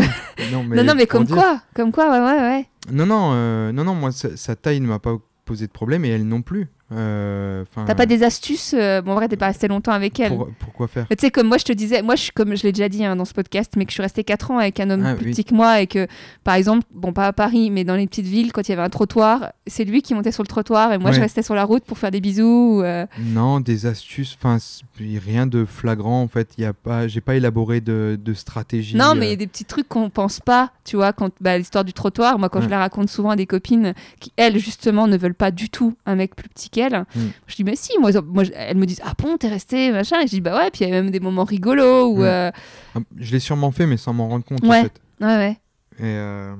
[0.52, 2.68] Non, mais, non, non, mais comme dire- quoi Comme quoi, ouais, ouais, ouais.
[2.92, 3.94] Non, non, non, non.
[3.94, 6.68] Moi, sa taille ne m'a pas posé de problème et elle non plus.
[6.96, 10.30] Euh, T'as pas des astuces euh, Bon, en vrai, t'es pas resté longtemps avec elle.
[10.36, 12.62] pour- pourquoi faire Tu sais, comme moi, je te disais, moi, je suis comme je
[12.62, 14.78] l'ai déjà dit hein, dans ce podcast, mais que je suis restée 4 ans avec
[14.80, 15.30] un homme Ah, plus oui.
[15.32, 16.06] petit que moi et que,
[16.44, 18.82] par exemple, bon, pas à Paris, mais dans les petites villes, quand il y avait
[18.82, 21.64] un trottoir, c'est lui qui montait sur le trottoir et moi, je restais sur la
[21.64, 22.80] route pour faire des bisous.
[22.84, 23.06] euh.
[23.20, 24.58] Non, des astuces, enfin,
[24.98, 26.50] rien de flagrant en fait.
[26.58, 28.96] Il y a pas, j'ai pas élaboré de, de stratégie.
[28.96, 31.56] Non, mais il y a des petits trucs qu'on pense pas, tu vois, quand bah,
[31.58, 35.06] l'histoire du trottoir, moi, quand je la raconte souvent à des copines qui, elles, justement,
[35.06, 37.20] ne veulent pas du tout un mec plus petit qu'elles, Mm.
[37.46, 40.26] je dis, mais si, moi, moi, elles me disent, ah bon, t'es resté, machin, et
[40.26, 42.18] je dis, bah ouais, puis il y a même des moments rigolos où.
[42.18, 42.24] Mm.
[42.24, 42.50] euh,
[42.94, 44.80] ah, Je l'ai sûrement fait, mais sans m'en rendre compte Ouais.
[44.80, 45.00] en fait.
[45.20, 45.58] Ouais, ouais.
[45.98, 46.54] Et euh,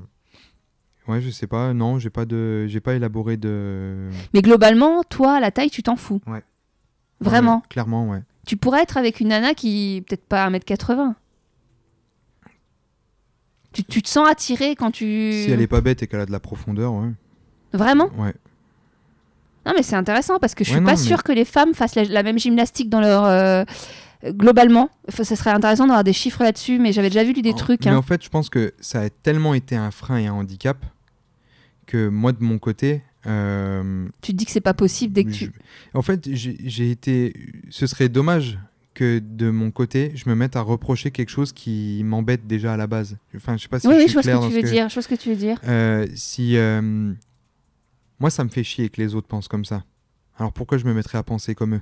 [1.09, 1.73] ouais, je sais pas.
[1.75, 4.09] Non, j'ai pas de, j'ai pas élaboré de.
[4.33, 6.21] Mais globalement, toi, la taille, tu t'en fous.
[6.27, 6.43] Ouais.
[7.21, 7.57] Vraiment.
[7.57, 8.23] Ouais, clairement, ouais.
[8.47, 11.15] Tu pourrais être avec une nana qui, peut-être pas 1m80.
[13.73, 15.33] Tu, tu te sens attiré quand tu.
[15.33, 17.11] Si elle est pas bête et qu'elle a de la profondeur, ouais.
[17.73, 18.09] Vraiment?
[18.17, 18.35] Ouais.
[19.67, 21.45] Non, mais c'est intéressant parce que je suis Ouais, non, pas mais- sûre que les
[21.45, 23.25] femmes fassent la, la même gymnastique dans leur.
[23.25, 23.65] euh,
[24.27, 24.89] globalement.
[25.09, 27.85] Enfin, ça serait intéressant d'avoir des chiffres là-dessus, mais j'avais déjà vu des En- trucs.
[27.85, 27.97] Mais hein.
[27.99, 30.79] en fait, je pense que ça a tellement été un frein et un handicap
[31.87, 35.31] que moi, de mon côté, euh, Tu te dis que c'est pas possible dès que
[35.31, 35.53] tu.
[35.93, 37.35] en fait, j'ai été.
[37.71, 38.59] Ce serait dommage
[38.95, 42.77] que de mon côté, je me mette à reprocher quelque chose qui m'embête déjà à
[42.77, 43.17] la base.
[43.37, 44.63] Enfin, je sais pas si oui, je oui, suis je vois ce que tu veux
[44.63, 44.89] que- dire.
[44.89, 45.59] Je vois ce que tu veux dire.
[45.67, 47.13] Euh, si euh,
[48.21, 49.85] moi, ça me fait chier que les autres pensent comme ça.
[50.39, 51.81] Alors pourquoi je me mettrais à penser comme eux?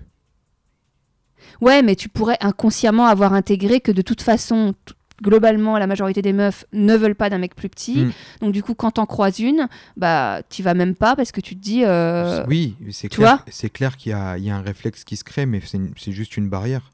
[1.61, 4.75] Ouais, mais tu pourrais inconsciemment avoir intégré que de toute façon,
[5.23, 8.05] globalement, la majorité des meufs ne veulent pas d'un mec plus petit.
[8.05, 8.13] Mm.
[8.43, 11.57] Donc du coup, quand t'en croises une, bah, tu vas même pas parce que tu
[11.57, 11.85] te dis.
[11.85, 13.45] euh, Oui, c'est clair.
[13.49, 15.61] C'est clair qu'il y a, il y a un réflexe qui se crée, mais
[15.97, 16.91] c'est juste une barrière.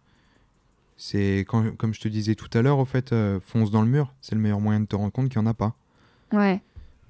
[0.97, 4.13] C'est comme je te disais tout à l'heure, au fait, euh, fonce dans le mur.
[4.21, 5.75] C'est le meilleur moyen de te rendre compte qu'il n'y en a pas.
[6.33, 6.61] Ouais.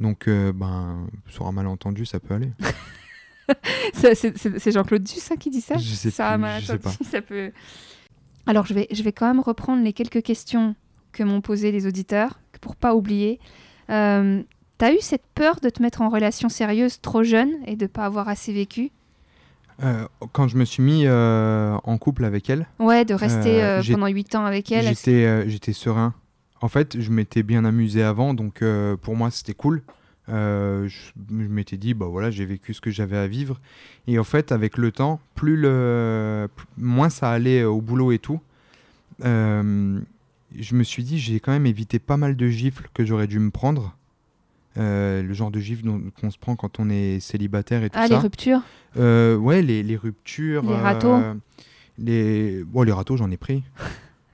[0.00, 2.50] Donc, euh, ben, sur un malentendu, ça peut aller.
[3.94, 6.90] C'est Jean-Claude Duss hein, qui dit ça Je sais plus, je pas.
[7.10, 7.50] ça peut...
[8.46, 10.74] Alors, je vais, je vais quand même reprendre les quelques questions
[11.12, 13.40] que m'ont posées les auditeurs, pour pas oublier.
[13.90, 14.42] Euh,
[14.78, 18.04] T'as eu cette peur de te mettre en relation sérieuse trop jeune et de pas
[18.04, 18.92] avoir assez vécu?
[19.82, 23.82] Euh, quand je me suis mis euh, en couple avec elle, Ouais, de rester Euh,
[23.90, 24.86] pendant 8 ans avec elle.
[24.86, 26.14] j'étais j'étais serein.
[26.60, 29.82] En fait, je m'étais bien amusé avant, donc euh, pour moi, c'était cool.
[30.28, 30.98] Euh, je,
[31.30, 33.60] je m'étais dit, bah voilà, j'ai vécu ce que j'avais à vivre.
[34.06, 38.18] Et en fait, avec le temps, plus le, plus- moins ça allait au boulot et
[38.18, 38.40] tout,
[39.24, 40.01] euh,
[40.59, 43.39] je me suis dit, j'ai quand même évité pas mal de gifles que j'aurais dû
[43.39, 43.94] me prendre.
[44.76, 47.98] Euh, le genre de gifles dont- qu'on se prend quand on est célibataire et tout
[47.98, 48.14] Ah, ça.
[48.14, 48.60] les ruptures
[48.97, 50.62] Euh, ouais, les, les ruptures.
[50.62, 51.18] Les euh, râteaux.
[51.98, 52.62] les...
[52.64, 53.62] Bon, les râteaux, j'en ai pris.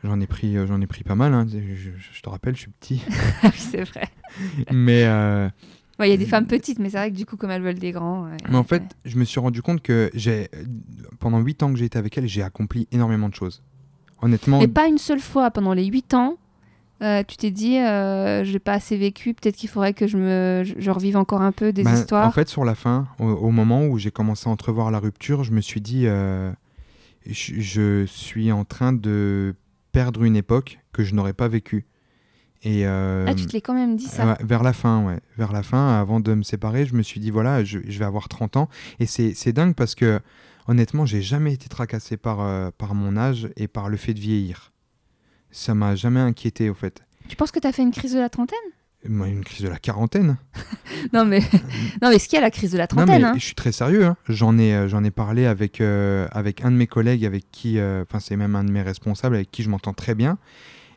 [0.05, 1.33] J'en ai pris, euh, j'en ai pris pas mal.
[1.35, 1.47] hein.
[1.51, 3.03] Je, je- je te rappelle, je suis petit.
[3.43, 4.09] Ah oui, c'est vrai.
[4.73, 5.49] mais, euh,
[6.01, 7.63] Ouais, Il y a des femmes petites, mais c'est vrai que du coup, comme elles
[7.63, 8.25] veulent des grands.
[8.25, 8.37] ouais.
[8.51, 8.89] mais en fait, Ouais.
[9.05, 10.49] je me suis rendu compte que j'ai,
[11.21, 13.63] pendant 8 ans que j'ai été avec elle, j'ai accompli énormément de choses.
[14.21, 16.37] Honnêtement, Mais pas une seule fois pendant les 8 ans,
[17.03, 20.63] euh, tu t'es dit, euh, j'ai pas assez vécu, peut-être qu'il faudrait que je, me,
[20.65, 22.27] je, je revive encore un peu des ben, histoires.
[22.27, 25.45] en fait, sur la fin, au, au moment où j'ai commencé à entrevoir la rupture,
[25.45, 26.51] je me suis dit, euh,
[27.27, 29.55] je, je suis en train de
[29.95, 31.87] perdre une époque que je n'aurais pas vécue.
[32.65, 34.37] Et, euh, ah, tu te l'es quand même dit ça.
[34.41, 35.21] Vers la fin, ouais.
[35.39, 38.05] Vers la fin, avant de me séparer, je me suis dit, voilà, je, je vais
[38.05, 38.69] avoir 30 ans.
[38.99, 40.19] Et c'est dingue parce que,
[40.67, 44.21] honnêtement, j'ai jamais été tracassé par, euh, par mon âge et par le fait de
[44.21, 44.73] vieillir.
[45.53, 47.01] Ça m'a jamais inquiété, au fait.
[47.29, 48.59] Tu penses que tu as fait une crise de la trentaine?
[49.05, 50.37] Une crise de la quarantaine.
[51.13, 51.41] Non, mais,
[52.01, 53.45] non, mais est-ce qu'il y a la crise de la non, mais trentaine hein je
[53.45, 54.07] suis très sérieux.
[54.07, 54.17] hein.
[54.29, 57.79] J'en ai, euh, j'en ai parlé avec, euh, avec un de mes collègues, avec qui,
[57.79, 60.39] euh, enfin, c'est même un de mes responsables, avec qui je m'entends très bien.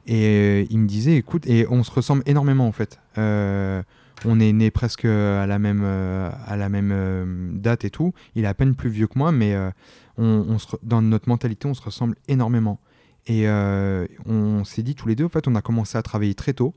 [0.06, 3.00] Et euh, il me disait, écoute, et on se ressemble énormément en fait.
[3.18, 3.84] Euh,
[4.24, 8.14] on est né presque à la même, euh, à la même euh, date et tout.
[8.36, 9.70] Il est à peine plus vieux que moi, mais euh,
[10.18, 12.80] on, on se dans notre mentalité, on se ressemble énormément.
[13.26, 16.34] Et euh, on s'est dit tous les deux, en fait, on a commencé à travailler
[16.34, 16.74] très tôt.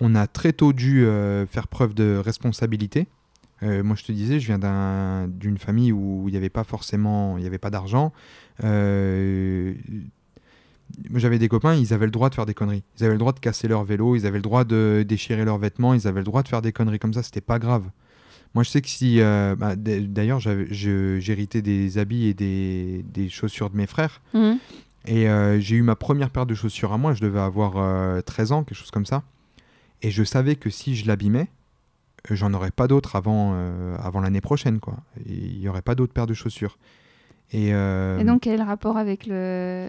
[0.00, 3.06] On a très tôt dû euh, faire preuve de responsabilité.
[3.62, 6.64] Euh, moi, je te disais, je viens d'un- d'une famille où il n'y avait pas
[6.64, 8.12] forcément, il n'y avait pas d'argent.
[8.64, 9.72] Euh,
[11.14, 12.82] j'avais des copains, ils avaient le droit de faire des conneries.
[12.98, 15.58] Ils avaient le droit de casser leur vélo, ils avaient le droit de déchirer leurs
[15.58, 17.22] vêtements, ils avaient le droit de faire des conneries comme ça.
[17.22, 17.84] C'était pas grave.
[18.54, 23.70] Moi, je sais que si, euh, bah, d'ailleurs, j'héritais des habits et des, des chaussures
[23.70, 24.20] de mes frères.
[24.34, 24.58] Mhm.
[25.08, 28.20] Et euh, j'ai eu ma première paire de chaussures à moi, je devais avoir euh,
[28.22, 29.22] 13 ans, quelque chose comme ça.
[30.02, 31.48] Et je savais que si je l'abîmais,
[32.30, 34.78] euh, j'en aurais pas d'autres avant, euh, avant l'année prochaine.
[34.80, 34.96] quoi.
[35.26, 36.78] Il n'y aurait pas d'autres paires de chaussures.
[37.52, 39.88] Et, euh, Et donc, quel est le rapport avec le.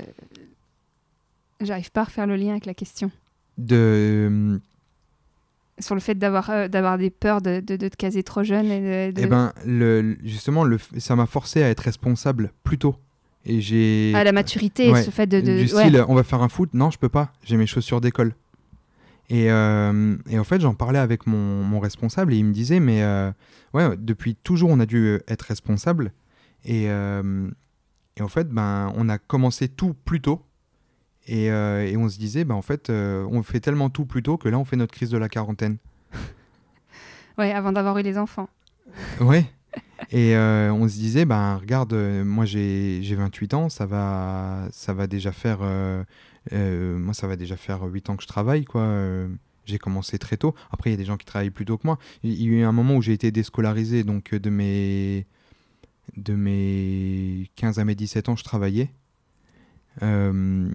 [1.59, 3.09] J'arrive pas à refaire le lien avec la question.
[3.57, 4.59] de,
[5.79, 8.67] Sur le fait d'avoir euh, d'avoir des peurs de, de, de te caser trop jeune
[8.71, 9.15] et de.
[9.19, 12.95] de- eh ben, le, justement, le, ça m'a forcé à être responsable plus tôt.
[13.45, 14.11] Et j'ai.
[14.15, 15.41] Ah, la maturité, Ouais, ce fait de.
[15.41, 15.67] du ouais.
[15.67, 17.34] style, on va faire un foot Non, je peux pas.
[17.43, 18.34] J'ai mes chaussures d'école.
[19.30, 22.80] Et, euh, et en fait, j'en parlais avec mon, mon responsable et il me disait,
[22.80, 23.32] mais euh,
[23.74, 26.14] ouais, depuis toujours, on a dû être responsable.
[26.64, 27.49] Et, euh,
[28.16, 30.44] et en fait, ben, on a commencé tout plus tôt.
[31.30, 34.48] Et, et on se disait, ben, en fait, on fait tellement tout plus tôt que
[34.48, 35.78] là, on fait notre crise de la quarantaine.
[37.38, 38.49] Ouais, avant d'avoir eu les enfants.
[39.22, 39.45] Ouais.
[40.12, 45.06] Et on se disait, ben regarde, moi j'ai j'ai 28 ans, ça va, ça va
[45.06, 45.60] déjà faire,
[46.53, 48.82] euh, moi ça va déjà faire 8 ans que je travaille, quoi.
[48.82, 49.28] euh,
[49.65, 50.56] j'ai commencé très tôt.
[50.72, 51.98] Après, il y a des gens qui travaillent plus tôt que moi.
[52.24, 55.26] Il y a eu un moment où j'ai été déscolarisé, donc euh, de mes,
[56.15, 58.91] de mes 15 à mes 17 ans, je travaillais.
[60.03, 60.69] Euh,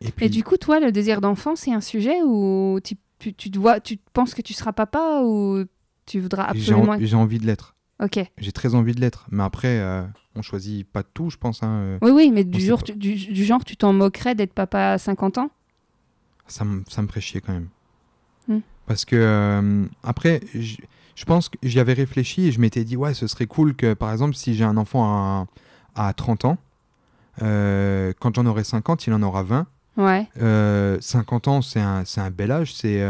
[0.00, 3.32] et puis, Et du coup, toi, le désir d'enfant, c'est un sujet où tu, tu,
[3.32, 5.64] tu, te vois, tu penses que tu seras papa ou
[6.04, 6.98] tu voudras j'ai en- absolument.
[7.06, 7.75] j'ai envie de l'être.
[8.02, 8.18] Ok.
[8.38, 9.26] J'ai très envie de l'être.
[9.30, 10.02] Mais après, euh,
[10.34, 11.62] on choisit pas tout, je pense.
[11.62, 11.98] hein, euh.
[12.02, 14.98] Oui, oui, mais du, jour, tu- du, du genre, tu t'en moquerais d'être papa à
[14.98, 15.50] 50 ans?
[16.46, 17.68] Ça me, ça me ferait chier quand même.
[18.48, 18.60] Hmm.
[18.86, 23.14] Parce que, euh, après, je pense que j'y avais réfléchi et je m'étais dit, ouais,
[23.14, 25.46] ce serait cool que, par exemple, si j'ai un enfant à,
[26.08, 26.58] à 30 ans,
[27.42, 29.66] euh, quand j'en aurai 50, il en aura 20.
[29.96, 30.28] Ouais.
[30.42, 33.02] Euh, 50 ans, c'est un, un bel âge, c'est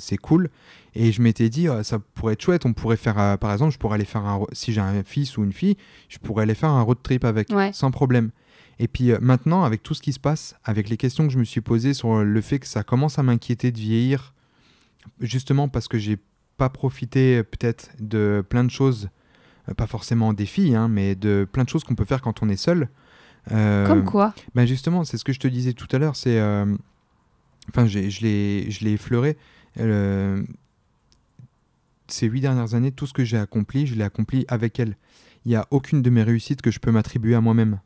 [0.00, 0.48] c'est cool.
[0.94, 3.72] Et je m'étais dit, ah, ça pourrait être chouette, on pourrait faire, euh, par exemple,
[3.72, 5.76] je pourrais aller faire un, si j'ai un fils ou une fille,
[6.08, 7.70] je pourrais aller faire un road trip avec, Ouais.
[7.72, 8.30] sans problème.
[8.80, 11.38] Et puis euh, maintenant, avec tout ce qui se passe, avec les questions que je
[11.38, 14.34] me suis posées sur le fait que ça commence à m'inquiéter de vieillir,
[15.20, 16.18] justement parce que j'ai
[16.56, 19.08] pas profité euh, peut-être de plein de choses,
[19.76, 22.48] pas forcément des filles, hein, mais de plein de choses qu'on peut faire quand on
[22.48, 22.88] est seul.
[23.52, 26.40] Euh, Comme quoi ben justement, c'est ce que je te disais tout à l'heure, c'est...
[27.68, 29.36] Enfin, j'ai- je l'ai je l'ai effleuré.
[29.78, 30.42] euh,
[32.12, 34.96] ces huit dernières années, tout ce que j'ai accompli, je l'ai accompli avec elle.
[35.44, 37.80] Il n'y a aucune de mes réussites que je peux m'attribuer à moi-même.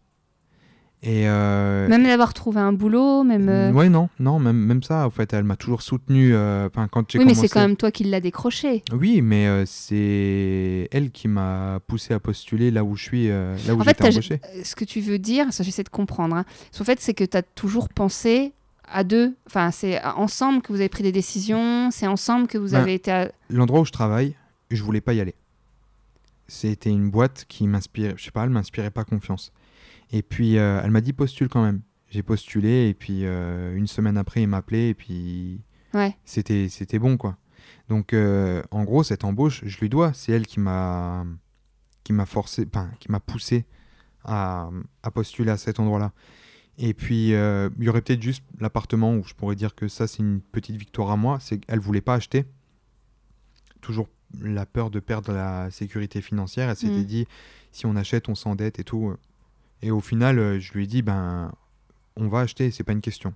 [1.03, 1.29] Et...
[1.29, 3.49] euh, Même d'avoir trouvé un boulot, même.
[3.51, 6.35] euh, Ouais, non, non, même, même ça, en fait, elle m'a toujours soutenu.
[6.35, 8.83] euh, quand j'ai Oui, mais c'est quand même toi qui l'as décroché.
[8.91, 13.55] Oui, mais euh, c'est elle qui m'a poussé à postuler là où je suis, euh,
[13.67, 14.41] là où En fait, embauché.
[14.65, 16.37] Ce que tu veux dire, ça j'essaie de comprendre.
[16.37, 16.45] hein.
[16.81, 18.55] En fait, c'est que tu as toujours pensé
[18.89, 22.71] à deux Enfin, c'est ensemble que vous avez pris des décisions C'est ensemble que vous
[22.73, 23.11] Ben, avez été.
[23.11, 24.37] à- L'endroit où je travaille,
[24.71, 25.35] je voulais pas y aller.
[26.47, 29.53] C'était une boîte qui m'inspirait, je sais pas, elle m'inspirait pas confiance.
[30.13, 31.81] Et puis euh, elle m'a dit postule quand même.
[32.11, 35.61] J'ai postulé et puis euh, une semaine après il m'appelait et puis
[35.95, 36.17] Ouais.
[36.25, 37.37] c'était c'était bon quoi.
[37.89, 40.13] Donc euh, en gros cette embauche, je lui dois.
[40.13, 41.25] C'est elle qui m'a
[42.05, 43.65] qui m'a forcé, enfin qui m'a poussé
[44.25, 44.69] à,
[45.03, 46.13] à postuler à cet endroit-là.
[46.79, 50.07] Et puis euh, il y aurait peut-être juste l'appartement où je pourrais dire que ça
[50.07, 52.45] c'est une petite victoire à moi, c'est qu'elle voulait pas acheter.
[53.81, 54.09] Toujours
[54.41, 56.69] la peur de perdre la sécurité financière.
[56.71, 57.05] Elle s'était Mm.
[57.05, 57.27] dit
[57.71, 59.15] si on achète on s'endette et tout.
[59.83, 61.53] Et au final euh, je lui ai dit ben
[62.17, 63.35] on va acheter, c'est pas une question.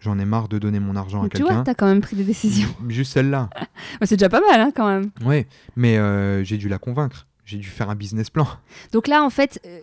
[0.00, 1.64] J'en ai marre de donner mon argent à Donc, tu vois, quelqu'un.
[1.64, 2.68] t'as quand même pris des décisions.
[2.88, 3.48] Juste celle-là.
[4.00, 5.10] Bah, c'est déjà pas mal, hein, quand même.
[5.24, 5.46] Ouais,
[5.76, 7.26] mais euh, j'ai dû la convaincre.
[7.44, 8.46] J'ai dû faire un business plan.
[8.92, 9.80] Donc là, en fait, euh,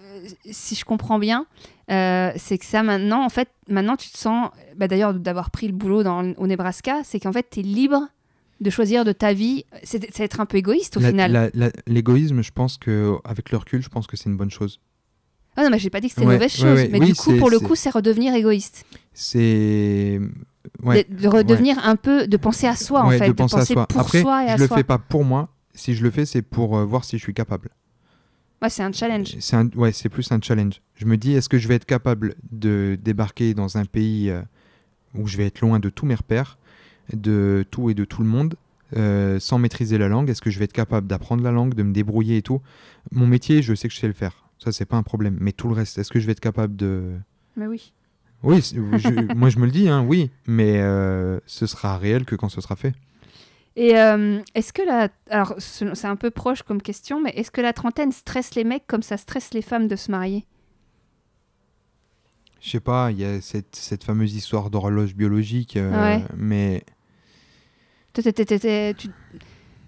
[0.49, 1.45] si je comprends bien,
[1.91, 5.67] euh, c'est que ça maintenant, en fait, maintenant tu te sens, bah, d'ailleurs d'avoir pris
[5.67, 8.07] le boulot dans, au Nebraska, c'est qu'en fait, tu es libre
[8.61, 9.65] de choisir de ta vie.
[9.83, 11.51] C'est être un peu égoïste au La- final.
[11.87, 14.79] L'égoïsme, je pense que avec le recul, je pense que c'est une bonne chose.
[15.55, 16.63] Ah non, mais j'ai pas dit que c'était Ouais, une mauvaise chose.
[16.79, 16.89] ouais.
[16.91, 18.85] Mais Oui, du coup, pour le coup, c'est redevenir égoïste.
[19.13, 23.27] C'est de, de redevenir un peu, de penser à soi, en fait.
[23.27, 23.85] de penser, à soi.
[23.87, 24.77] pour Après, soi et à je le soi.
[24.77, 25.49] fais pas pour moi.
[25.73, 27.69] Si je le fais, c'est pour euh, voir si je suis capable.
[28.61, 29.35] Ouais, c'est un challenge.
[29.39, 30.81] C'est un, ouais, c'est plus un challenge.
[30.95, 34.41] Je me dis, est-ce que je vais être capable de débarquer dans un pays euh,
[35.15, 36.57] où je vais être loin de tous mes repères,
[37.13, 38.55] de tout et de tout le monde,
[38.97, 40.29] euh, sans maîtriser la langue?
[40.29, 42.61] Est-ce que je vais être capable d'apprendre la langue, de me débrouiller et tout?
[43.11, 44.45] Mon métier, je sais que je sais le faire.
[44.59, 45.37] Ça, c'est pas un problème.
[45.39, 47.13] Mais tout le reste, est-ce que je vais être capable de
[47.57, 47.93] Mais oui.
[48.43, 52.25] Oui, c'est- je- moi je me le dis, hein, oui, mais euh, ce sera réel
[52.25, 52.93] que quand ce sera fait.
[53.77, 55.07] Et euh, est-ce que la.
[55.29, 58.63] Alors, ce- c'est un peu proche comme question, mais est-ce que la trentaine stresse les
[58.65, 60.45] mecs comme ça stresse les femmes de se marier?
[62.59, 66.23] Je sais pas, il y a cette, cette fameuse histoire d'horloge biologique, euh, Ouais.
[66.37, 66.83] mais
[68.13, 69.07] t'étais- t'étais- tu...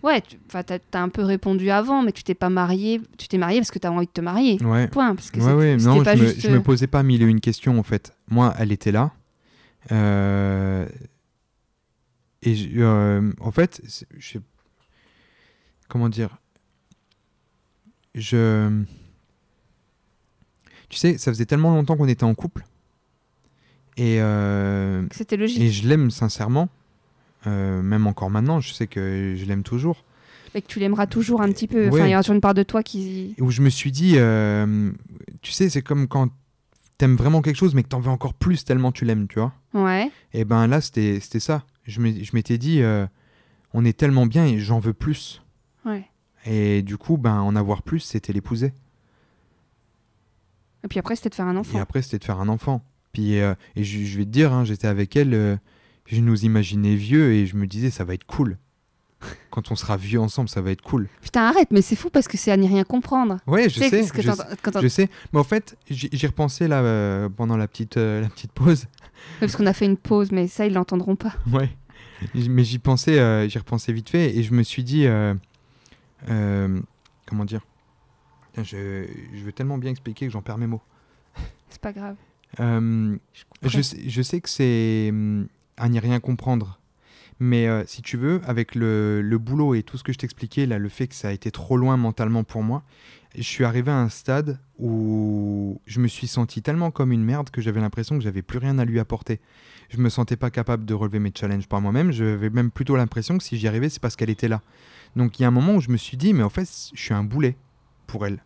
[0.01, 2.99] Ouais, tu- t'as t'as un peu répondu avant, mais tu t'es pas marié.
[3.17, 4.57] Tu t'es marié parce que t'as envie de te marier.
[4.63, 4.87] ouais.
[4.87, 5.15] Point.
[5.15, 6.39] Parce que Ouais, non, je me, juste.
[6.41, 8.13] je me euh, posais pas mille et une questions en fait.
[8.29, 9.11] Moi, elle était là.
[9.91, 10.87] Euh,
[12.43, 13.81] et euh, en fait,
[14.17, 14.39] je
[15.87, 16.37] comment dire
[18.15, 18.83] Je.
[20.89, 22.65] Tu sais, ça faisait tellement longtemps qu'on était en couple.
[23.97, 25.61] Et, euh, C'était logique.
[25.61, 26.69] et je l'aime sincèrement.
[27.45, 30.03] Euh, même encore maintenant, je sais que je l'aime toujours.
[30.55, 31.85] Et que tu l'aimeras toujours un petit peu.
[31.85, 31.93] Ouais.
[31.93, 33.35] Enfin, il y aura toujours une part de toi qui.
[33.39, 34.17] où je me suis dit,
[35.41, 36.29] tu sais, c'est comme quand
[36.97, 39.53] t'aimes vraiment quelque chose, mais que t'en veux encore plus tellement tu l'aimes, tu vois.
[39.73, 40.11] Ouais.
[40.33, 41.63] Et ben là, c'était ça.
[41.85, 43.05] Je m'étais dit, euh,
[43.73, 45.41] on est tellement bien et j'en veux plus.
[45.85, 46.05] Ouais.
[46.45, 48.73] Et du coup, ben en avoir plus, c'était l'épouser.
[50.83, 51.79] Et puis après, c'était de faire un Et enfant.
[51.79, 52.83] après, c'était de faire un enfant.
[53.13, 55.55] Puis, euh, et je, je vais te dire, hein, j'étais avec elle, euh,
[56.05, 58.57] je nous imaginais vieux et je me disais, ça va être cool.
[59.49, 61.07] Quand on sera vieux ensemble, ça va être cool.
[61.21, 63.37] Putain, arrête, mais c'est fou parce que c'est à n'y rien comprendre.
[63.47, 64.31] Ouais, je sais, que je
[64.61, 68.29] quand Je sais, mais en fait, j'y repensais là euh, pendant la petite, euh, la
[68.29, 68.83] petite pause.
[68.83, 69.09] Ouais,
[69.41, 71.33] Parce qu'on a fait une pause, mais ça, ils l'entendront pas.
[71.51, 71.69] Ouais.
[72.33, 75.05] Mais j'y pensais, euh, j'y repensais vite fait et je me suis dit,
[76.25, 77.61] comment dire
[78.57, 80.81] je, je veux tellement bien expliquer que j'en perds mes mots.
[81.69, 82.15] C'est pas grave.
[82.59, 83.17] Je
[83.63, 86.79] je, sais, je sais que c'est hum, à n'y rien comprendre.
[87.45, 90.65] Mais euh, si tu veux, avec le, le boulot et tout ce que je t'expliquais,
[90.65, 92.83] là, le fait que ça a été trop loin mentalement pour moi,
[93.35, 97.49] je suis arrivé à un stade où je me suis senti tellement comme une merde
[97.49, 99.41] que j'avais l'impression que j'avais plus rien à lui apporter.
[99.89, 102.13] Je me sentais pas capable de relever mes challenges par moi-même.
[102.13, 104.61] J'avais même plutôt l'impression que si j'y arrivais, c'est parce qu'elle était là.
[105.17, 107.01] Donc il y a un moment où je me suis dit, mais en fait, je
[107.01, 107.57] suis un boulet
[108.07, 108.41] pour elle.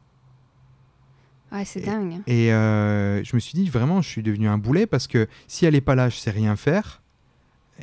[1.52, 2.24] Ouais, c'est dingue.
[2.26, 5.68] Et euh, je me suis dit, vraiment, je suis devenu un boulet parce que si
[5.68, 7.03] elle est pas là, je sais rien faire.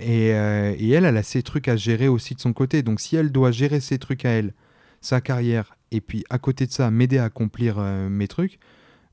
[0.00, 2.82] Et, euh, et elle, elle a ses trucs à gérer aussi de son côté.
[2.82, 4.52] Donc si elle doit gérer ses trucs à elle,
[5.00, 8.58] sa carrière, et puis à côté de ça, m'aider à accomplir euh, mes trucs,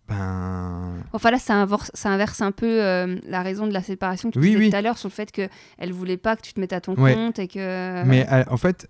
[0.08, 0.96] ben...
[1.14, 4.34] Enfin là, ça inverse, ça inverse un peu euh, la raison de la séparation que
[4.34, 4.70] tu Oui, disais oui.
[4.72, 6.96] tout à l'heure sur le fait qu'elle voulait pas que tu te mettes à ton
[6.96, 7.14] Ouais.
[7.14, 8.04] compte et que...
[8.06, 8.90] Mais elle- en fait,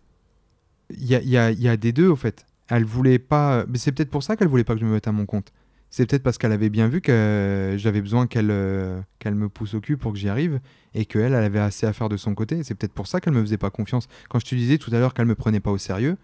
[0.90, 2.46] il y a, il y a- il y a des deux, au fait.
[2.70, 3.66] Elle voulait pas...
[3.68, 5.52] Mais c'est peut-être pour ça qu'elle voulait pas que je me mette à mon compte.
[5.92, 9.74] C'est peut-être parce qu'elle avait bien vu que j'avais besoin qu'elle euh, qu'elle me pousse
[9.74, 10.60] au cul pour que j'y arrive
[10.94, 12.64] et qu'elle, elle avait assez à faire de son côté.
[12.64, 14.08] C'est peut-être pour ça qu'elle me faisait pas confiance.
[14.30, 16.16] Quand je te disais tout à l'heure qu'elle me prenait pas au sérieux,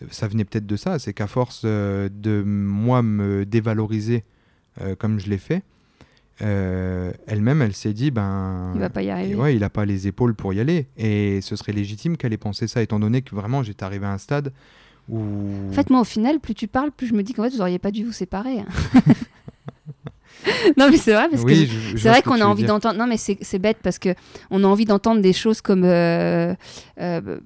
[0.00, 0.98] euh, ça venait peut-être de ça.
[0.98, 4.24] C'est qu'à force euh, de moi me dévaloriser
[4.98, 5.62] comme je l'ai fait,
[6.40, 8.72] euh, elle-même, elle s'est dit, ben...
[8.74, 9.34] Il va pas y arriver.
[9.34, 10.88] Ouais, il a pas les épaules pour y aller.
[10.96, 14.12] Et ce serait légitime qu'elle ait pensé ça, étant donné que vraiment j'étais arrivé à
[14.12, 14.52] un stade
[15.10, 17.60] En fait, moi, au final, plus tu parles, plus je me dis qu'en fait, vous
[17.60, 18.58] auriez pas dû vous séparer.
[20.76, 22.98] non, mais c'est vrai, parce Oui, que c'est vrai qu'on a envie d'entendre.
[22.98, 24.14] Non, mais c'est bête parce que
[24.50, 26.54] on a envie d'entendre des choses comme euh,
[27.00, 27.38] euh,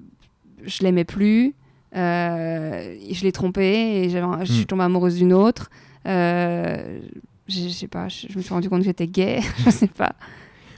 [0.63, 1.53] je l'aimais plus,
[1.95, 4.65] euh, je l'ai trompé et je suis Mm.
[4.65, 5.69] tombée amoureuse d'une autre.
[6.05, 10.13] Je sais pas, je, me suis rendu compte que j'étais gay, je sais pas.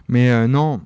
[0.07, 0.81] Mais non,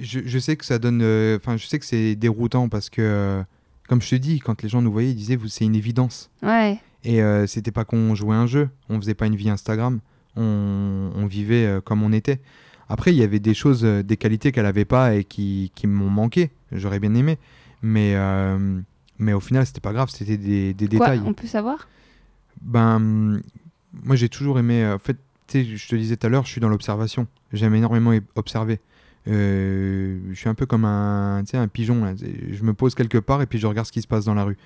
[0.00, 1.02] je, je sais que ça donne.
[1.36, 3.42] Enfin, je sais que c'est déroutant parce que,
[3.88, 6.30] comme je te dis, quand les gens nous voyaient, ils disaient c'est une évidence.
[6.42, 10.00] Ouais, Et euh, c'était pas qu'on jouait un jeu, on faisait pas une vie Instagram,
[10.36, 12.40] on, on vivait euh, comme on était.
[12.88, 15.86] Après, il y avait des choses, euh, des qualités qu'elle avait pas et qui, qui
[15.86, 16.50] m'ont manqué.
[16.72, 17.38] J'aurais bien aimé.
[17.82, 18.80] Mais, euh,
[19.18, 21.22] mais au final, c'était pas grave, c'était des, des quoi, détails.
[21.26, 21.88] on peut savoir?
[22.60, 23.40] Ben,
[23.92, 24.86] moi, j'ai toujours aimé.
[24.86, 25.16] En fait,
[25.52, 27.26] je te disais tout à l'heure, je suis dans l'observation.
[27.52, 28.80] J'aime énormément observer.
[29.28, 32.04] Euh, je suis un peu comme un, un pigeon.
[32.04, 32.14] là.
[32.16, 34.44] Je me pose quelque part et puis je regarde ce qui se passe dans la
[34.44, 34.56] rue.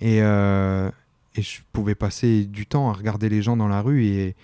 [0.00, 0.90] Et, euh,
[1.34, 4.34] et je pouvais passer du temps à regarder les gens dans la rue et,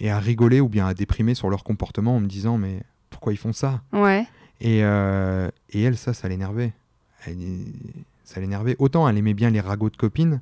[0.00, 3.32] et à rigoler ou bien à déprimer sur leur comportement en me disant mais pourquoi
[3.32, 3.82] ils font ça?
[3.92, 4.26] Ouais,
[4.60, 6.72] et, euh, et elle, ça, ça l'énervait.
[8.24, 8.76] Ça l'énervait.
[8.78, 10.40] Autant elle aimait bien les ragots de copines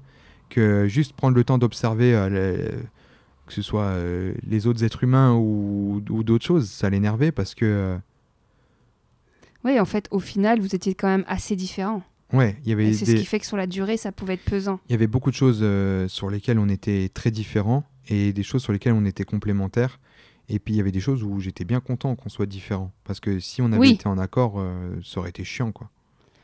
[0.49, 2.13] que juste prendre le temps d'observer
[3.47, 3.95] que ce soit
[4.47, 7.97] les autres êtres humains ou, ou d'autres choses, ça l'énervait parce que,
[9.65, 12.03] oui, en fait, au final, vous étiez quand même assez différents.
[12.33, 14.45] ouais, il y avait c'est ce qui fait que sur la durée, ça pouvait être
[14.45, 14.81] pesant.
[14.89, 18.43] il y avait beaucoup de choses euh, sur lesquelles on était très différents et des
[18.43, 20.01] choses sur lesquelles on était complémentaires.
[20.49, 22.91] Et puis il y avait des choses où j'étais bien content qu'on soit différents.
[23.05, 23.91] Parce que si on avait Oui.
[23.93, 25.89] été en accord, euh, ça aurait été chiant, quoi.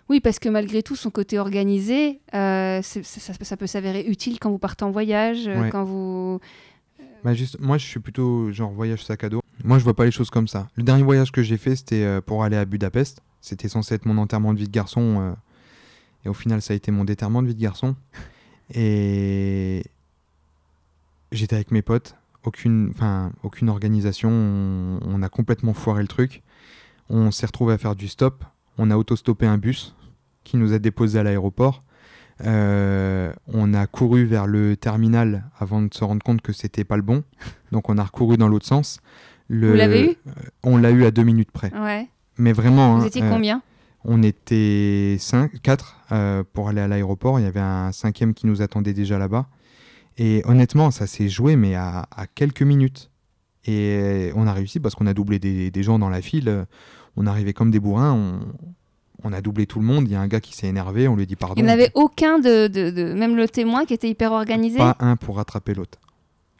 [0.08, 4.58] Oui, parce que malgré tout, son côté organisé, euh, ça, peut s'avérer utile quand vous
[4.58, 5.68] partez en voyage, Ouais.
[5.70, 6.40] quand vous...
[7.24, 9.42] Bah moi, je suis plutôt genre voyage sac à dos.
[9.64, 10.68] Moi, je vois pas les choses comme ça.
[10.76, 13.22] Le dernier voyage que j'ai fait, c'était euh, pour aller à Budapest.
[13.40, 15.20] C'était censé être mon enterrement de vie de garçon.
[15.20, 15.32] euh,
[16.24, 17.96] et au final, ça a été mon déterrement de vie de garçon.
[18.72, 19.84] Et
[21.32, 22.14] j'étais avec mes potes.
[22.44, 24.30] Aucune, enfin, aucune organisation.
[24.30, 26.42] On, on a complètement foiré le truc.
[27.08, 28.44] On s'est retrouvé à faire du stop.
[28.78, 29.94] On a autostoppé un bus
[30.44, 31.82] qui nous a déposé à l'aéroport.
[32.44, 36.96] Euh, on a couru vers le terminal avant de se rendre compte que c'était pas
[36.96, 37.24] le bon.
[37.72, 39.00] Donc on a recouru dans l'autre sens.
[39.48, 40.32] Le- Vous l'avez eu euh,
[40.62, 41.72] On l'a eu à deux minutes près.
[41.74, 42.08] Ouais.
[42.36, 43.62] Mais vraiment, Vous hein, étiez euh, combien
[44.04, 47.40] on était 5, 4 pour aller à l'aéroport.
[47.40, 49.48] Il y avait un cinquième qui nous attendait déjà là-bas.
[50.16, 53.10] Et honnêtement, ça s'est joué, mais à, à quelques minutes.
[53.66, 56.64] Et on a réussi parce qu'on a doublé des, des gens dans la file.
[57.16, 58.12] On arrivait comme des bourrins.
[58.12, 58.40] On,
[59.24, 60.06] on a doublé tout le monde.
[60.08, 61.08] Il y a un gars qui s'est énervé.
[61.08, 61.54] On lui dit pardon.
[61.56, 64.96] Il n'y avait aucun de, de, de- Même le témoin qui était hyper organisé Pas
[65.00, 65.98] un pour rattraper l'autre.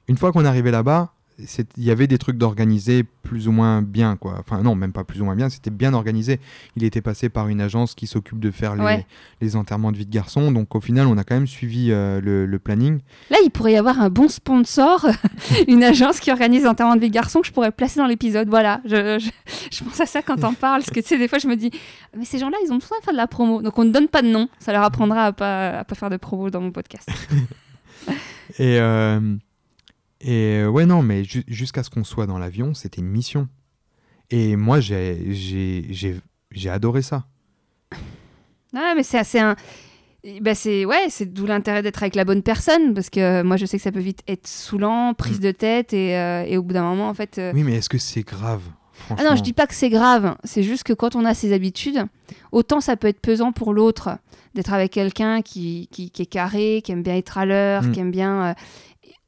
[0.08, 3.80] Une fois qu'on est arrivé là-bas, il y avait des trucs d'organiser plus ou moins
[3.82, 4.36] bien, quoi.
[4.40, 6.40] Enfin, non, même pas plus ou moins bien, c'était bien organisé.
[6.76, 9.06] Il était passé par une agence qui s'occupe de faire les, Ouais.
[9.40, 10.50] les enterrements de vie de garçon.
[10.50, 12.98] Donc, au final, on a quand même suivi euh, le, le planning.
[13.30, 15.06] Là, il pourrait y avoir un bon sponsor,
[15.68, 18.06] une agence qui organise un enterrement de vie de garçon que je pourrais placer dans
[18.06, 18.48] l'épisode.
[18.48, 19.30] Voilà, je, je,
[19.70, 21.54] je pense à ça quand t'en parles, parce que tu sais, des fois, je me
[21.56, 21.70] dis,
[22.16, 23.62] mais ces gens-là, ils ont besoin de faire de la promo.
[23.62, 24.48] Donc, on ne donne pas de nom.
[24.58, 27.08] Ça leur apprendra à pas, à pas faire de promo dans mon podcast.
[28.58, 29.20] Et, euh,
[30.20, 33.48] et euh, ouais, non, mais ju- jusqu'à ce qu'on soit dans l'avion, c'était une mission.
[34.30, 36.20] Et moi, j'ai- j'ai j'ai-
[36.50, 37.24] j'ai adoré ça.
[38.74, 39.56] Ouais, mais c'est assez un.
[40.42, 43.56] Bah c'est ouais, c'est d'où l'intérêt d'être avec la bonne personne parce que euh, moi
[43.56, 45.42] je sais que ça peut vite être saoulant, prise Mm.
[45.42, 47.38] de tête et, euh, et au bout d'un moment en fait.
[47.38, 48.62] euh, Oui, mais est-ce que c'est grave
[49.10, 51.52] Ah non, je dis pas que c'est grave, c'est juste que quand on a ses
[51.52, 52.04] habitudes,
[52.50, 54.10] autant ça peut être pesant pour l'autre
[54.54, 57.92] d'être avec quelqu'un qui, qui, qui est carré, qui aime bien être à l'heure, Mm.
[57.92, 58.42] qui aime bien.
[58.48, 58.54] euh,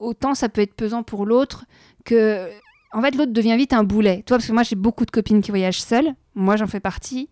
[0.00, 1.64] autant ça peut être pesant pour l'autre
[2.04, 2.48] que.
[2.92, 4.24] En fait, l'autre devient vite un boulet.
[4.26, 7.28] Toi, parce que moi j'ai beaucoup de copines qui voyagent seules, moi j'en fais partie.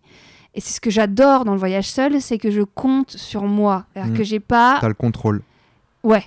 [0.55, 3.85] Et c'est ce que j'adore dans le voyage seul, c'est que je compte sur moi.
[3.93, 4.17] C'est-à-dire Mm.
[4.17, 4.77] que j'ai pas.
[4.79, 5.41] T'as le contrôle.
[6.03, 6.23] Ouais.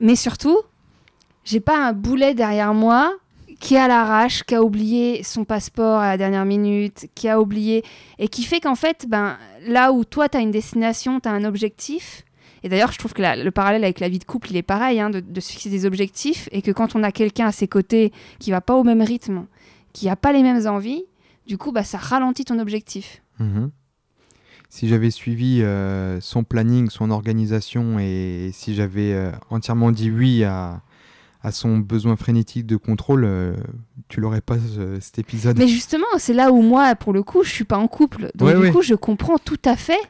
[0.00, 0.56] Mais surtout,
[1.44, 3.12] j'ai pas un boulet derrière moi
[3.60, 7.40] qui est à l'arrache, qui a oublié son passeport à la dernière minute, qui a
[7.40, 7.84] oublié.
[8.18, 9.36] Et qui fait qu'en fait, ben,
[9.66, 12.23] là où toi, tu as une destination, tu as un objectif.
[12.64, 14.62] Et d'ailleurs, je trouve que la- le parallèle avec la vie de couple, il est
[14.62, 16.48] pareil, hein, de, de se fixer des objectifs.
[16.50, 18.10] Et que quand on a quelqu'un à ses côtés
[18.40, 19.44] qui va pas au même rythme,
[19.92, 21.04] qui a pas les mêmes envies,
[21.46, 23.22] du coup, bah, ça ralentit ton objectif.
[23.38, 23.70] Mhm.
[24.70, 30.42] Si j'avais suivi euh, son planning, son organisation et si j'avais euh, entièrement dit oui
[30.42, 30.80] à,
[31.42, 33.54] à son besoin frénétique de contrôle, euh,
[34.08, 35.58] tu l'aurais pas ce- cet épisode.
[35.58, 38.30] Mais justement, c'est là où moi, pour le coup, je suis pas en couple.
[38.34, 38.72] Donc Ouais, du ouais.
[38.72, 40.00] coup, je comprends tout à fait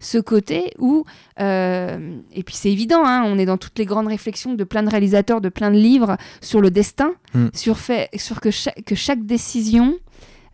[0.00, 1.04] ce côté où,
[1.40, 4.82] euh, et puis c'est évident, hein, on est dans toutes les grandes réflexions de plein
[4.82, 7.48] de réalisateurs, de plein de livres sur le destin, Mm.
[7.54, 9.96] sur, fait, sur que, chaque, que chaque décision,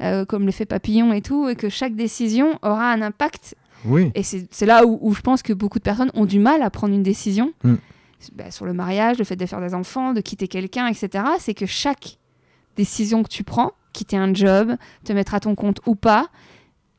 [0.03, 3.55] euh, comme l'effet papillon et tout, et que chaque décision aura un impact.
[3.87, 6.61] Oui, Et c'est là où, où je pense que beaucoup de personnes ont du mal
[6.63, 7.53] à prendre une décision.
[7.63, 7.75] Mm.
[8.35, 11.55] bah, sur le mariage, le fait de faire des enfants, de quitter quelqu'un, etc., c'est
[11.55, 12.19] que chaque
[12.77, 14.75] décision que tu prends, quitter un job,
[15.05, 16.29] te mettre à ton compte ou pas,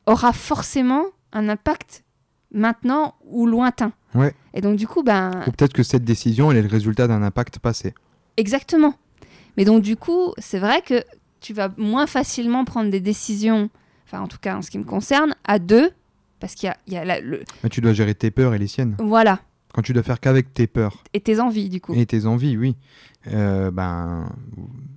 [0.06, 2.04] aura forcément un impact
[2.52, 3.92] maintenant ou lointain.
[4.14, 4.34] Ouais.
[4.54, 5.30] Et donc, du coup, ben.
[5.46, 7.94] Ou peut-être que cette décision, elle est le résultat d'un impact passé.
[8.36, 8.94] Exactement.
[9.56, 11.02] Mais donc, du coup, c'est vrai que
[11.40, 13.70] tu vas moins facilement prendre des décisions,
[14.06, 15.90] enfin, en tout cas, en ce qui me concerne, à deux,
[16.40, 17.42] parce qu'il y a, il y a la- le.
[17.62, 18.96] Mais tu dois gérer tes peurs et les siennes.
[18.98, 19.40] Voilà.
[19.74, 21.92] Quand tu dois faire qu'avec tes peurs Et tes envies, du coup.
[21.94, 22.76] et tes envies, oui,
[23.28, 24.32] euh, ben,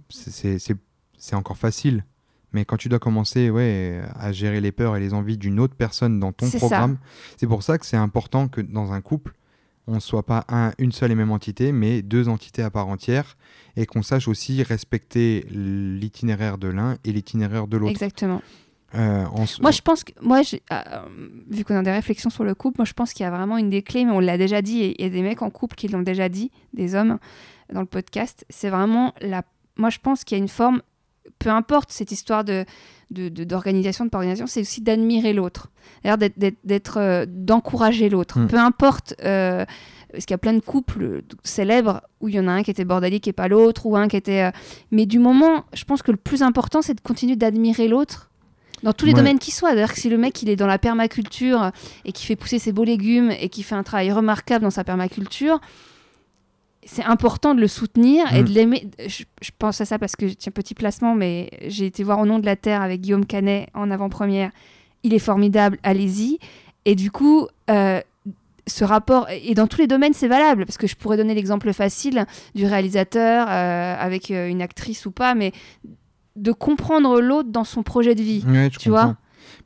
[0.10, 2.06] c'est encore facile.
[2.53, 5.76] Mais quand tu dois commencer ouais, à gérer les peurs et les envies d'une autre
[5.76, 6.98] personne dans ton programme,
[7.38, 9.34] c'est pour ça que c'est important que dans un couple,
[9.88, 12.88] on ne soit pas un, une seule et même entité, mais deux entités à part
[12.88, 13.38] entière,
[13.76, 17.91] et qu'on sache aussi respecter l'itinéraire de l'un et l'itinéraire de l'autre.
[17.91, 18.41] Exactement.
[18.95, 19.26] Euh,
[19.61, 20.41] Moi, je pense que, moi,
[20.72, 20.76] euh,
[21.49, 23.57] vu qu'on a des réflexions sur le couple, moi, je pense qu'il y a vraiment
[23.57, 25.49] une des clés, mais on l'a déjà dit, et il y a des mecs en
[25.49, 27.18] couple qui l'ont déjà dit, des hommes,
[27.72, 28.45] dans le podcast.
[28.49, 29.44] C'est vraiment la.
[29.78, 30.82] Moi, je pense qu'il y a une forme,
[31.39, 32.65] peu importe cette histoire de
[33.11, 35.68] de- de- d'organisation, de, pas organisation, c'est aussi d'admirer l'autre,
[36.38, 38.39] d'être- euh, d'encourager l'autre.
[38.39, 38.48] Mm.
[38.48, 39.65] Peu importe, euh,
[40.14, 42.64] parce qu'il y a plein de couples euh, célèbres où il y en a un
[42.64, 44.43] qui était bordélique et pas l'autre, ou un qui était.
[44.43, 44.52] euh,
[44.91, 48.30] Mais du moment, je pense que le plus important, c'est de continuer d'admirer l'autre
[48.84, 49.18] dans tous les Ouais.
[49.18, 49.73] domaines qui soient.
[49.73, 51.72] D'ailleurs, si le mec il est dans la permaculture
[52.06, 54.84] et qui fait pousser ses beaux légumes et qui fait un travail remarquable dans sa
[54.85, 55.60] permaculture,
[56.85, 58.45] c'est important de le soutenir et Mm.
[58.45, 58.87] de l'aimer.
[59.07, 62.25] Je, je pense à ça parce que tiens petit placement, mais j'ai été voir au
[62.25, 64.51] nom de la terre avec Guillaume Canet en avant-première.
[65.03, 66.39] Il est formidable, allez-y.
[66.85, 67.47] Et du coup.
[67.69, 68.01] euh,
[68.67, 71.73] ce rapport, et dans tous les domaines, c'est valable, parce que je pourrais donner l'exemple
[71.73, 75.51] facile du réalisateur euh, avec euh, une actrice ou pas, mais
[76.35, 78.45] de comprendre l'autre dans son projet de vie.
[78.47, 79.17] Ouais, tu vois.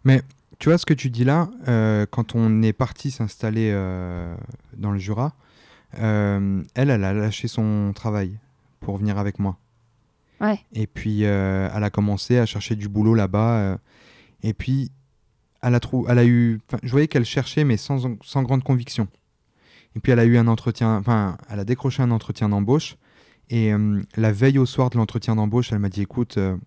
[0.05, 0.21] Mais
[0.59, 4.33] tu vois ce que tu dis là, euh, quand on est parti s'installer euh,
[4.77, 5.33] dans le Jura,
[5.99, 8.37] euh, elle, elle a lâché son travail
[8.79, 9.57] pour venir avec moi.
[10.41, 10.59] Ouais.
[10.73, 13.57] Et puis, euh, elle a commencé à chercher du boulot là-bas.
[13.57, 13.77] euh,
[14.43, 14.91] et puis,
[15.61, 16.59] elle a, trou- elle a eu.
[16.67, 19.07] enfin, Je voyais qu'elle cherchait, mais sans, sans grande conviction.
[19.95, 20.97] Et puis, elle a eu un entretien.
[20.97, 22.97] Enfin, elle a décroché un entretien d'embauche.
[23.49, 26.57] Et euh, la veille au soir de l'entretien d'embauche, elle m'a dit écoute, euh,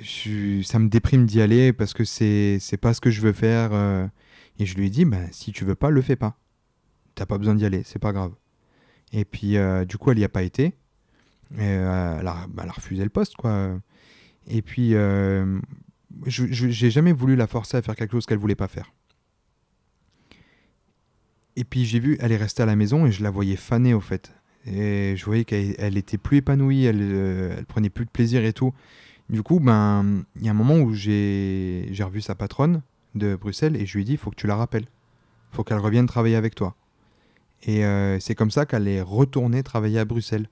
[0.00, 3.32] je- ça me déprime d'y aller parce que c'est c'est pas ce que je veux
[3.32, 3.70] faire.
[3.72, 4.06] euh.
[4.58, 6.36] Et je lui ai dit bah, si tu veux pas, le fais pas.
[7.16, 8.32] T'as pas besoin d'y aller, c'est pas grave.
[9.12, 10.74] Et puis, euh, du coup, elle y a pas été.
[11.58, 13.78] Euh, elle, a, bah, elle a refusé le poste, quoi.
[14.46, 15.58] Et puis, euh,
[16.26, 18.92] j'ai jamais voulu la forcer à faire quelque chose qu'elle voulait pas faire.
[21.56, 23.94] Et puis, j'ai vu, elle est restée à la maison et je la voyais faner,
[23.94, 24.32] au fait.
[24.66, 27.00] Et je voyais qu'elle elle était plus épanouie, elle,
[27.58, 28.74] elle prenait plus de plaisir et tout.
[29.30, 32.82] Du coup, ben, il y a un moment où j'ai revu sa patronne
[33.14, 34.86] de Bruxelles et je lui ai dit, il faut que tu la rappelles.
[35.52, 36.76] faut qu'elle revienne travailler avec toi.
[37.62, 40.48] Et euh, c'est comme ça qu'elle est retournée travailler à Bruxelles.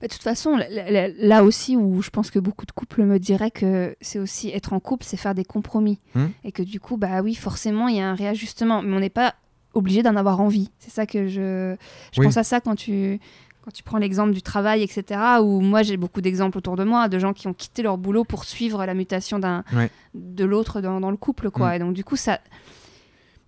[0.00, 3.50] Bah, de toute façon, là- aussi où je pense que beaucoup de couples me diraient
[3.50, 5.98] que c'est aussi être en couple, c'est faire des compromis.
[6.14, 6.26] Hmm.
[6.44, 8.82] Et que du coup, bah oui, forcément, il y a un réajustement.
[8.82, 9.34] Mais on n'est pas
[9.74, 10.70] obligé d'en avoir envie.
[10.78, 11.76] C'est ça que je.
[12.12, 12.26] Je Oui.
[12.26, 13.20] pense à ça quand tu.
[13.62, 17.08] Quand tu prends l'exemple du travail, etc., où moi j'ai beaucoup d'exemples autour de moi
[17.08, 19.90] de gens qui ont quitté leur boulot pour suivre la mutation d'un Ouais.
[20.14, 21.70] de l'autre dans, dans le couple, quoi.
[21.70, 21.74] Mm.
[21.74, 22.38] Et donc du coup, ça,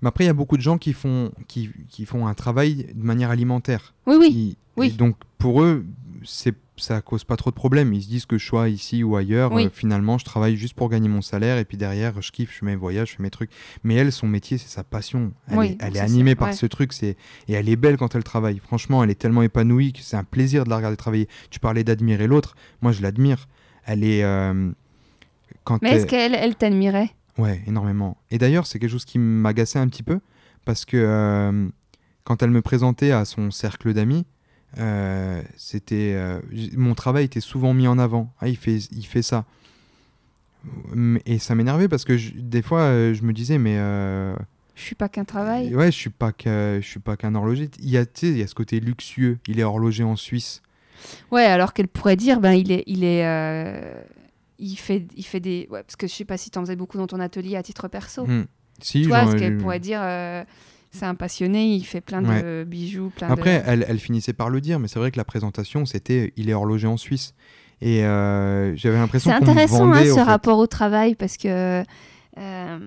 [0.03, 2.87] Mais après, il y a beaucoup de gens qui font, qui, qui font un travail
[2.95, 3.95] de manière alimentaire.
[4.07, 4.93] oui, oui, Ils- oui.
[4.93, 5.85] donc, pour eux,
[6.25, 7.93] c'est ça cause pas trop de problèmes.
[7.93, 9.67] Ils se disent que je sois ici ou ailleurs, Oui.
[9.67, 12.59] euh, finalement, je travaille juste pour gagner mon salaire et puis derrière, je kiffe, je
[12.59, 13.51] fais mes voyages, je fais mes trucs.
[13.83, 15.33] Mais elle, son métier, c'est sa passion.
[15.49, 16.55] Elle Oui, est, elle est animée par ouais.
[16.55, 17.17] ce truc, c'est
[17.49, 18.61] et elle est belle quand elle travaille.
[18.61, 21.27] Franchement, elle est tellement épanouie que c'est un plaisir de la regarder travailler.
[21.51, 23.49] Tu parlais d'admirer l'autre, moi je l'admire.
[23.85, 24.71] Elle est euh,
[25.65, 27.11] quand mais est-ce qu'elle elle t'admirait?
[27.39, 28.19] Ouais, énormément.
[28.31, 30.21] Et d'ailleurs, c'est quelque chose qui m'agaçait un petit peu
[30.65, 31.69] parce que euh,
[32.25, 34.27] quand elle me présentait à son cercle d'amis,
[34.79, 36.41] euh, c'était euh,
[36.77, 38.33] mon travail était souvent mis en avant.
[38.41, 39.45] Ah, il fait, il fait ça.
[41.25, 43.77] Et ça m'énervait parce que je- des fois, je me disais, mais
[44.75, 45.75] Je suis pas qu'un travail.
[45.75, 47.71] ouais, je suis pas que, je suis pas qu'un horloger.
[47.81, 49.39] Il y a, il y a ce côté luxueux.
[49.47, 50.61] Il est horloger en Suisse.
[51.31, 53.25] Ouais, alors qu'elle pourrait dire, ben il est, il est,
[54.59, 56.77] il fait, il fait des, ouais, parce que je sais pas si tu en faisais
[56.77, 58.27] beaucoup dans ton atelier à titre perso.
[58.27, 58.45] Hmm.
[58.81, 60.45] Si, Tu vois, j'en- ce qu'elle pourrait dire, euh,
[60.91, 63.65] c'est un passionné, il fait plein de bijoux, plein Après, de.
[63.67, 66.55] elle, elle finissait par le dire, mais c'est vrai que la présentation, c'était il est
[66.55, 67.35] horloger en Suisse.
[67.81, 70.23] Et euh, j'avais l'impression C'est me intéressant hein, ce fait.
[70.23, 71.85] rapport au travail parce que,
[72.39, 72.79] euh,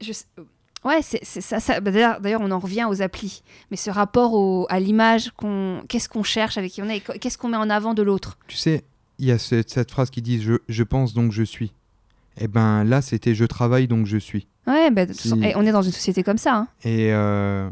[0.00, 0.24] je, sais-
[0.84, 1.60] ouais, c'est ça.
[1.60, 5.30] ça- bah, D'ailleurs, d'ailleurs, on en revient aux applis, mais ce rapport au- à l'image
[5.36, 8.38] qu'on, qu'est-ce qu'on cherche avec qui on est, qu'est-ce qu'on met en avant de l'autre?
[8.48, 8.84] Tu sais,
[9.22, 11.72] il y a cette, cette phrase qui dit je, je pense donc je suis.
[12.40, 14.48] Et ben là, c'était je travaille donc je suis.
[14.66, 15.02] Ouais, bah,
[15.42, 16.56] eh, on est dans une société comme ça.
[16.56, 16.68] hein.
[16.84, 17.68] Et, euh,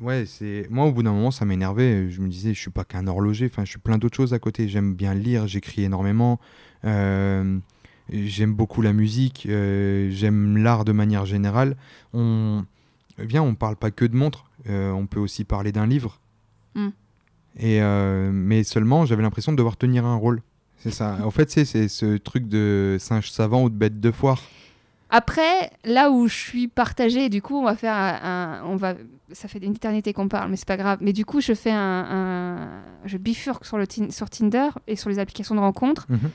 [0.00, 2.10] ouais, c'est moi au bout d'un moment ça m'énervait.
[2.10, 3.46] Je me disais, je suis pas qu'un horloger.
[3.46, 4.68] Enfin, je suis plein d'autres choses à côté.
[4.68, 6.40] J'aime bien lire, j'écris énormément.
[6.84, 7.58] Euh,
[8.10, 9.46] j'aime beaucoup la musique.
[9.48, 11.76] euh, j'aime l'art de manière générale.
[12.12, 12.64] On
[13.18, 14.46] viens, on parle pas que de montres.
[14.68, 16.18] euh, on peut aussi parler d'un livre.
[16.74, 16.88] Mm.
[17.58, 20.42] Et euh, mais seulement, j'avais l'impression de devoir tenir un rôle.
[20.78, 21.18] C'est ça.
[21.24, 24.42] En fait, c'est ce truc de singe savant ou de bête de foire.
[25.10, 28.94] Après, là où je suis partagée, du coup, on va faire un, on va,
[29.32, 30.98] ça fait une éternité qu'on parle, mais c'est pas grave.
[31.00, 31.78] Mais du coup, je fais un,
[32.10, 32.68] un-
[33.04, 36.06] je bifurque sur le sur Tinder et sur les applications de rencontres.
[36.08, 36.30] Mhm.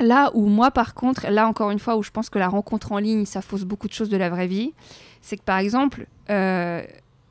[0.00, 2.92] Là où moi, par contre, là encore une fois, où je pense que la rencontre
[2.92, 4.74] en ligne, ça fausse beaucoup de choses de la vraie vie,
[5.22, 6.82] c'est que par exemple, euh,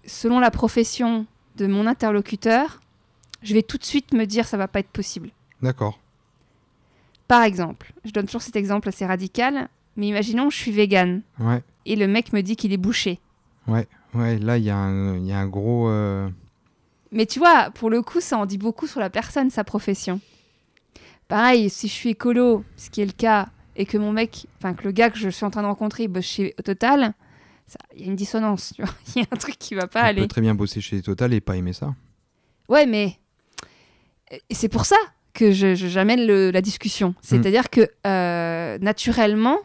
[0.06, 1.26] selon la profession
[1.58, 2.82] de mon interlocuteur,
[3.42, 5.30] je vais tout de suite me dire ça va pas être possible.
[5.62, 6.00] D'accord.
[7.28, 11.64] Par exemple, je donne toujours cet exemple assez radical, mais imaginons je suis végane Ouais.
[11.86, 13.20] et le mec me dit qu'il est bouché.
[13.68, 13.88] Ouais.
[14.14, 14.38] Ouais.
[14.40, 15.88] Là, il y, a un- il y a un gros.
[15.90, 16.30] euh,
[17.12, 20.20] Mais tu vois, pour le coup, ça en dit beaucoup sur la personne, sa profession.
[21.28, 24.74] Pareil, si je suis écolo, ce qui est le cas, et que mon mec, enfin
[24.74, 27.14] que le gars que je suis en train de rencontrer bosse chez Total,
[27.96, 28.94] il y a une dissonance, tu vois.
[29.16, 30.22] Il y a un truc qui va pas on aller.
[30.22, 31.94] peut très bien bosser chez Total et pas aimer ça.
[32.70, 33.18] Ouais, mais
[34.52, 34.96] c'est pour ça
[35.34, 37.16] que je- je- j'amène le- la discussion.
[37.22, 39.58] C'est-à-dire que euh, naturellement,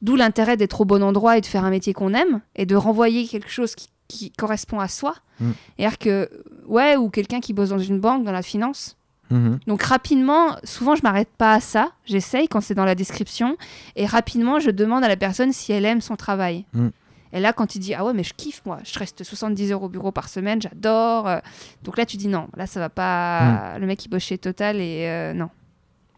[0.00, 2.74] d'où l'intérêt d'être au bon endroit et de faire un métier qu'on aime et de
[2.76, 5.14] renvoyer quelque chose qui, qui correspond à soi.
[5.40, 5.50] Mm.
[5.76, 6.30] C'est-à-dire que,
[6.66, 8.96] ouais, ou quelqu'un qui bosse dans une banque, dans la finance.
[9.30, 9.60] Mhm.
[9.66, 13.56] Donc rapidement, souvent je m'arrête pas à ça, j'essaye quand c'est dans la description,
[13.96, 16.66] et rapidement je demande à la personne si elle aime son travail.
[16.74, 16.88] Mm.
[17.32, 19.86] Et là, quand il dit ah ouais mais je kiffe moi, je reste 70 euros
[19.86, 21.26] au bureau par semaine, j'adore.
[21.28, 21.38] euh,
[21.84, 23.78] Donc là tu dis non, là ça va pas.
[23.78, 25.48] Le mec il bosse chez Total et euh, non.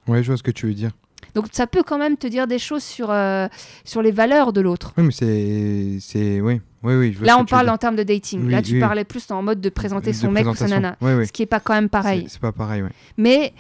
[0.09, 0.91] Ouais, je vois ce que tu veux dire.
[1.35, 3.49] Donc ça peut quand même te dire des choses sur euh,
[3.85, 4.93] sur les valeurs de l'autre.
[4.99, 5.97] Oui, mais c'est.
[6.01, 6.41] c'est...
[6.41, 7.13] Oui, oui, oui.
[7.13, 8.45] je vois Là on parle en termes de dating.
[8.47, 8.81] Oui, là tu oui.
[8.81, 11.47] parlais plus en mode de présenter De son mec ou sa nana, ce qui est
[11.47, 12.25] pas quand même pareil.
[12.27, 12.91] C'est, c'est pas pareil, ouais.
[13.17, 13.53] Mais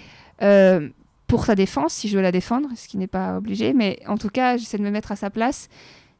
[0.42, 0.88] euh,
[1.26, 4.18] pour sa défense, si je veux la défendre, ce qui n'est pas obligé, mais en
[4.18, 5.68] tout cas, j'essaie de me mettre à sa place.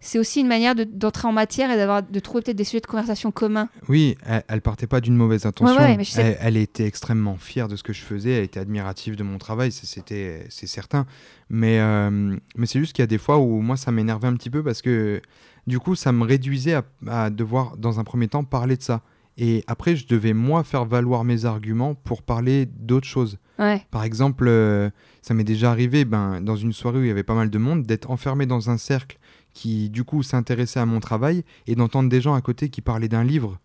[0.07, 2.81] C'est aussi une manière de- d'entrer en matière et d'avoir de trouver peut-être des sujets
[2.81, 3.69] de conversation communs.
[3.89, 5.77] Oui, elle, elle partait pas d'une mauvaise intention.
[5.81, 8.33] ouais, mais je sais- elle, elle était extrêmement fière de ce que je faisais.
[8.33, 11.07] Elle était admirative de mon travail, c'est- c'était, c'est certain.
[11.49, 14.35] Mais, euh, mais c'est juste qu'il y a des fois où moi, ça m'énervait un
[14.35, 15.23] petit peu parce que
[15.67, 19.01] du coup, ça me réduisait à, à devoir, dans un premier temps, parler de ça.
[19.39, 23.39] Et après, je devais, moi, faire valoir mes arguments pour parler d'autres choses.
[23.59, 23.83] Ouais.
[23.91, 24.91] Par exemple, euh,
[25.23, 27.59] ça m'est déjà arrivé, ben, dans une soirée où il y avait pas mal de
[27.59, 29.19] monde, d'être enfermé dans un cercle
[29.55, 33.09] qui, du coup, s'intéressait à mon travail et d'entendre des gens à côté qui parlaient
[33.09, 33.59] d'un livre.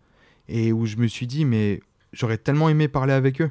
[0.48, 1.80] Et où je me suis dit, mais
[2.12, 3.50] j'aurais tellement aimé parler avec eux.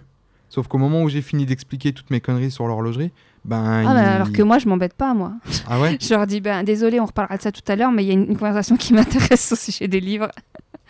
[0.49, 3.11] Sauf qu'au moment où j'ai fini d'expliquer toutes mes conneries sur l'horlogerie,
[3.45, 3.85] ben.
[3.87, 5.33] Ah, bah, alors que moi, je m'embête pas, moi.
[5.67, 5.97] Ah ouais?
[6.01, 8.09] Je leur dis, ben, désolé, on reparlera de ça tout à l'heure, mais il y
[8.09, 10.29] a une, une conversation qui m'intéresse au sujet des livres.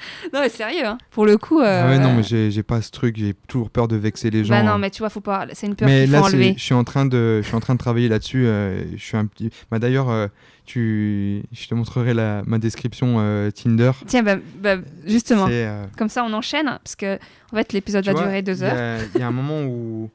[0.33, 0.97] non, mais sérieux, hein.
[1.11, 1.59] pour le coup.
[1.59, 4.43] euh, Ah ouais, non, mais j'ai pas ce truc, j'ai toujours peur de vexer les
[4.43, 4.53] gens.
[4.53, 4.77] Bah non, hein.
[4.77, 5.45] mais tu vois, faut pas.
[5.53, 6.53] C'est une peur Mais qu'il faut là, enlever.
[6.57, 8.45] je suis en train de, je suis en train de travailler là-dessus.
[8.45, 9.49] euh, je suis un petit.
[9.71, 10.27] Bah d'ailleurs, euh,
[10.65, 13.17] tu, je te montrerai la, ma description
[13.55, 13.91] Tinder.
[14.05, 15.47] Tiens, bah, bah, justement.
[15.97, 17.15] Comme ça, on enchaîne, parce que
[17.51, 18.99] en fait, l'épisode va vois, durer deux il y heures.
[19.15, 20.09] Il y, a un moment où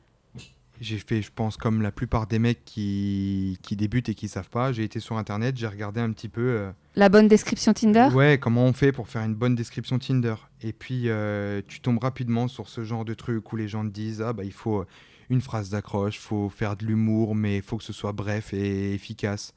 [0.80, 4.48] j'ai fait, je pense, comme la plupart des mecs qui, qui débutent et qui savent
[4.50, 4.72] pas.
[4.72, 6.40] J'ai été sur internet, j'ai regardé un petit peu.
[6.42, 8.08] euh, La bonne description Tinder?
[8.12, 10.34] Ouais, comment on fait pour faire une bonne description Tinder?
[10.62, 13.90] Et puis, euh, tu tombes rapidement sur ce genre de truc où les gens te
[13.92, 14.86] disent Ah, bah, il faut euh,
[15.30, 18.92] une phrase d'accroche, faut faire de l'humour, mais il faut que ce soit bref et
[18.94, 19.54] efficace.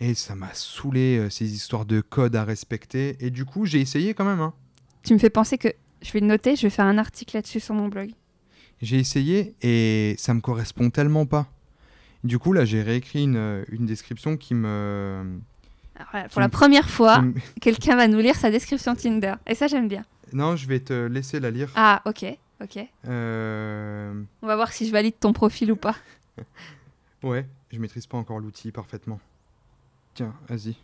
[0.00, 3.16] Et ça m'a saoulé, euh, ces histoires de codes à respecter.
[3.20, 4.40] Et du coup, j'ai essayé quand même.
[4.40, 4.52] hein.
[5.02, 5.68] Tu me fais penser que
[6.02, 8.10] je vais le noter, je vais faire un article là-dessus sur mon blog.
[8.82, 11.46] J'ai essayé et ça me correspond tellement pas.
[12.24, 15.38] Du coup, là, j'ai réécrit une, une description qui me.
[15.96, 18.94] Alors voilà, pour Qui la me- première fois, me- quelqu'un va nous lire sa description
[18.94, 19.34] Tinder.
[19.46, 20.04] Et ça, j'aime bien.
[20.32, 21.70] Non, je vais te laisser la lire.
[21.76, 22.24] Ah, ok,
[22.62, 22.78] ok.
[23.06, 25.96] Euh, On va voir si je valide ton profil ou pas.
[27.22, 29.18] Ouais, je maîtrise pas encore l'outil parfaitement.
[30.14, 30.76] Tiens, vas-y.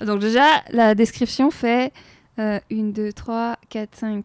[0.04, 1.92] Donc déjà, la description fait
[2.40, 4.24] euh, 1, 2, 3, 4, 5,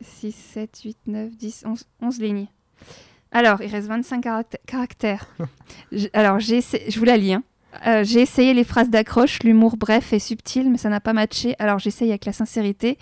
[0.00, 2.46] 6, 7, 8, 9, 10, 11, 11 lignes.
[3.32, 5.26] Alors, il reste 25 caractères- caractères.
[5.92, 7.34] J- Alors, je vous la lis.
[7.34, 7.42] hein.
[7.86, 11.54] Euh, j'ai essayé les phrases d'accroche, l'humour bref et subtil, mais ça n'a pas matché.
[11.58, 12.96] Alors, j'essaye avec la sincérité.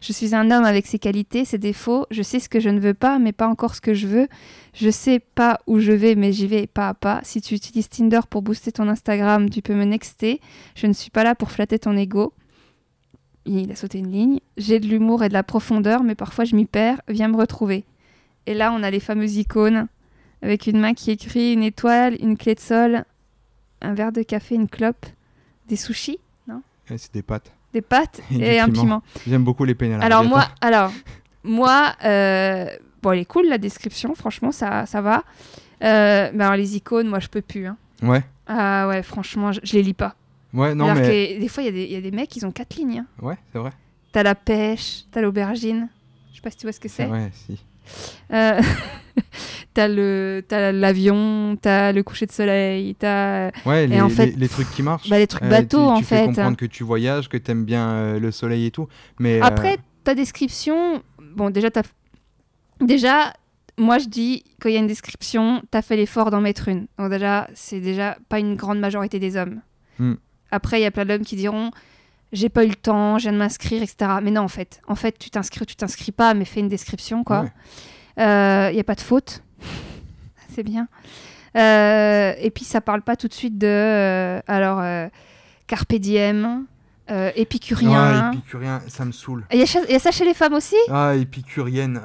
[0.00, 2.06] Je suis un homme avec ses qualités, ses défauts.
[2.12, 4.28] Je sais ce que je ne veux pas, mais pas encore ce que je veux.
[4.74, 7.20] Je sais pas où je vais, mais j'y vais pas à pas.
[7.24, 10.40] Si tu utilises Tinder pour booster ton Instagram, tu peux me nexter.
[10.76, 12.32] Je ne suis pas là pour flatter ton ego.
[13.44, 14.40] Il a sauté une ligne.
[14.56, 17.00] J'ai de l'humour et de la profondeur, mais parfois je m'y perds.
[17.08, 17.84] Viens me retrouver.
[18.46, 19.88] Et là, on a les fameuses icônes
[20.42, 23.04] avec une main qui écrit une étoile, une clé de sol,
[23.80, 25.06] un verre de café, une clope,
[25.68, 26.18] des sushis.
[26.90, 27.52] Eh, c'est des pâtes.
[27.72, 29.02] des pâtes Et un piment.
[29.26, 30.92] J'aime beaucoup les à la Alors moi, alors
[31.44, 32.66] moi, euh,
[33.02, 35.22] bon, elle est cool la description, franchement, ça, ça va.
[35.82, 37.66] Euh, mais alors les icônes, moi, je peux plus.
[37.66, 37.76] hein.
[38.02, 40.16] Ouais, Ah ouais, franchement, je, je les lis pas.
[40.54, 41.34] Ouais, non, alors mais.
[41.36, 42.76] que des fois, il y, a des- il y a des mecs, ils ont quatre
[42.76, 43.00] lignes.
[43.00, 43.06] hein.
[43.20, 43.70] Ouais, c'est vrai.
[44.12, 45.88] T'as la pêche, t'as l'aubergine.
[46.30, 47.06] Je sais pas si tu vois ce que c'est.
[47.06, 47.58] Ouais, si.
[48.32, 48.60] Euh,
[49.74, 54.48] t'as le, t'as l'avion, t'as le coucher de soleil, t'as Ouais, les, en fait- les
[54.48, 55.08] trucs qui marchent.
[55.08, 56.24] bah, les trucs Euh, bateaux tu, en tu fais fait.
[56.26, 58.88] comprendre que tu voyages, que t'aimes bien euh, le soleil et tout.
[59.18, 61.02] Mais euh, Après, ta description,
[61.34, 61.82] bon, déjà, t'as...
[62.80, 63.32] déjà,
[63.78, 66.86] moi je dis, quand il y a une description, t'as fait l'effort d'en mettre une.
[66.98, 69.60] Donc, déjà, c'est déjà pas une grande majorité des hommes.
[69.98, 70.14] Hmm.
[70.52, 71.72] Après, il y a plein d'hommes qui diront,
[72.32, 74.12] j'ai pas eu le temps, je viens de m'inscrire, etc.
[74.22, 76.68] Mais non, en fait, en fait, tu t'inscris ou tu t'inscris pas, mais fais une
[76.68, 77.40] description, quoi.
[77.40, 78.70] ouais.
[78.70, 79.42] Il n'y a pas de faute.
[80.54, 80.86] c'est bien.
[81.56, 83.66] Euh, et puis, ça parle pas tout de suite de.
[83.66, 85.08] euh, alors, euh,
[85.66, 86.66] Carpe diem,
[87.12, 88.30] euh, épicurien.
[88.30, 89.44] Ouais, épicurien, ça me saoule.
[89.52, 89.64] Il y, a
[89.96, 90.74] y ça chez les femmes aussi?
[90.90, 92.00] Ah, épicurienne.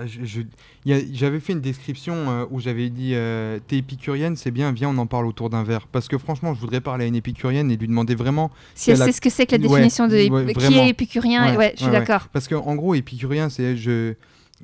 [0.86, 4.98] J'avais fait une description euh, où j'avais dit euh, T'es épicurienne, c'est bien, viens, on
[4.98, 5.88] en parle autour d'un verre.
[5.88, 8.52] Parce que franchement, je voudrais parler à une épicurienne et lui demander vraiment.
[8.76, 10.84] Si elle sait ce que c'est que la Ouais, définition de ouais, qui vraiment.
[10.86, 12.28] est épicurien, ouais, Ouais, je suis d'accord.
[12.34, 14.14] Parce qu'en gros, épicurien, c'est je.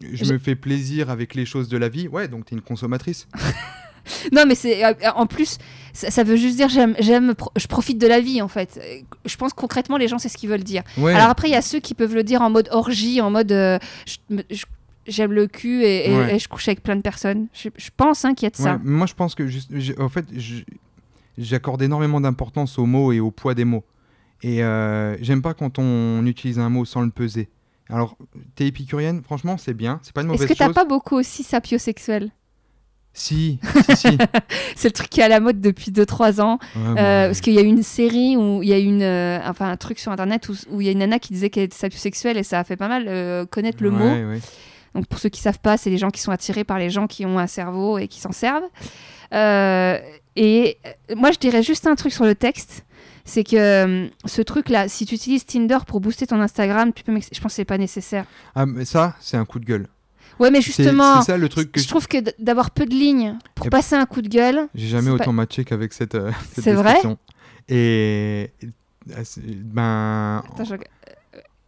[0.01, 2.07] Je Je- me fais plaisir avec les choses de la vie.
[2.07, 3.27] Ouais, donc t'es une consommatrice.
[4.31, 5.57] Non, mais c'est euh, en plus,
[5.93, 8.79] ça, ça veut juste dire j'aime, j'aime, je profite de la vie en fait.
[8.81, 10.83] Euh, Je pense concrètement les gens c'est ce qu'ils veulent dire.
[10.97, 11.13] Ouais.
[11.13, 13.51] Alors après il y a ceux qui peuvent le dire en mode orgie, en mode
[13.51, 13.79] euh,
[15.07, 16.35] j'aime le cul et, et- Ouais.
[16.35, 17.47] et je couche avec plein de personnes.
[17.53, 18.73] Je, je pense hein, qu'il y a de ça.
[18.73, 20.25] Ouais, moi, je pense que, juste, en fait,
[21.37, 23.83] j'accorde énormément d'importance aux mots et au poids des mots.
[24.43, 27.49] Et euh, j'aime pas quand on utilise un mot sans le peser.
[27.89, 28.17] Alors,
[28.55, 30.75] t'es épicurienne, franchement, c'est bien, c'est pas une Est-ce mauvaise que t'as chose.
[30.75, 32.31] pas beaucoup aussi sapiosexuel?
[33.15, 33.59] Si,
[33.89, 34.17] si, si.
[34.75, 36.57] C'est le truc qui est à la mode depuis 2-3 ans.
[36.75, 36.95] Ouais, Euh, bon,
[37.27, 39.69] parce qu'il y a eu une série où il y a eu une, euh, enfin
[39.69, 42.37] un truc sur internet où il y a une nana qui disait qu'elle était sapiosexuelle
[42.37, 44.05] et ça a fait pas mal euh, connaître le mot.
[44.05, 44.39] ouais.
[44.95, 47.07] Donc pour ceux qui savent pas, c'est les gens qui sont attirés par les gens
[47.07, 48.63] qui ont un cerveau et qui s'en servent.
[50.35, 50.77] Et
[51.15, 52.83] moi je dirais juste un truc sur le texte,
[53.25, 57.39] c'est que ce truc-là, si tu utilises Tinder pour booster ton Instagram, tu peux je
[57.39, 58.25] pense que c'est pas nécessaire.
[58.55, 59.87] Ah, mais ça, c'est un coup de gueule.
[60.39, 63.37] Ouais, mais justement, c'est ça le truc que je trouve que d'avoir peu de lignes
[63.55, 66.31] pour Et- passer un coup de gueule, j'ai jamais autant pas- matché qu'avec cette, euh,
[66.53, 66.95] cette C'est vrai.
[67.69, 70.75] Et euh, c'est- ben, Attends, je-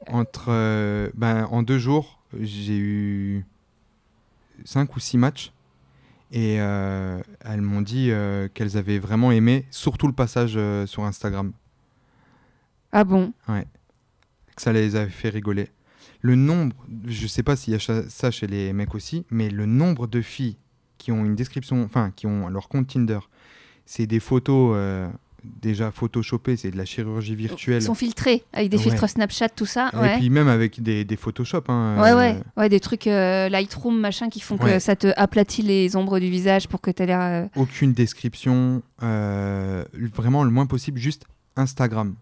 [0.07, 3.45] entre euh, ben, en deux jours, j'ai eu
[4.63, 5.51] cinq ou six matchs
[6.31, 11.03] et euh, elles m'ont dit euh, qu'elles avaient vraiment aimé, surtout le passage euh, sur
[11.05, 11.53] Instagram,
[12.91, 15.69] ah bon, que ça les avait fait rigoler.
[16.25, 16.75] Le nombre,
[17.05, 20.21] je sais pas s'il y a ça chez les mecs aussi, mais le nombre de
[20.21, 20.57] filles
[20.97, 23.19] qui ont une description, enfin qui ont leur compte Tinder,
[23.85, 25.07] c'est des photos euh,
[25.43, 27.81] déjà photoshopées, c'est de la chirurgie virtuelle.
[27.83, 28.83] ils sont filtrés avec des Ouais.
[28.83, 29.91] filtres Snapchat, tout ça.
[29.93, 30.17] Et ouais.
[30.17, 31.61] puis même avec des, des Photoshop.
[31.67, 34.79] hein, Ouais, euh, ouais, ouais, des trucs euh, Lightroom, machin, qui font que Ouais.
[34.79, 37.49] ça te aplatit les ombres du visage pour que tu aies l'air.
[37.55, 41.25] aucune description, vraiment le moins possible, juste
[41.55, 42.15] Instagram.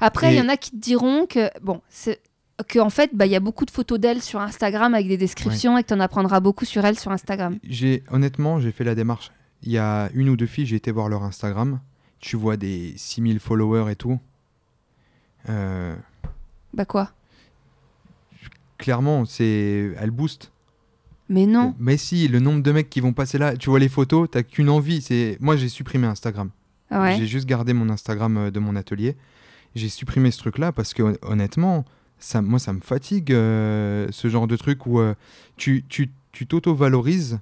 [0.00, 2.20] Après, il Et- y en a qui te diront que, bon, c'est
[2.68, 5.16] que en fait, bah, il y a beaucoup de photos d'elles sur Instagram avec des
[5.18, 7.58] descriptions et que tu en apprendras beaucoup sur elles sur Instagram.
[7.64, 9.30] J'ai honnêtement, j'ai fait la démarche.
[9.62, 11.80] Il y a une ou deux filles, j'ai été voir leur Instagram.
[12.18, 14.18] Tu vois des 6000 followers et tout.
[15.48, 15.94] Euh,
[16.72, 17.10] Bah quoi?
[18.78, 20.52] Clairement, c'est elles boostent.
[21.28, 21.74] Mais non.
[21.78, 24.42] Mais si, le nombre de mecs qui vont passer là, tu vois les photos, t'as
[24.42, 25.00] qu'une envie.
[25.00, 26.50] C'est moi, j'ai supprimé Instagram.
[26.90, 27.16] Ouais.
[27.18, 29.16] J'ai juste gardé mon Instagram euh, de mon atelier.
[29.76, 31.84] J'ai supprimé ce truc-là parce que hon- honnêtement,
[32.18, 35.14] ça, moi, ça me fatigue euh, ce genre de truc où euh,
[35.56, 37.38] tu tu t'auto-valorises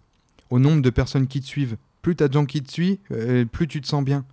[0.50, 1.76] au nombre de personnes qui te suivent.
[2.02, 4.24] Plus t'as de gens qui te suivent, euh, plus tu te sens bien.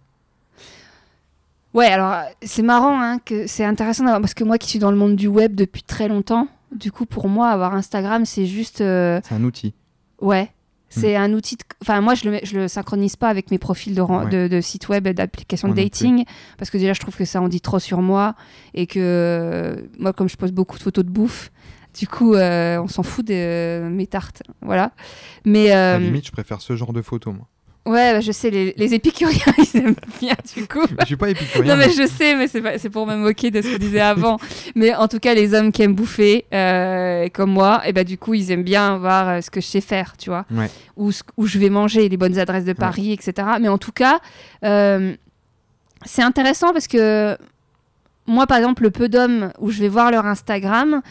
[1.74, 2.14] Ouais, alors
[2.44, 5.16] c'est marrant, hein, que c'est intéressant d'avoir parce que moi qui suis dans le monde
[5.16, 9.44] du web depuis très longtemps, du coup pour moi avoir Instagram c'est juste, C'est un
[9.44, 9.74] outil.
[10.20, 10.52] ouais,
[10.92, 11.56] c'est un outil.
[11.56, 14.30] de- Enfin moi je le je le synchronise pas avec mes profils de, Ouais.
[14.30, 16.26] de, de sites web, et d'applications de dating
[16.58, 18.36] parce que déjà je trouve que ça en dit trop sur moi
[18.76, 21.52] et que euh, moi comme je pose beaucoup de photos de bouffe,
[21.98, 24.92] du coup euh, on s'en fout de euh, mes tartes, voilà.
[25.46, 27.48] Mais À euh, la limite, je préfère ce genre de photos, moi.
[27.86, 30.86] Ouais, bah, je sais les, les épicuriens ils aiment bien du coup.
[31.00, 31.76] je suis pas épicurien.
[31.76, 34.00] Non mais je sais, mais c'est pas- c'est pour me moquer de ce qu'on disait
[34.02, 34.38] avant.
[34.76, 38.18] mais en tout cas, les hommes qui aiment bouffer, euh, comme moi, et ben du
[38.18, 40.70] coup, ils aiment bien voir euh, ce que je sais faire, tu vois, Ouais.
[40.98, 43.48] où, ce- où je vais manger, les bonnes adresses de Paris, etc.
[43.60, 44.20] Mais en tout cas,
[44.64, 45.16] euh,
[46.06, 47.38] c'est intéressant parce que
[48.28, 51.02] moi, par exemple, le peu d'hommes où je vais voir leur Instagram,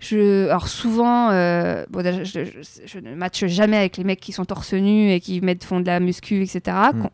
[0.00, 4.32] Je, alors souvent, euh, bon, je, je- je ne matche jamais avec les mecs qui
[4.32, 6.76] sont torse nu et qui mettent, font de la muscu, etc.
[6.94, 7.02] Mm.
[7.02, 7.10] Con-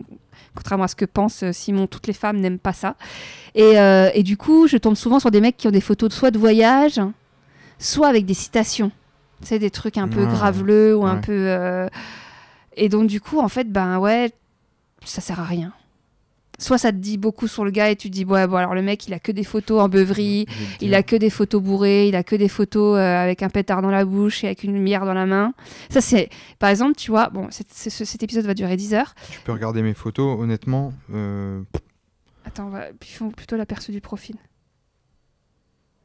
[0.54, 2.94] Contrairement à ce que pense euh, Simon, toutes les femmes n'aiment pas ça.
[3.54, 6.08] Et, euh, et du coup, je tombe souvent sur des mecs qui ont des photos
[6.10, 6.98] de soit de voyage,
[7.78, 8.90] soit avec des citations.
[9.42, 11.32] Sais, des trucs un peu Ah, graveleux ou un peu.
[11.32, 11.88] euh,
[12.76, 14.30] Et donc, du coup, en fait, ben ouais,
[15.04, 15.72] ça sert à rien.
[16.58, 18.74] Soit ça te dit beaucoup sur le gars et tu te dis, ouais, bon, alors
[18.74, 20.46] le mec, il a que des photos en beuverie,
[20.80, 23.82] il a que des photos bourrées, il a que des photos euh, avec un pétard
[23.82, 25.52] dans la bouche et avec une lumière dans la main.
[25.90, 26.30] Ça, c'est.
[26.58, 29.14] Par exemple, tu vois, bon, cet épisode va durer 10 heures.
[29.30, 30.94] Tu peux regarder mes photos, honnêtement.
[31.12, 31.62] euh,
[32.46, 32.84] Attends, on va
[33.36, 34.36] plutôt l'aperçu du profil.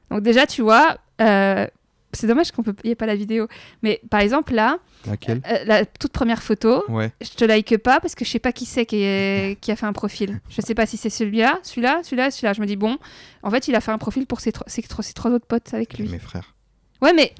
[0.09, 1.65] Donc, déjà, tu vois, euh,
[2.13, 2.75] c'est dommage qu'on peut.
[2.83, 3.47] Il n'y ait pas la vidéo.
[3.83, 5.41] Mais par exemple, là, laquelle?
[5.49, 7.11] euh, la toute première photo, Ouais.
[7.21, 9.75] je te like pas parce que je sais pas qui c'est qui, est- qui a
[9.75, 10.39] fait un profil.
[10.49, 12.53] Je sais pas si c'est celui-là, celui-là, celui-là, celui-là.
[12.53, 12.97] Je me dis, bon,
[13.43, 15.45] en fait, il a fait un profil pour ses, tro- ses, tro- ses trois autres
[15.47, 16.07] potes avec lui.
[16.09, 16.53] Mes frères.
[17.01, 17.33] Ouais, mais.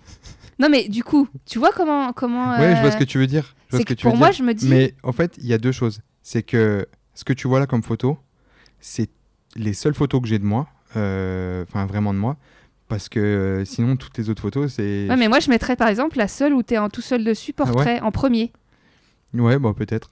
[0.60, 2.14] Non, mais du coup, tu vois comment.
[2.14, 3.56] comment Ouais, je vois euh, ce que tu veux dire.
[3.68, 4.38] Je vois C'est ce que que tu veux pour moi, dire.
[4.38, 4.68] je me dis.
[4.68, 6.02] Mais en fait, il y a deux choses.
[6.22, 8.18] C'est que ce que tu vois là comme photo,
[8.80, 9.10] c'est
[9.56, 10.68] les seules photos que j'ai de moi.
[10.98, 12.38] euh, Enfin, vraiment de moi.
[12.92, 15.08] Parce que euh, sinon, toutes les autres photos, c'est.
[15.10, 17.24] Ouais, mais moi, je mettrais par exemple la seule où tu es en tout seul
[17.24, 18.52] dessus, Ah ouais portrait, en premier.
[19.34, 20.12] Ouais, bah peut-être.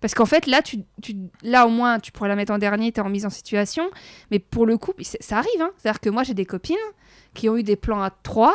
[0.00, 2.92] Parce qu'en fait, là, tu, tu, là, au moins, tu pourrais la mettre en dernier,
[2.92, 3.82] tu es en mise en situation.
[4.30, 5.60] Mais pour le coup, ça arrive.
[5.60, 5.70] Hein.
[5.76, 6.76] C'est-à-dire que moi, j'ai des copines
[7.34, 8.54] qui ont eu des plans à trois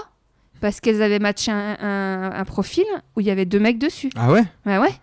[0.61, 2.85] parce qu'elles avaient matché un, un- un profil
[3.15, 4.10] où il y avait deux mecs dessus.
[4.15, 4.43] Ah ouais?
[4.65, 4.93] Ouais, ouais.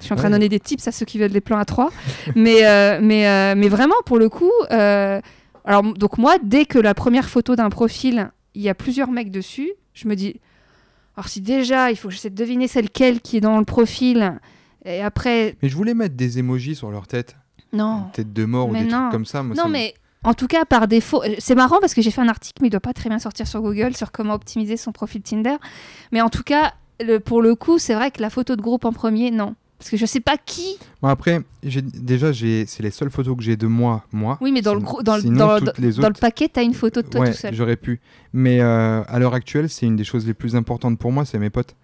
[0.00, 0.38] Je suis en train de Ouais.
[0.38, 1.90] donner des tips à ceux qui veulent des plans à trois.
[2.36, 5.20] mais, euh, mais, euh, mais vraiment, pour le coup, euh,
[5.64, 9.30] alors, donc moi, dès que la première photo d'un profil, il y a plusieurs mecs
[9.30, 10.40] dessus, je me dis,
[11.16, 13.64] alors si déjà, il faut que j'essaie de deviner c'est lequel qui est dans le
[13.64, 14.38] profil,
[14.84, 17.36] et après, Mais je voulais mettre des emojis sur leur tête.
[17.72, 18.04] non.
[18.06, 19.00] Une tête de mort ou des non.
[19.02, 19.42] trucs comme ça.
[19.42, 22.02] moi, Non, ça me- mais en tout cas, par défaut, euh, c'est marrant parce que
[22.02, 24.34] j'ai fait un article, mais il doit pas très bien sortir sur Google sur comment
[24.34, 25.56] optimiser son profil Tinder.
[26.12, 28.84] Mais en tout cas, le, pour le coup, c'est vrai que la photo de groupe
[28.84, 29.54] en premier, non.
[29.80, 30.76] Parce que je sais pas qui.
[31.00, 34.04] Bon, après, déjà, c'est les seules photos que j'ai de moi.
[34.12, 34.36] moi.
[34.42, 37.30] Oui, mais dans le, dans sinon, dans, dans paquet, t'as une photo de toi ouais,
[37.32, 37.54] tout seul.
[37.54, 37.98] j'aurais pu.
[38.34, 41.38] Mais euh, à l'heure actuelle, c'est une des choses les plus importantes pour moi, c'est
[41.38, 41.74] mes potes.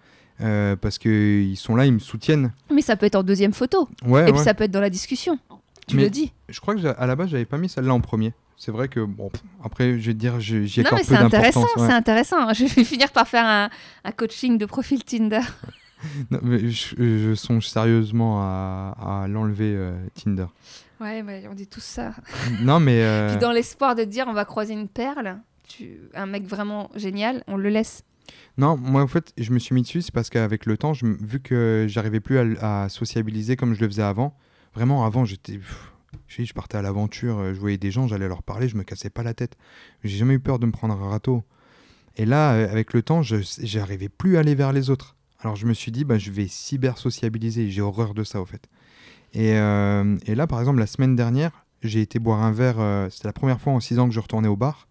[0.41, 2.53] Euh, parce qu'ils sont là, ils me soutiennent.
[2.71, 3.89] Mais ça peut être en deuxième photo.
[4.05, 4.31] Ouais, Et ouais.
[4.33, 5.39] puis ça peut être dans la discussion.
[5.87, 6.31] Tu Mais- le dis.
[6.49, 8.33] Je crois que à la base, j'avais pas mis celle-là en premier.
[8.57, 9.31] C'est vrai que, bon,
[9.63, 11.59] après, je vais te dire, j'y Non, accorde mais peu c'est intéressant.
[11.61, 11.81] d'importance.
[11.81, 11.87] ouais.
[11.89, 12.53] C'est intéressant.
[12.53, 13.69] Je vais finir par faire un,
[14.03, 15.41] un coaching de profil Tinder.
[16.31, 20.47] Non, mais je, je songe sérieusement à, à l'enlever, euh, Tinder.
[20.99, 22.11] Ouais, on dit tout ça.
[22.61, 23.03] non, mais.
[23.03, 25.99] euh, Puis dans l'espoir de dire on va croiser une perle, tu...
[26.15, 28.03] un mec vraiment génial, on le laisse.
[28.57, 31.05] Non, moi en fait, je me suis mis dessus, c'est parce qu'avec le temps, je
[31.05, 34.35] vu que j'arrivais plus à, sociabiliser comme je le faisais avant,
[34.73, 35.59] vraiment avant, j'étais.
[36.27, 39.09] Je, partais à l'aventure, euh, je voyais des gens, j'allais leur parler, je me cassais
[39.09, 39.55] pas la tête.
[40.03, 41.43] J'ai jamais eu peur de me prendre un râteau.
[42.15, 45.16] Et là, avec le temps, je j'arrivais plus à aller vers les autres.
[45.39, 47.69] Alors je me suis dit, bah, je vais cyber sociabiliser.
[47.69, 48.67] J'ai horreur de ça, au fait.
[49.33, 52.79] Et, euh, là, par exemple, la semaine dernière, j'ai été boire un verre.
[52.79, 54.87] euh, C'était la première fois en 6 ans que je retournais au bar.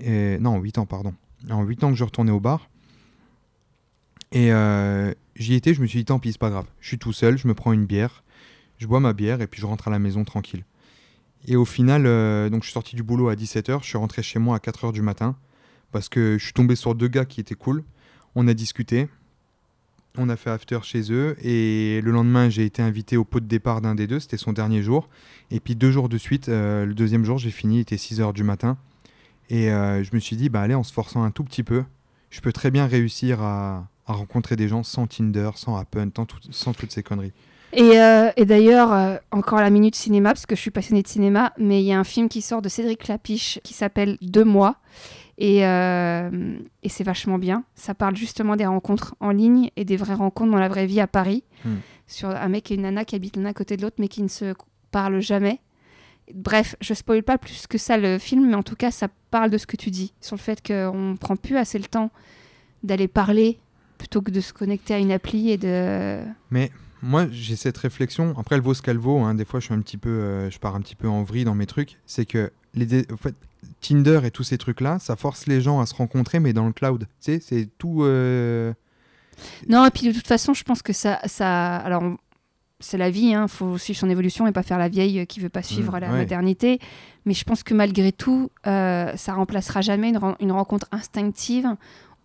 [0.00, 1.14] Et, non, 8 ans, pardon.
[1.50, 2.68] En 8 ans que je retournais au bar.
[4.30, 6.66] Et euh, j'y étais, je me suis dit, tant pis, c'est pas grave.
[6.80, 8.22] Je suis tout seul, je me prends une bière,
[8.78, 10.64] je bois ma bière et puis je rentre à la maison tranquille.
[11.46, 12.04] Et au final,
[12.50, 14.92] donc je suis sorti du boulot à 17h, je suis rentré chez moi à 4h
[14.92, 15.36] du matin
[15.90, 17.84] parce que je suis tombé sur deux gars qui étaient cool.
[18.34, 19.08] On a discuté,
[20.18, 23.46] on a fait after chez eux et le lendemain, j'ai été invité au pot de
[23.46, 25.08] départ d'un des deux, c'était son dernier jour.
[25.50, 28.32] Et puis deux jours de suite, euh, le deuxième jour, j'ai fini, il était 6h
[28.32, 28.76] du matin.
[29.48, 31.84] Et euh, je me suis dit, bah allez, en se forçant un tout petit peu,
[32.30, 36.38] je peux très bien réussir à, rencontrer des gens sans Tinder, sans Appen, sans, tout-
[36.50, 37.32] sans toutes ces conneries.
[37.72, 41.54] Et, euh, et d'ailleurs, encore la minute cinéma, parce que je suis passionnée de cinéma,
[41.56, 44.76] mais il y a un film qui sort de Cédric Lapiche qui s'appelle Deux mois.
[45.38, 47.64] Et, euh, et c'est vachement bien.
[47.74, 51.00] Ça parle justement des rencontres en ligne et des vraies rencontres dans la vraie vie
[51.00, 51.42] à Paris.
[51.64, 51.76] Hmm.
[52.06, 54.22] Sur un mec et une nana qui habitent l'un à côté de l'autre, mais qui
[54.22, 54.54] ne se
[54.90, 55.60] parlent jamais.
[56.34, 59.50] Bref, je spoil pas plus que ça le film, mais en tout cas, ça parle
[59.50, 62.10] de ce que tu dis, sur le fait qu'on prend plus assez le temps
[62.82, 63.58] d'aller parler
[63.98, 66.20] plutôt que de se connecter à une appli et de.
[66.50, 66.70] Mais
[67.02, 68.34] moi, j'ai cette réflexion.
[68.38, 69.18] Après, elle vaut ce qu'elle vaut.
[69.20, 69.34] hein.
[69.34, 71.44] Des fois, je suis un petit peu, euh, je pars un petit peu en vrille
[71.44, 71.98] dans mes trucs.
[72.06, 73.34] C'est que les, dé- en fait,
[73.82, 76.72] Tinder et tous ces trucs-là, ça force les gens à se rencontrer, mais dans le
[76.72, 77.00] cloud.
[77.20, 78.02] Tu sais, c'est tout.
[78.04, 78.72] euh,
[79.68, 81.18] Non, et puis de toute façon, je pense que ça.
[81.26, 82.16] ça alors, on-
[82.80, 85.38] c'est la vie, il faut suivre son évolution et pas faire la vieille euh, qui
[85.38, 86.18] veut pas suivre Mm, la ouais.
[86.18, 86.78] modernité.
[87.26, 91.68] Mais je pense que malgré tout, euh, ça remplacera jamais une, ren- une rencontre instinctive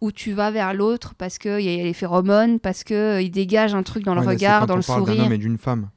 [0.02, 3.76] où tu vas vers l'autre parce qu'il y a les phéromones, parce qu'il il dégage
[3.76, 5.26] un truc dans le ouais, là, c'est regard, quand dans on le parle d'un sourire.
[5.26, 5.90] homme et d'une femme.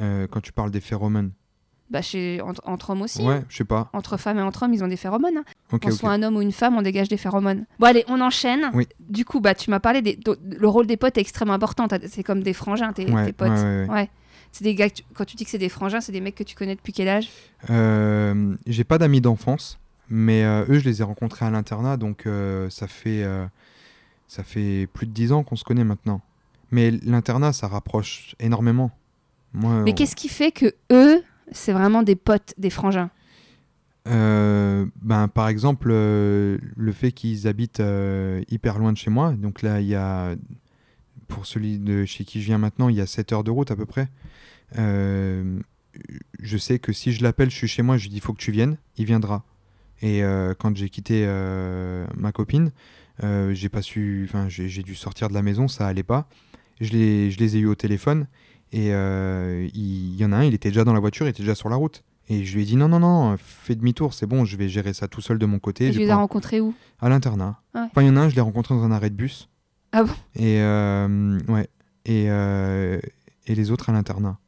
[0.00, 1.30] Euh, quand tu parles des phéromones.
[1.88, 3.22] Bah, chez, entre, entre hommes aussi.
[3.22, 3.90] Ouais, je sais pas.
[3.92, 5.36] Entre femmes et entre hommes, ils ont des phéromones.
[5.38, 5.44] hein.
[5.72, 7.64] Ok, Qu'on soit un homme ou une femme, on dégage des phéromones.
[7.78, 8.70] Bon, allez, on enchaîne.
[8.74, 8.88] Oui.
[9.08, 10.18] Du coup, bah, tu m'as parlé des.
[10.44, 11.86] Le rôle des potes est extrêmement important.
[12.08, 13.50] C'est comme des frangins, tes, Ouais, tes potes.
[13.50, 14.10] ouais, ouais, ouais.
[14.50, 14.88] C'est des gars.
[14.90, 16.74] que tu- Quand tu dis que c'est des frangins, c'est des mecs que tu connais
[16.74, 17.28] depuis quel âge?
[17.70, 22.26] Euh, j'ai pas d'amis d'enfance, mais euh, eux, je les ai rencontrés à l'internat, donc
[22.26, 23.44] euh, ça fait euh,
[24.28, 26.20] ça fait plus de 10 ans qu'on se connaît maintenant.
[26.70, 28.90] Mais l'internat, ça rapproche énormément.
[29.52, 31.22] Moi, Mais on- qu'est-ce qui fait que eux,
[31.52, 33.10] c'est vraiment des potes, des frangins
[34.08, 39.32] Euh, ben, par exemple, euh, le fait qu'ils habitent euh, hyper loin de chez moi.
[39.32, 40.36] Donc là, il y a,
[41.26, 43.70] pour celui de chez qui je viens maintenant, il y a 7 heures de route
[43.70, 44.08] à peu près.
[44.76, 48.32] Je sais que si je l'appelle, je suis chez moi, je lui dis il faut
[48.32, 49.44] que tu viennes, il viendra.
[50.02, 50.22] Et
[50.58, 51.26] quand j'ai quitté
[52.14, 52.70] ma copine,
[53.22, 56.28] j'ai pas su, enfin j'ai dû sortir de la maison, ça allait pas.
[56.80, 58.26] Je les, je les ai eu au téléphone
[58.72, 61.42] et euh, il y en a un, il était déjà dans la voiture, il était
[61.42, 62.02] déjà sur la route.
[62.28, 64.92] Et je lui ai dit non, non, non, fais demi-tour, c'est bon, je vais gérer
[64.92, 65.86] ça tout seul de mon côté.
[65.86, 66.74] Et tu les as rencontrés où?
[67.00, 67.60] À l'internat.
[67.72, 67.86] Ah ouais.
[67.90, 69.48] Enfin, il y en a un, je l'ai rencontré dans un arrêt de bus.
[69.92, 70.12] Ah bon?
[70.34, 71.68] Et, euh, ouais.
[72.04, 72.98] et, euh,
[73.46, 74.38] et les autres à l'internat.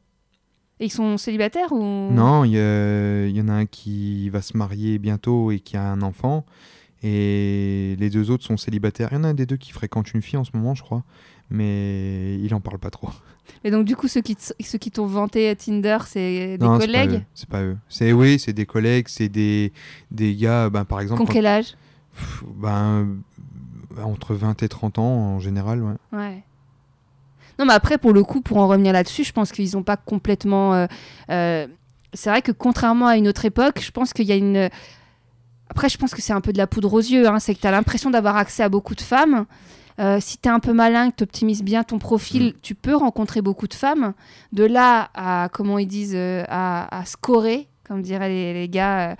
[0.81, 2.11] Et ils sont célibataires ou?
[2.11, 5.89] Non, il y, y en a un qui va se marier bientôt et qui a
[5.89, 6.45] un enfant.
[7.01, 9.07] Et les deux autres sont célibataires.
[9.11, 10.83] Il y en a un des deux qui fréquente une fille en ce moment, je
[10.83, 11.05] crois.
[11.49, 13.09] Mais il en parle pas trop.
[13.63, 17.23] Et donc, du coup, ceux qui ceux qui t'ont vanté Tinder, c'est des Non, collègues
[17.33, 17.77] C'est pas eux.
[17.89, 19.73] C'est oui, c'est des collègues, c'est des,
[20.11, 21.75] des gars, ben, par exemple, quand- quel âge?
[22.15, 23.17] Pff, ben,
[24.01, 25.03] entre 20 et 30 ans
[25.35, 25.81] en général.
[25.81, 25.95] Ouais.
[26.13, 26.43] Ouais.
[27.57, 29.97] Non, mais après, pour le coup, pour en revenir là-dessus, je pense qu'ils n'ont pas
[29.97, 30.73] complètement.
[30.75, 30.85] euh,
[31.31, 31.67] euh,
[32.13, 34.69] c'est vrai que contrairement à une autre époque, je pense qu'il y a une.
[35.69, 37.27] Après, je pense que c'est un peu de la poudre aux yeux.
[37.27, 39.45] hein, c'est que tu as l'impression d'avoir accès à beaucoup de femmes.
[39.99, 42.95] Euh, si tu es un peu malin, que tu optimises bien ton profil, tu peux
[42.95, 44.13] rencontrer beaucoup de femmes.
[44.53, 49.11] De là à, comment ils disent, euh, à, à scorer, comme diraient les, les gars,
[49.11, 49.15] euh,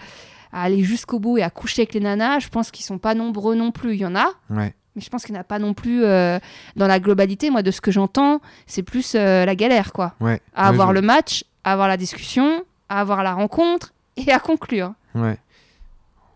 [0.54, 3.14] à aller jusqu'au bout et à coucher avec les nanas, je pense qu'ils sont pas
[3.14, 3.94] nombreux non plus.
[3.96, 4.74] Il y en a, Ouais.
[4.96, 7.50] mais je pense qu'il n'y en a pas non plus dans la globalité.
[7.50, 10.16] Moi, de ce que j'entends, c'est plus la galère, quoi.
[10.22, 10.42] Ouais.
[10.56, 14.32] À Ouais, avoir je- le match, à avoir la discussion, à avoir la rencontre et
[14.32, 14.94] à conclure.
[15.14, 15.38] Ouais.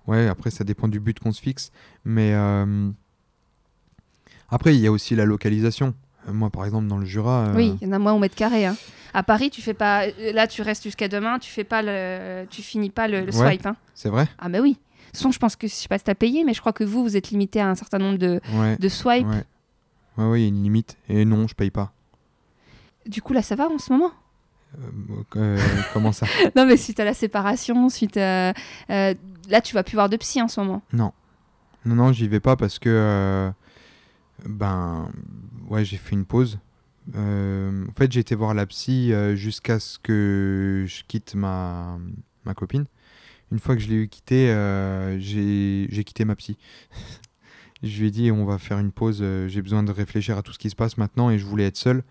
[0.05, 1.71] Ouais, après, ça dépend du but qu'on se fixe.
[2.05, 2.33] Mais
[4.53, 5.93] après, il y a aussi la localisation.
[6.27, 7.47] Euh, Moi, par exemple, dans le Jura.
[7.47, 8.65] euh, Oui, il y en a moins au mètre carré.
[8.65, 8.75] hein.
[9.13, 10.05] À Paris, tu fais pas.
[10.05, 13.33] euh, Là, tu restes jusqu'à demain, tu fais pas le, tu finis pas le, le
[13.35, 13.49] Ouais.
[13.51, 13.65] swipe.
[13.65, 13.75] hein.
[13.93, 14.71] C'est vrai Ah bah oui.
[14.71, 14.77] De
[15.07, 16.83] toute façon, je pense que je sais pas si t'as payé, mais je crois que
[16.83, 18.77] vous, vous êtes limité à un certain nombre de, Ouais.
[18.77, 19.27] de swipes.
[19.27, 19.43] Ouais.
[20.17, 20.97] Ouais, ouais, il y a une limite.
[21.09, 21.91] Et non, je paye pas.
[23.05, 24.11] Du coup, là, ça va en ce moment?
[25.35, 25.57] Euh,
[25.93, 26.25] comment ça?
[26.55, 28.53] Non, mais suite à la séparation, suite à.
[28.89, 29.13] euh,
[29.49, 30.81] là, tu vas plus voir de psy en ce moment.
[30.93, 31.11] Non.
[31.85, 33.51] Non, non, j'y vais pas parce que.
[34.45, 35.11] Ben.
[35.69, 36.59] Ouais, j'ai fait une pause.
[37.15, 41.97] Euh, en fait, j'ai été voir la psy euh, jusqu'à ce que je quitte ma,
[42.45, 42.85] ma copine.
[43.51, 46.57] Une fois que je l'ai eu quitté, euh, j'ai quitté ma psy.
[47.83, 50.41] je lui ai dit on va faire une pause, euh, j'ai besoin de réfléchir à
[50.41, 52.03] tout ce qui se passe maintenant et je voulais être seul.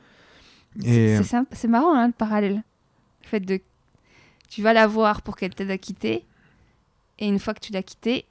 [0.85, 2.63] Et c'est marrant hein, le parallèle.
[3.23, 3.61] Le fait de.
[4.49, 6.25] Tu vas la voir pour qu'elle t'aide à quitter.
[7.19, 8.25] Et une fois que tu l'as quittée,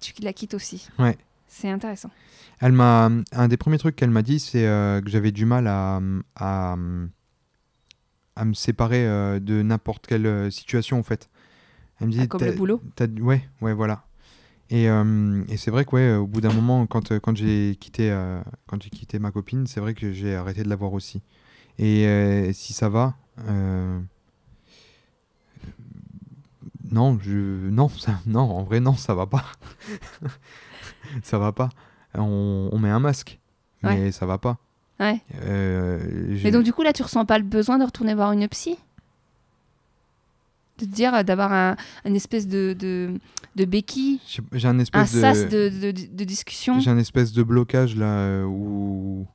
[0.00, 0.88] tu la quittes aussi.
[0.98, 1.16] Ouais.
[1.48, 2.10] C'est intéressant.
[2.60, 5.66] Elle m'a un des premiers trucs qu'elle m'a dit, c'est euh, que j'avais du mal
[5.66, 6.00] à
[6.34, 6.76] à,
[8.36, 11.28] à me séparer euh, de n'importe quelle euh, situation en fait.
[12.00, 12.80] Elle me dit Ah, comme le boulot?
[13.20, 14.04] ouais, ouais, voilà.
[14.68, 18.14] Et, euh, et c'est vrai que ouais, au bout d'un moment, quand, quand j'ai quitté
[18.66, 21.22] quand j'ai quitté ma copine, c'est vrai que j'ai arrêté de la voir aussi.
[21.78, 23.14] Et si ça va,
[26.90, 29.44] non, je non, ça, non, en vrai non, ça va pas.
[31.22, 31.68] ça va pas.
[32.14, 33.38] On, on met un masque,
[33.82, 34.58] mais ça va pas.
[34.98, 35.20] Ouais.
[35.42, 35.98] Euh,
[36.42, 38.78] Mais donc, du coup, là, tu ressens pas le besoin de retourner voir une psy?
[40.78, 43.14] De te dire, euh, d'avoir un, une espèce de, de,
[43.56, 44.20] de béquille,
[44.52, 46.80] j'ai un un espèce de, sas de, de, de discussion?
[46.80, 49.26] J'ai un espèce de blocage là où.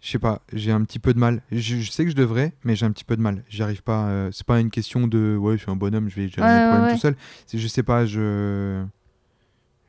[0.00, 1.42] Je sais pas, j'ai un petit peu de mal.
[1.52, 3.44] Je, je sais que je devrais, mais j'ai un petit peu de mal.
[3.48, 4.06] J'y arrive pas.
[4.08, 6.80] euh, c'est pas une question de ouais, je suis un bonhomme, je vais gérer Ouais,
[6.82, 7.14] ouais, tout seul.
[7.52, 8.84] Je sais pas, je.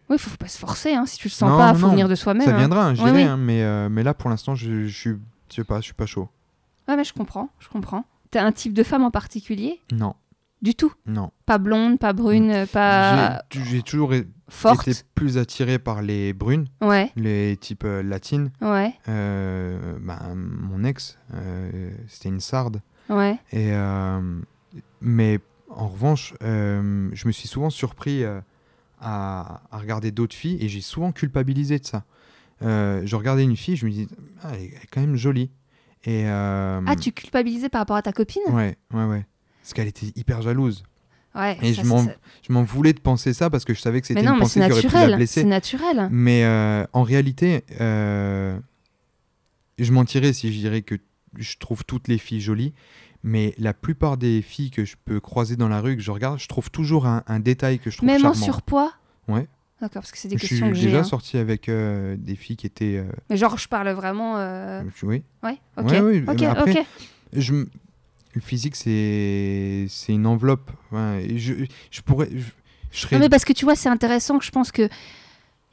[0.09, 0.93] Oui, faut, faut pas se forcer.
[0.93, 1.05] Hein.
[1.05, 1.91] Si tu le sens Non, pas, non, faut non.
[1.93, 2.45] venir de soi-même.
[2.47, 2.57] Ça hein.
[2.59, 3.23] viendra, hein, Oui, j'irai, oui.
[3.23, 5.15] hein, mais, euh, mais là pour l'instant, je, je suis.
[5.49, 6.29] Je sais pas, je suis pas chaud.
[6.87, 7.49] Ouais, mais je comprends.
[7.59, 8.05] Je comprends.
[8.31, 9.79] T'as un type de femme en particulier?
[9.91, 10.15] Non,
[10.63, 10.91] Du tout?
[11.05, 11.31] non.
[11.45, 14.11] Pas blonde, pas brune, pas J'ai, toujours
[14.49, 14.87] forte?
[14.87, 18.49] été plus attiré par les brunes, Ouais, les types euh, latines.
[18.61, 22.81] ouais, Euh, bah, mon ex, euh, c'était une sarde.
[23.09, 23.37] ouais.
[23.51, 23.71] Et,
[25.01, 25.39] mais
[25.69, 28.23] en revanche, je me suis souvent surpris
[29.03, 32.05] à, à regarder d'autres filles et j'ai souvent culpabilisé de ça.
[32.61, 34.07] Euh, je regardais une fille, je me dis,
[34.41, 35.51] ah, elle est elle est quand même jolie.
[36.05, 38.41] Et, euh, Ah, tu culpabilisais par rapport à ta copine?
[38.49, 39.25] Ouais, ouais, ouais.
[39.61, 40.83] Parce qu'elle était hyper jalouse.
[41.35, 42.05] Ouais, Et ça, je m'en-
[42.47, 44.39] Je m'en voulais de penser ça parce que je savais que c'était Mais non, une
[44.41, 45.15] mais c'est pensée qui aurait pu la naturel.
[45.17, 45.41] blesser.
[45.41, 46.07] C'est naturel.
[46.11, 48.57] Mais euh, en réalité, euh,
[49.79, 50.95] je mentirais si je dirais que
[51.37, 52.73] je trouve toutes les filles jolies.
[53.23, 56.39] Mais la plupart des filles que je peux croiser dans la rue, que je regarde,
[56.39, 58.43] je trouve toujours un, un détail que je trouve Même en charmant.
[58.45, 58.91] surpoids
[59.29, 59.47] Ouais.
[59.81, 60.85] D'accord, parce que c'est des Je questions que j'ai.
[60.87, 61.03] déjà hein.
[61.03, 62.97] sorti avec euh, des filles qui étaient.
[62.97, 64.37] euh, Mais genre, je parle vraiment.
[64.37, 65.23] euh, Oui.
[65.43, 65.85] Ouais, ok.
[65.89, 66.85] Ouais, oui, ok, mais après, ok.
[67.33, 67.53] Je,
[68.33, 70.71] le physique, c'est une enveloppe.
[70.91, 71.53] Ouais, je,
[71.91, 72.29] je pourrais.
[72.31, 72.45] Je,
[72.91, 73.15] je serais.
[73.17, 74.87] Non, mais parce que tu vois, c'est intéressant que je pense que.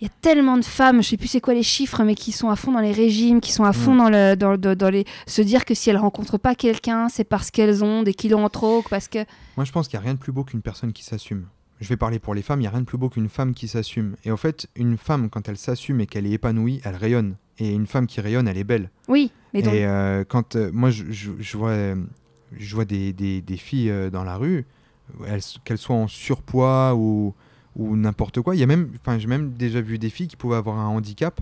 [0.00, 2.32] Il y a tellement de femmes, je sais plus c'est quoi les chiffres, mais qui
[2.32, 3.98] sont à fond dans les régimes, qui sont à fond Mm.
[3.98, 5.04] dans, le, dans, dans- dans les.
[5.26, 8.48] Se dire que si elles rencontrent pas quelqu'un, c'est parce qu'elles ont des kilos en
[8.48, 9.18] trop, parce que.
[9.56, 11.46] Moi, je pense qu'il n'y a rien de plus beau qu'une personne qui s'assume.
[11.80, 13.54] Je vais parler pour les femmes, il n'y a rien de plus beau qu'une femme
[13.54, 14.16] qui s'assume.
[14.24, 17.36] Et en fait, une femme, quand elle s'assume et qu'elle est épanouie, elle rayonne.
[17.58, 18.90] Et une femme qui rayonne, elle est belle.
[19.08, 19.74] Oui, mais donc.
[19.74, 21.74] Et euh, quand euh, moi, je, je- je vois,
[22.56, 24.66] je vois des, des- des filles euh, dans la rue,
[25.26, 27.34] elles- qu'elles soient en surpoids ou,
[27.76, 28.54] ou n'importe quoi.
[28.56, 30.86] Il y a même, enfin, j'ai même déjà vu des filles qui pouvaient avoir un
[30.88, 31.40] handicap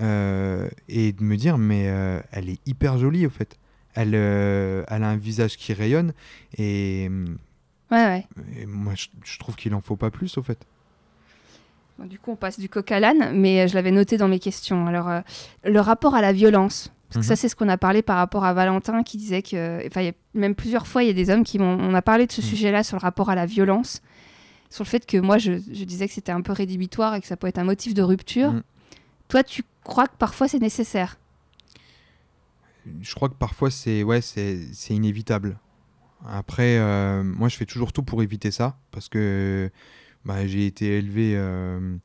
[0.00, 3.56] euh, et de me dire, mais euh, elle est hyper jolie au fait.
[3.94, 6.12] Elle, euh, elle a un visage qui rayonne
[6.58, 7.10] et,
[7.90, 8.26] Ouais, ouais.
[8.60, 10.58] et moi, je, je trouve qu'il en faut pas plus au fait.
[11.98, 14.38] Bon, du coup, on passe du coq à l'âne, mais je l'avais noté dans mes
[14.38, 14.86] questions.
[14.86, 15.08] Alors,
[15.64, 16.92] le rapport à la violence.
[17.08, 17.36] Parce que ça, Mhm.
[17.36, 19.86] c'est ce qu'on a parlé par rapport à Valentin qui disait que.
[19.86, 21.78] Enfin, il y a même plusieurs fois, il y a des hommes qui m'ont.
[21.80, 22.46] On a parlé de ce Mhm.
[22.48, 24.02] sujet-là sur le rapport à la violence.
[24.76, 27.26] Sur le fait que moi, je, je disais que c'était un peu rédhibitoire et que
[27.26, 28.52] ça peut être un motif de rupture.
[28.52, 28.62] Mhm.
[29.28, 31.16] Toi, tu crois que parfois c'est nécessaire?
[33.00, 35.58] Je crois que parfois c'est ouais c'est c'est inévitable.
[36.26, 39.70] Après euh, moi je fais toujours tout pour éviter ça parce que
[40.26, 41.96] bah, j'ai été élevé euh,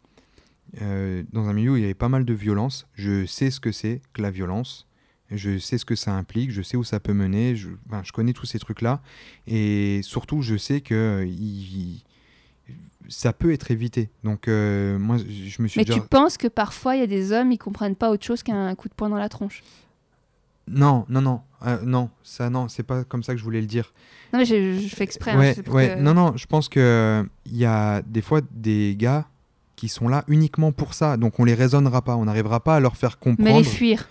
[0.82, 2.88] euh, dans un milieu où il y avait pas mal de violence.
[2.94, 4.88] Je sais ce que c'est que la violence.
[5.30, 7.70] Je sais ce que ça implique, je sais où ça peut mener, je,
[8.14, 9.02] connais tous ces trucs-là.
[9.46, 12.04] Et surtout, je sais que euh, il-
[13.10, 14.10] ça peut être évité.
[14.24, 16.00] Donc, euh, moi, je me suis Mais déjà...
[16.00, 18.74] tu penses que parfois, il y a des hommes, ils comprennent pas autre chose qu'un
[18.76, 19.64] coup de poing dans la tronche?
[20.68, 23.68] Non, non, non, euh, non, ça, non, c'est pas comme ça que je voulais le
[23.68, 23.92] dire.
[24.32, 25.32] Non, mais je, je fais exprès.
[25.32, 29.26] hein, ouais, que- Non, non, je pense que il y a des fois des gars
[29.76, 32.80] qui sont là uniquement pour ça, donc on les raisonnera pas, on n'arrivera pas à
[32.80, 33.50] leur faire comprendre.
[33.52, 34.08] Mais les fuir.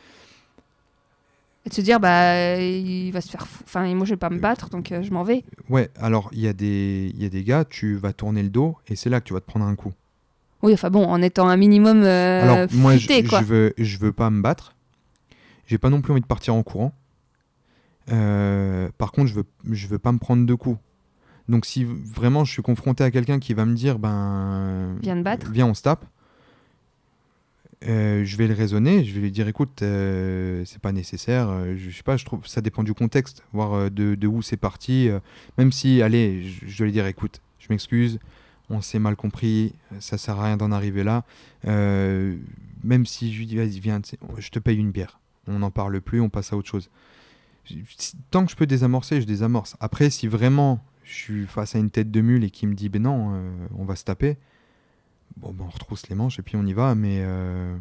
[1.66, 3.62] Et de se dire, bah, il va se faire fou.
[3.64, 5.44] Enfin, moi, je vais pas me battre, donc euh, je m'en vais.
[5.68, 8.76] Ouais, alors il y a des, y a des gars, tu vas tourner le dos
[8.88, 9.92] et c'est là que tu vas te prendre un coup.
[10.62, 13.40] Oui, enfin bon, en étant un minimum euh, alors moi, je, quoi.
[13.40, 14.74] je veux, je veux pas me battre.
[15.66, 16.92] J'ai pas non plus envie de partir en courant.
[18.10, 20.78] Euh, par contre, je veux, je veux pas me prendre de coups.
[21.48, 25.22] Donc si vraiment je suis confronté à quelqu'un qui va me dire, ben, Viens te
[25.22, 25.50] battre.
[25.50, 26.04] viens, on se tape.
[27.88, 31.76] Euh, je vais le raisonner, je vais lui dire écoute, euh, c'est pas nécessaire, euh,
[31.78, 35.08] je, sais pas, je trouve ça dépend du contexte, voir de, de où c'est parti.
[35.56, 38.18] même si, allez, je, je dois lui dire écoute, je m'excuse,
[38.68, 41.24] on s'est mal compris, ça sert à rien d'en arriver là.
[41.64, 44.00] Même si je lui dis vas-y, viens,
[44.36, 46.90] je te paye une bière, on n'en parle plus, on passe à autre chose.
[48.30, 49.76] Tant que je peux désamorcer, je désamorce.
[49.80, 52.90] Après, si vraiment je suis face à une tête de mule et qui me dit
[52.90, 53.42] ben non,
[53.74, 54.36] on va se taper,
[55.36, 57.76] bon, ben, on retrousse les manches et puis on y va, mais, euh,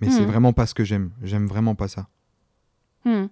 [0.00, 0.26] mais c'est Mhm.
[0.26, 1.10] vraiment pas ce que j'aime.
[1.22, 2.08] J'aime vraiment pas ça.
[3.04, 3.26] Hmm.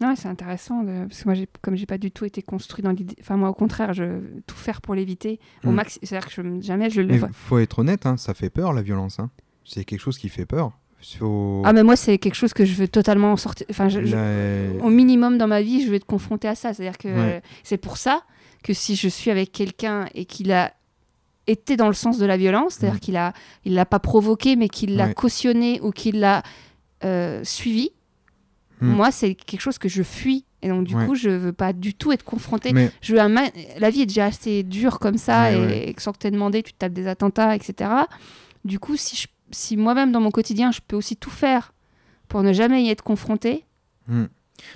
[0.00, 2.42] Non, ouais, c'est intéressant, de- parce que moi, j'ai- comme j'ai pas du tout été
[2.42, 3.16] construit dans l'idée.
[3.20, 5.40] Enfin, moi, au contraire, je veux tout faire pour l'éviter.
[5.64, 5.74] Au Hmm.
[5.74, 7.06] max, c'est-à-dire que je, jamais je le.
[7.08, 9.18] Mais faut être honnête, hein, ça fait peur la violence.
[9.18, 9.30] hein.
[9.64, 10.72] C'est quelque chose qui fait peur.
[11.18, 13.66] Faut- Ah, mais moi, c'est quelque chose que je veux totalement sortir.
[13.70, 16.74] Enfin, je- je- La- au minimum dans ma vie, je vais être confrontée à ça.
[16.74, 17.42] C'est-à-dire que Ouais.
[17.62, 18.22] c'est pour ça
[18.64, 20.72] que si je suis avec quelqu'un et qu'il a
[21.46, 23.00] été dans le sens de la violence, c'est-à-dire Mhm.
[23.00, 23.32] qu'il a,
[23.64, 25.14] il l'a pas provoqué, mais qu'il l'a Ouais.
[25.14, 26.42] cautionné ou qu'il l'a
[27.04, 27.90] euh, suivi,
[28.80, 28.88] Mhm.
[28.94, 30.44] moi, c'est quelque chose que je fuis.
[30.62, 31.06] Et donc, du Ouais.
[31.06, 32.72] coup, je veux pas du tout être confrontée.
[32.72, 36.02] Mais Je veux ma- La vie est déjà assez dure comme ça, Ouais, et, que
[36.02, 37.90] sans que t'aies demandé, tu te tapes des attentats, etc.
[38.64, 41.72] Du coup, si, je- si moi-même, dans mon quotidien, je peux aussi tout faire
[42.28, 43.64] pour ne jamais y être confrontée,
[44.08, 44.24] Hmm.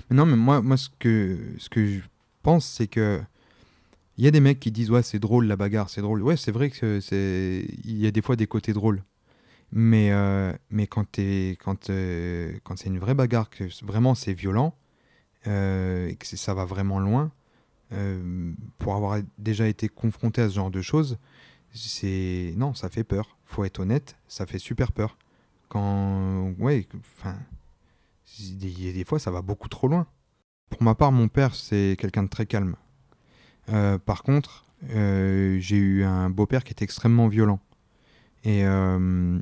[0.09, 1.99] Mais non, mais moi, moi ce, que, ce que je
[2.43, 3.19] pense, c'est que
[4.21, 6.21] il y a des mecs qui disent ouais c'est drôle la bagarre, c'est drôle.
[6.21, 9.03] Ouais, c'est vrai que c'est il y a des fois des côtés drôles.
[9.71, 14.33] Mais euh, mais quand t'es quand euh, quand c'est une vraie bagarre que vraiment c'est
[14.33, 14.75] violent
[15.47, 17.31] euh, et que ça va vraiment loin,
[18.77, 21.17] pour avoir déjà été confronté à ce genre de choses,
[21.73, 23.37] c'est non ça fait peur.
[23.45, 25.17] Faut être honnête, ça fait super peur.
[25.67, 27.35] Quand ouais enfin
[28.39, 30.05] a des fois, ça va beaucoup trop loin.
[30.69, 32.75] Pour ma part, mon père, c'est quelqu'un de très calme.
[33.69, 34.65] Euh, par contre,
[34.95, 37.59] euh, j'ai eu un beau-père qui était extrêmement violent.
[38.43, 39.37] Et euh,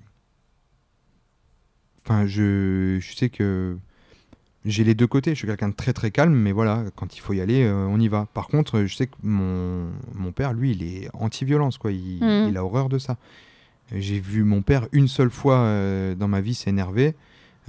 [2.05, 3.77] enfin, je, je sais que
[4.65, 5.31] j'ai les deux côtés.
[5.31, 7.87] Je suis quelqu'un de très très calme, mais voilà, quand il faut y aller, euh,
[7.87, 8.27] on y va.
[8.33, 11.91] Par contre, je sais que mon, mon père, lui, il est anti-violence, quoi.
[11.91, 13.17] Il, il a horreur de ça.
[13.95, 17.15] J'ai vu mon père une seule fois euh, dans ma vie s'énerver.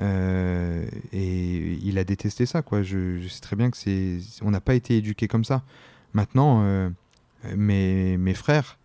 [0.00, 2.82] euh, et il a détesté ça, quoi.
[2.82, 5.62] Je, je sais très bien que c'est, on n'a pas été éduqué comme ça.
[6.12, 6.88] Maintenant, euh,
[7.56, 8.78] mes, mes frères,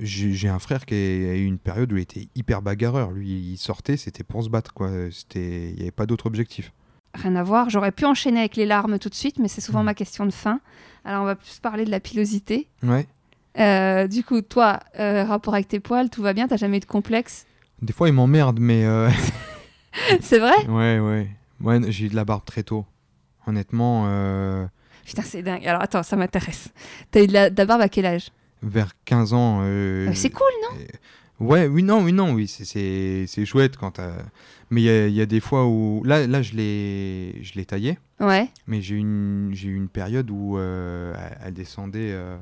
[0.00, 3.10] j'ai un frère qui a eu une période où il était hyper bagarreur.
[3.10, 4.90] Lui, il sortait, c'était pour se battre, quoi.
[5.10, 6.72] C'était, il n'y avait pas d'autre objectif.
[7.14, 7.68] Rien à voir.
[7.70, 9.86] J'aurais pu enchaîner avec les larmes tout de suite, mais c'est souvent Mhm.
[9.86, 10.60] ma question de fin.
[11.04, 12.68] Alors, on va plus parler de la pilosité.
[12.82, 13.06] Ouais.
[13.58, 16.46] Euh, du coup, toi, euh, rapport avec tes poils, tout va bien?
[16.46, 17.46] T'as jamais eu de complexe?
[17.82, 19.08] Des fois, il m'emmerde, mais euh,
[20.20, 20.66] C'est vrai?
[20.68, 21.28] Ouais, ouais.
[21.60, 22.84] Ouais, j'ai eu de la barbe très tôt.
[23.46, 24.04] Honnêtement,
[25.08, 25.66] Putain, c'est dingue.
[25.66, 26.68] Alors, attends, ça m'intéresse.
[27.10, 28.28] T'as eu de la, de la barbe à quel âge?
[28.62, 29.60] Vers 15 ans.
[29.62, 31.46] euh, mais C'est cool, non?
[31.46, 32.64] Ouais, oui, non, oui, non, oui, c'est-
[33.46, 34.12] chouette quand t'as-
[34.70, 36.02] Mais il y y a des fois où.
[36.04, 38.48] Là, là je l'ai taillé, Ouais.
[38.66, 42.10] mais j'ai eu une, période où euh, elle- descendait.
[42.12, 42.36] euh,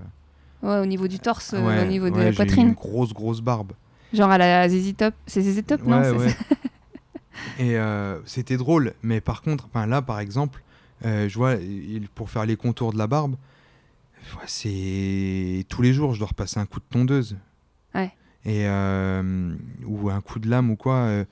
[0.62, 2.68] Ouais, au niveau du torse, euh, ouais, au niveau de ouais, la poitrine.
[2.68, 3.72] Une grosse, grosse barbe.
[4.12, 5.14] Genre à la ZZ Top?
[5.26, 6.02] C'est ZZ Top, non?
[7.58, 10.65] Et euh, c'était drôle, mais par contre, là, par exemple, euh,
[11.04, 11.54] je vois,
[12.14, 13.36] pour faire les contours de la barbe,
[14.46, 17.36] c'est tous les jours, je dois repasser un coup de tondeuse.
[17.94, 18.12] Ouais.
[18.44, 19.54] Et euh,
[19.86, 20.94] ou un coup de lame ou quoi.
[20.94, 21.24] euh,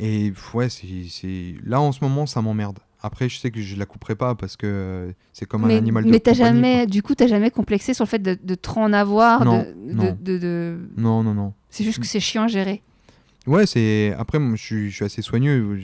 [0.00, 2.78] et ouais, c'est là en ce moment, ça m'emmerde.
[3.02, 5.76] Après, je sais que je la couperai pas parce que euh, c'est comme un mais,
[5.78, 8.38] animal de mais t'as compagnie, jamais, du coup, t'as jamais complexé sur le fait de,
[8.42, 10.18] de trop en avoir Non, de, de- non.
[10.20, 10.78] de- de-.
[10.96, 11.54] Non, non, non.
[11.70, 12.82] C'est juste que c'est chiant à gérer.
[13.46, 14.14] Ouais, c'est.
[14.18, 15.78] Après, moi, je suis, je suis assez soigneux.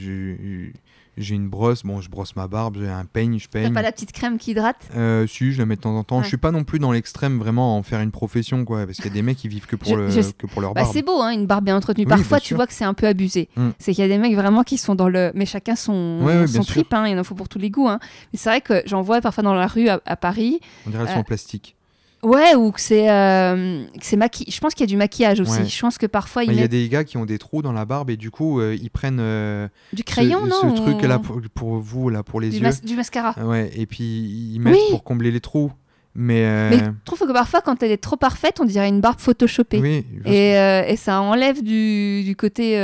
[1.17, 1.83] J'ai une brosse.
[1.83, 2.77] Bon, je brosse ma barbe.
[2.79, 3.73] J'ai un peigne, je T'as peigne.
[3.73, 4.77] pas la petite crème qui hydrate?
[4.95, 6.17] Euh, si, je la mets de temps en temps.
[6.17, 6.23] Ouais.
[6.23, 8.85] Je suis pas non plus dans l'extrême vraiment à en faire une profession, quoi.
[8.85, 10.61] Parce qu'il y a des mecs qui vivent que pour, Je- le, je- que pour
[10.61, 10.93] leur Bah, barbe.
[10.93, 12.05] c'est beau, hein, une barbe bien entretenue.
[12.05, 13.49] Oui, Parfois, bien tu vois que c'est un peu abusé.
[13.55, 13.69] Mm.
[13.79, 15.31] C'est qu'il y a des mecs vraiment qui sont dans le.
[15.35, 17.87] Mais chacun son, Ouais, ouais, son trip, hein, il en faut pour tous les goûts.
[17.87, 17.99] hein.
[18.33, 20.59] Mais c'est vrai que j'en vois parfois dans la rue à, à Paris.
[20.85, 21.75] On dirait elles sont euh, en plastique.
[22.23, 23.09] Ouais, ou que c'est.
[23.09, 24.15] euh, c'est.
[24.17, 25.59] Je pense qu'il y a du maquillage aussi.
[25.61, 25.65] Ouais.
[25.65, 27.73] Je pense que parfois, Il y a mettent des gars qui ont des trous dans
[27.73, 30.75] la barbe et du coup, euh, ils prennent euh, du ce- crayon, ce, non ou-
[30.75, 32.63] truc là pour, pour vous, là, pour les du, yeux.
[32.63, 33.35] mas- du mascara.
[33.37, 34.79] Ah Ouais, et puis ils mettent Oui.
[34.89, 35.71] pour combler les trous.
[36.19, 39.01] Mais, euh, Mais je trouve que parfois, quand elle est trop parfaite, on dirait une
[39.01, 39.79] barbe photoshopée.
[39.79, 42.75] oui, ce Et, et ça enlève du, du côté.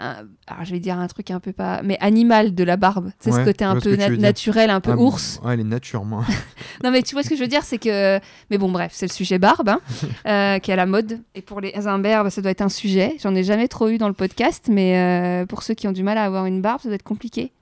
[0.00, 1.82] Un- alors, je vais dire un truc un peu pas.
[1.82, 3.10] Mais animal de la barbe.
[3.20, 5.40] C'est ce Ouais, côté je un ce peu que na- naturel, un peu Ah, ours.
[5.44, 6.24] Ouais, les natures, moi.
[6.82, 8.18] Non, mais tu vois ce que je veux dire, c'est que.
[8.50, 9.80] Mais bon, bref, c'est le sujet barbe, hein,
[10.26, 11.20] euh, qui est à la mode.
[11.34, 13.16] Et pour les imberbes, ça doit être un sujet.
[13.22, 16.02] J'en ai jamais trop eu dans le podcast, mais euh, pour ceux qui ont du
[16.02, 17.52] mal à avoir une barbe, ça doit être compliqué.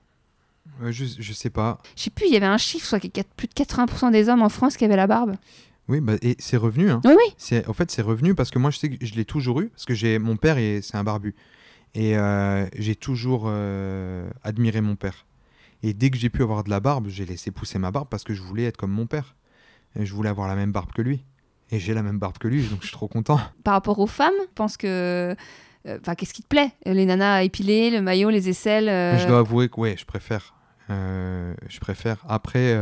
[0.89, 1.79] Je, je sais pas.
[1.97, 4.11] Je sais plus, il y avait un chiffre, soit qu'il y a plus de 80%
[4.11, 5.35] des hommes en France qui avaient la barbe.
[5.89, 6.89] Oui, bah, et c'est revenu.
[6.91, 7.01] Hein.
[7.03, 7.61] Oui, oui.
[7.67, 9.67] En fait, c'est revenu parce que moi, je sais que je l'ai toujours eu.
[9.69, 11.35] Parce que j'ai, mon père, est, c'est un barbu.
[11.95, 15.25] Et euh, j'ai toujours euh, admiré mon père.
[15.81, 18.23] Et dès que j'ai pu avoir de la barbe, j'ai laissé pousser ma barbe parce
[18.23, 19.35] que je voulais être comme mon père.
[19.95, 21.23] Et je voulais avoir la même barbe que lui.
[21.71, 23.39] Et j'ai la même barbe que lui, donc je suis trop content.
[23.63, 24.87] Par rapport aux femmes, je pense que.
[24.87, 25.35] euh,
[26.01, 26.71] Enfin, qu'est-ce qui te plaît?
[26.85, 28.89] Les nanas épilées, le maillot, les aisselles.
[28.89, 30.53] euh, Je dois avouer que ouais, je préfère.
[30.89, 32.17] Je préfère.
[32.27, 32.75] Après,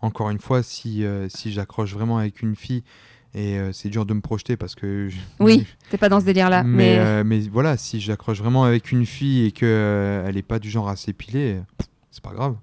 [0.00, 2.82] encore une fois, si, si j'accroche vraiment avec une fille,
[3.34, 5.08] et euh, c'est dur de me projeter parce que...
[5.08, 6.62] je- Oui, t'es pas dans ce délire-là.
[6.62, 10.42] Mais, Mais, euh, mais voilà, si j'accroche vraiment avec une fille et qu'elle elle est
[10.42, 11.60] pas du genre à s'épiler,
[12.10, 12.54] c'est pas grave.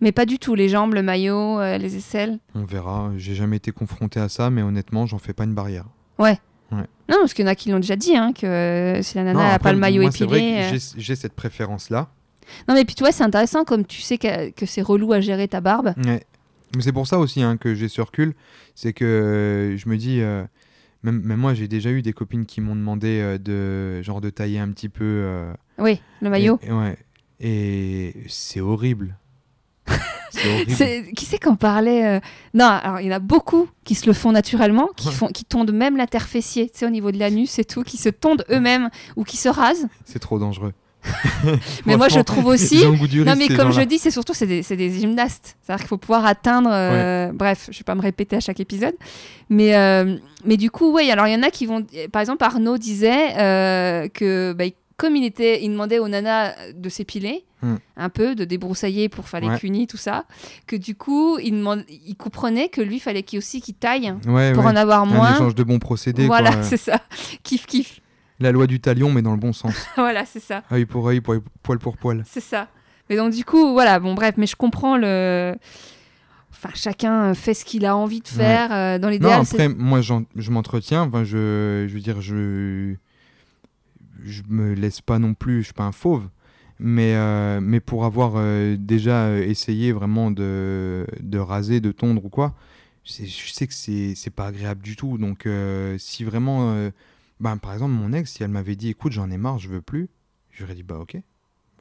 [0.00, 0.54] mais pas du tout.
[0.54, 2.38] Les jambes, le maillot, euh, les aisselles.
[2.54, 3.10] On verra.
[3.16, 5.86] J'ai jamais été confronté à ça, mais honnêtement, j'en fais pas une barrière.
[6.72, 9.24] Non, parce qu'il y en a qui l'ont déjà dit, hein, que euh, si la
[9.24, 10.52] nana n'a pas le maillot moi, c'est vrai épilé.
[10.70, 12.08] que euh, j'ai- J'ai cette préférence-là.
[12.68, 15.20] Non, mais puis tu vois, c'est intéressant comme tu sais que, que c'est relou à
[15.20, 15.92] gérer ta barbe.
[16.04, 16.22] Ouais.
[16.76, 18.34] Mais c'est pour ça aussi hein, que j'ai ce recul.
[18.74, 20.44] C'est que euh, je me dis, euh,
[21.02, 24.30] même, même moi, j'ai déjà eu des copines qui m'ont demandé euh, de, genre, de
[24.30, 25.04] tailler un petit peu.
[25.04, 26.58] euh, Oui, le maillot.
[26.62, 26.96] Et, et ouais.
[27.40, 29.16] Et c'est horrible.
[31.16, 32.20] Qui c'est qu'en parlait
[32.54, 35.44] Non, alors il y en a beaucoup qui se le font naturellement, qui, font, qui
[35.44, 38.90] tondent même l'interfessier, tu sais, au niveau de l'anus et tout, qui se tondent eux-mêmes
[39.16, 39.88] ou qui se rasent.
[40.04, 40.72] C'est trop dangereux.
[41.86, 45.56] Mais moi, je trouve aussi- Non, mais comme je dis, c'est surtout c'est des, gymnastes.
[45.62, 46.70] C'est-à-dire qu'il faut pouvoir atteindre.
[46.72, 48.94] euh, Bref, je vais pas me répéter à chaque épisode.
[49.48, 51.84] Mais, euh, mais du coup, oui, alors il y en a qui vont.
[52.12, 54.64] Par exemple, Arnaud disait euh, que bah,
[54.96, 57.44] comme il, était, il demandait aux nanas de s'épiler.
[57.62, 57.76] Hmm.
[57.98, 59.58] Un peu, de débroussailler pour faire les Ouais.
[59.58, 60.24] cunis, tout ça.
[60.66, 61.62] Que du coup, il,
[62.06, 65.34] il comprenait que lui, fallait qu'il aussi qu'il taille Ouais, pour en avoir Un moins.
[65.34, 66.26] échange de bons procédés.
[66.26, 67.00] Voilà, c'est ça.
[67.42, 68.00] Kiff, kiff.
[68.40, 69.74] La loi du talion, mais dans le bon sens.
[69.96, 70.62] voilà, c'est ça.
[70.72, 72.24] œil pour œil, poil pour poil.
[72.26, 72.68] C'est ça.
[73.08, 75.54] Mais donc du coup, voilà, bon bref, mais je comprends le...
[76.52, 78.72] Enfin, chacun fait ce qu'il a envie de faire.
[78.72, 81.02] euh, dans Non, l'idéal, après, moi, je m'entretiens.
[81.02, 82.94] Enfin, je, je veux dire, je,
[84.22, 85.60] je me laisse pas non plus.
[85.60, 86.28] Je suis pas un fauve.
[86.78, 92.28] Mais, euh, mais pour avoir euh, déjà essayé vraiment de, de raser, de tondre ou
[92.30, 92.54] quoi,
[93.04, 95.18] je sais que c'est c'est pas agréable du tout.
[95.18, 96.90] Donc, euh, si vraiment.
[97.40, 99.82] Ben, par exemple, mon ex, si elle m'avait dit écoute, j'en ai marre, je veux
[99.82, 100.08] plus,
[100.50, 101.16] j'aurais dit bah ok,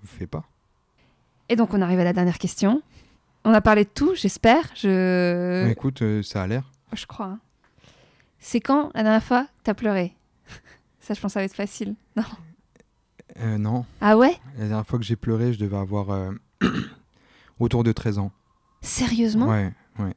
[0.04, 0.46] fais pas.
[1.50, 2.82] Et donc, on arrive à la dernière question.
[3.44, 4.70] On a parlé de tout, j'espère.
[4.76, 5.68] Je...
[5.70, 6.72] Écoute, euh, ça a l'air.
[6.94, 7.26] Je crois.
[7.28, 7.40] hein.
[8.40, 10.16] C'est quand la dernière fois que t'as pleuré?
[11.00, 11.96] Ça, je pense, que ça va être facile.
[12.16, 12.24] Non.
[13.42, 14.38] Euh, non, Ah ouais?
[14.58, 16.32] La dernière fois que j'ai pleuré, je devais avoir euh,
[17.60, 18.32] autour de 13 ans.
[18.82, 19.48] Sérieusement?
[19.48, 20.14] Ouais, ouais.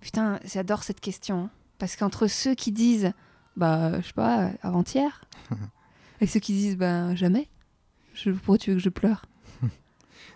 [0.00, 1.44] Putain, j'adore cette question.
[1.44, 1.50] hein.
[1.78, 3.12] Parce qu'entre ceux qui disent,
[3.56, 5.22] bah, je sais pas, avant-hier,
[6.20, 7.48] et ceux qui disent, bah, jamais,
[8.14, 9.24] je, pourquoi tu veux que je pleure?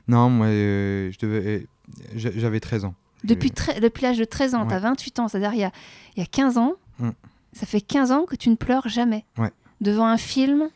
[0.09, 1.65] Non, moi, euh, je devais, euh,
[2.17, 2.95] j'a- j'avais 13 ans.
[3.23, 3.53] Depuis,
[3.83, 4.69] depuis l'âge de 13 ans, Ouais.
[4.71, 5.71] t'as 28 ans, c'est-à-dire il y a,
[6.17, 7.11] y a 15 ans, Mm.
[7.53, 9.25] ça fait 15 ans que tu ne pleures jamais.
[9.39, 9.51] Ouais.
[9.81, 10.69] Devant un film,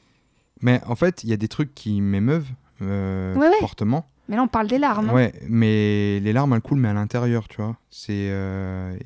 [0.61, 2.49] Mais en fait, il y a des trucs qui m'émeuvent
[2.83, 4.07] euh, Ouais, fortement.
[4.29, 5.11] mais là on parle des larmes.
[5.11, 5.15] hein.
[5.15, 7.77] Ouais, mais les larmes, elles coulent, mais à l'intérieur, tu vois.
[7.91, 8.27] C'est,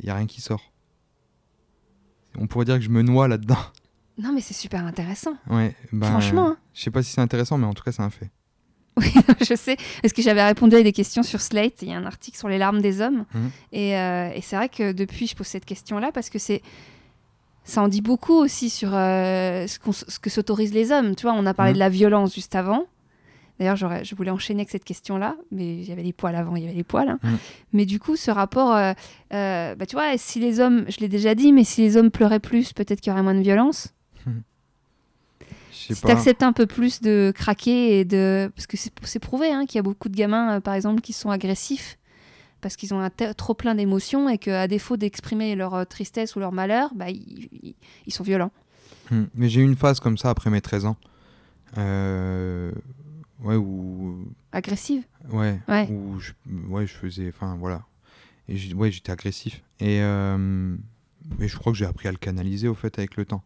[0.01, 0.73] il y a rien qui sort.
[2.39, 3.59] On pourrait dire que je me noie là-dedans.
[4.21, 5.35] Non mais c'est super intéressant.
[5.49, 6.57] Ouais, ben, Franchement, hein.
[6.75, 8.31] Je sais pas si c'est intéressant, mais en tout cas, c'est un fait.
[8.97, 9.13] Oui,
[9.49, 9.77] je sais.
[10.03, 11.83] Parce que j'avais répondu à des questions sur Slate.
[11.83, 13.25] Il y a un article sur les larmes des hommes.
[13.33, 13.51] Mhm.
[13.73, 16.63] Et, euh, et c'est vrai que depuis, je pose cette question-là parce que c'est.
[17.63, 21.15] Ça en dit beaucoup aussi sur euh, ce que s'autorisent les hommes.
[21.15, 21.75] Tu vois, on a parlé Mhm.
[21.75, 22.87] de la violence juste avant.
[23.59, 26.63] D'ailleurs, je voulais enchaîner avec cette question-là, mais il y avait les poils avant, il
[26.63, 27.09] y avait les poils.
[27.09, 27.19] hein.
[27.23, 27.39] Mhm.
[27.73, 28.93] Mais du coup, ce rapport, euh,
[29.35, 32.11] euh, bah, tu vois, si les hommes, je l'ai déjà dit, mais si les hommes
[32.13, 33.93] pleuraient plus, peut-être qu'il y aurait moins de violence.
[35.73, 38.51] Sais Si tu acceptes un peu plus de craquer et de.
[38.55, 41.13] Parce que c'est prouvé hein, qu'il y a beaucoup de gamins, euh, par exemple, qui
[41.13, 41.99] sont agressifs
[42.61, 46.51] parce qu'ils ont un trop plein d'émotions et qu'à défaut d'exprimer leur tristesse ou leur
[46.51, 47.75] malheur, bah, ils, ils-
[48.07, 48.51] ils sont violents.
[49.13, 49.25] Hmm.
[49.37, 50.97] Mais j'ai eu une phase comme ça après mes 13 ans.
[51.77, 52.73] Euh,
[53.43, 54.27] Ouais, où.
[54.53, 55.59] Agressives Ouais.
[55.69, 55.89] Ouais.
[55.91, 56.33] Où je,
[56.69, 57.29] ouais, je faisais.
[57.29, 57.83] Enfin, voilà.
[58.49, 59.63] Et ouais, j'étais agressif.
[59.81, 60.01] Et.
[60.03, 60.75] euh,
[61.39, 63.43] Mais je crois que j'ai appris à le canaliser, au fait, avec le temps.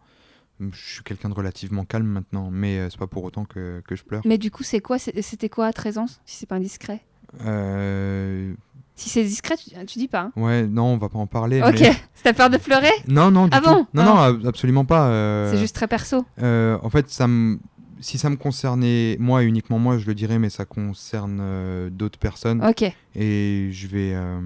[0.60, 3.96] Je suis quelqu'un de relativement calme maintenant, mais euh, c'est pas pour autant que, que
[3.96, 4.22] je pleure.
[4.24, 7.00] Mais du coup, c'est quoi C'était quoi à 13 ans, si c'est pas indiscret?
[7.44, 8.54] Euh,
[8.94, 10.20] Si c'est discret, tu, tu dis pas.
[10.24, 10.32] hein.
[10.36, 11.60] Ouais, non, on va pas en parler.
[11.62, 12.90] Ok, mais- t'as peur de pleurer?
[13.08, 13.70] Non, non, du Ah tout.
[13.70, 13.86] bon?
[13.94, 14.04] Non, Ah.
[14.04, 15.08] non, ab- absolument pas.
[15.08, 16.24] euh, C'est juste très perso.
[16.40, 17.58] euh, en fait, ça me...
[18.02, 21.88] si ça me concernait moi et uniquement moi, je le dirais, mais ça concerne euh,
[21.90, 22.62] d'autres personnes.
[22.64, 22.82] Ok,
[23.16, 24.40] Et je vais, euh,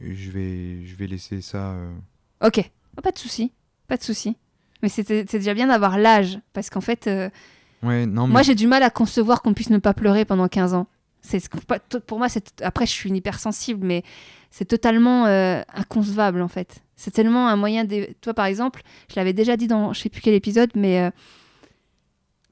[0.00, 1.72] je vais, je vais laisser ça.
[1.72, 1.90] euh,
[2.46, 2.70] ok.
[2.96, 3.52] Oh, pas de souci,
[3.88, 4.36] pas de souci.
[4.82, 7.08] Mais c'est déjà bien d'avoir l'âge, parce qu'en fait,
[7.82, 10.46] Ouais, non, mais Moi, j'ai du mal à concevoir qu'on puisse ne pas pleurer pendant
[10.46, 10.86] 15 ans.
[11.20, 11.40] C'est
[12.06, 14.02] pour moi, c'est après, je suis une hypersensible, mais
[14.50, 15.24] c'est totalement
[15.74, 16.82] inconcevable en fait.
[16.96, 18.08] C'est tellement un moyen de.
[18.20, 21.10] Toi, par exemple, je l'avais déjà dit dans je sais plus quel épisode, mais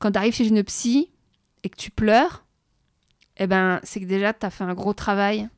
[0.01, 1.11] quand tu arrives chez une psy
[1.63, 2.45] et que tu pleures,
[3.37, 5.49] eh ben, c'est que déjà tu as fait un gros travail.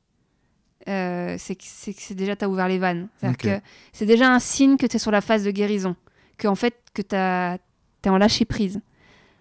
[0.89, 3.09] Euh, c'est que c'est déjà tu as ouvert les vannes.
[3.93, 5.97] C'est déjà un signe que tu es sur la phase de guérison,
[6.36, 8.81] que en fait que tu es en lâcher prise.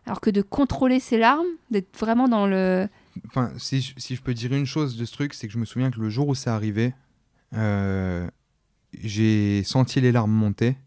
[0.05, 2.87] Alors que de contrôler ses larmes, d'être vraiment dans le
[3.27, 5.59] enfin, si je, si je peux dire une chose de ce truc, c'est que je
[5.59, 6.93] me souviens que le jour où c'est arrivé,
[7.53, 8.27] euh,
[8.99, 10.77] j'ai senti les larmes monter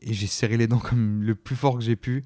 [0.00, 2.24] et j'ai serré les dents comme le plus fort que j'ai pu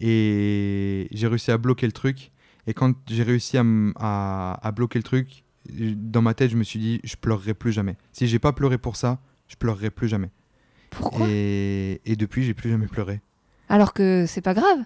[0.00, 2.30] et j'ai réussi à bloquer le truc.
[2.66, 6.56] Et quand j'ai réussi à, m- à- à bloquer le truc, dans ma tête, je
[6.56, 7.96] me suis dit, je pleurerai plus jamais.
[8.12, 9.18] Si j'ai pas pleuré pour ça,
[9.48, 10.30] je pleurerai plus jamais.
[10.90, 11.26] pourquoi?
[11.28, 13.20] Et, et depuis, j'ai plus jamais pleuré.
[13.68, 14.78] Alors que c'est pas grave?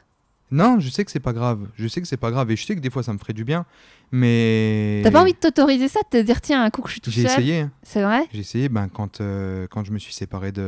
[0.50, 1.68] Non, je sais que c'est pas grave.
[1.76, 3.32] Je sais que c'est pas grave et je sais que des fois ça me ferait
[3.32, 3.64] du bien,
[4.10, 6.92] mais T'as pas envie de t'autoriser ça, de te dire tiens un coup que je
[6.92, 7.60] suis tout J'ai essayé.
[7.60, 7.72] hein.
[7.82, 8.26] C'est vrai?
[8.32, 8.68] J'ai essayé.
[8.68, 10.60] Ben quand euh, quand je me suis séparé de,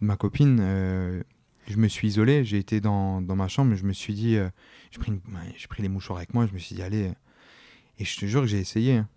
[0.00, 1.22] de ma copine, euh,
[1.66, 2.44] je me suis isolé.
[2.44, 3.74] J'ai été dans, dans ma chambre.
[3.74, 4.48] Je me suis dit, euh,
[4.90, 5.12] j'ai pris
[5.68, 6.46] pris les mouchoirs avec moi.
[6.46, 7.10] Je me suis dit allez.
[7.98, 8.96] Et je te jure que j'ai essayé.
[8.96, 9.08] hein.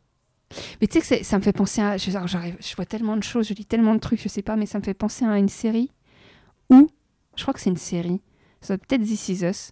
[0.82, 1.98] Mais tu sais que ça me fait penser à.
[1.98, 4.65] Je, je vois tellement de choses, je lis tellement de trucs, je sais pas, mais
[4.68, 5.91] ça me fait penser à une série
[6.70, 6.90] où.
[7.36, 8.22] Je crois que c'est une série.
[8.61, 9.72] Ça peut-être This Is Us.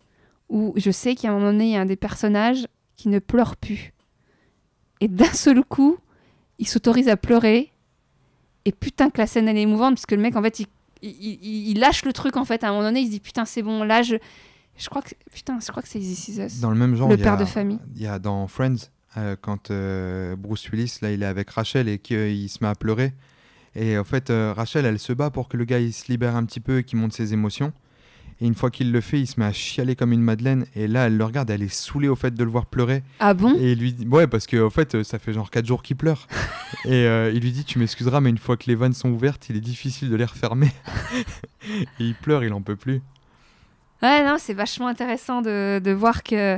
[0.50, 3.20] Où je sais qu'à un moment donné, il y a un des personnages qui ne
[3.20, 3.94] pleure plus.
[5.00, 5.98] Et d'un seul coup,
[6.58, 7.72] il s'autorise à pleurer.
[8.66, 10.68] Et putain, que la scène elle est émouvante, parce que le mec, en fait, il,
[11.02, 12.64] il, il- il lâche le truc, en fait.
[12.64, 14.16] À un moment donné, il se dit putain, c'est bon, là, je.
[14.78, 16.60] Je crois que, putain, je crois que c'est This Is Us.
[16.62, 17.78] Dans le même genre, Le père a- de famille.
[17.96, 18.76] Il y a dans Friends
[19.18, 22.76] euh, quand euh, Bruce Willis là, il est avec Rachel et qu'il se met à
[22.76, 23.14] pleurer.
[23.76, 26.36] Et en fait, euh, Rachel, elle se bat pour que le gars il se libère
[26.36, 27.74] un petit peu et qu'il monte ses émotions.
[28.42, 30.66] Et une fois qu'il le fait, il se met à chialer comme une madeleine.
[30.76, 33.04] Et là, elle le regarde, elle est saoulée au fait de le voir pleurer.
[33.20, 33.56] Ah bon?
[33.60, 35.96] Et il lui dit, ouais, parce que en fait, ça fait genre 4 jours qu'il
[35.96, 36.28] pleure.
[36.86, 39.48] et euh, il lui dit, tu m'excuseras, mais une fois que les vannes sont ouvertes,
[39.50, 40.72] il est difficile de les refermer.
[41.70, 43.02] et il pleure, il en peut plus.
[44.02, 46.56] Ouais, non, c'est vachement intéressant de, de voir que.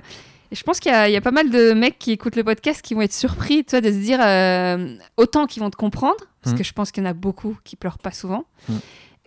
[0.51, 2.35] Et je pense qu'il y, a- il y a pas mal de mecs qui écoutent
[2.37, 5.69] le podcast qui vont être surpris, tu vois, de se dire euh, autant qu'ils vont
[5.69, 6.59] te comprendre, parce Mhm.
[6.59, 8.45] que je pense qu'il y en a beaucoup qui pleurent pas souvent.
[8.69, 8.79] Mhm.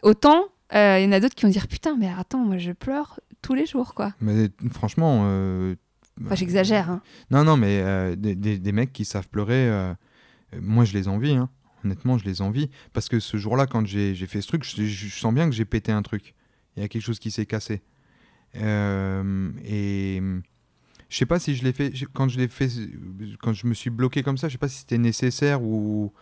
[0.02, 0.44] Autant
[0.74, 3.20] euh, il y en a d'autres qui vont dire putain, mais attends, moi je pleure
[3.42, 4.14] tous les jours, quoi.
[4.20, 5.22] Mais franchement.
[5.26, 5.74] euh,
[6.24, 6.88] Enfin, j'exagère.
[6.90, 7.02] Hein.
[7.30, 9.92] Non, non, mais euh, des, des- des mecs qui savent pleurer, euh,
[10.54, 11.50] euh, moi je les envie, hein.
[11.84, 12.70] honnêtement je les envie.
[12.94, 15.66] Parce que ce jour-là, quand j'ai fait ce truc, je, je sens bien que j'ai
[15.66, 16.34] pété un truc.
[16.76, 17.82] Il y a quelque chose qui s'est cassé.
[18.56, 20.22] Euh, et
[21.08, 22.68] je sais pas si je l'ai fait, quand je l'ai fait,
[23.40, 26.12] quand je me suis bloqué comme ça, je sais pas si c'était nécessaire ou.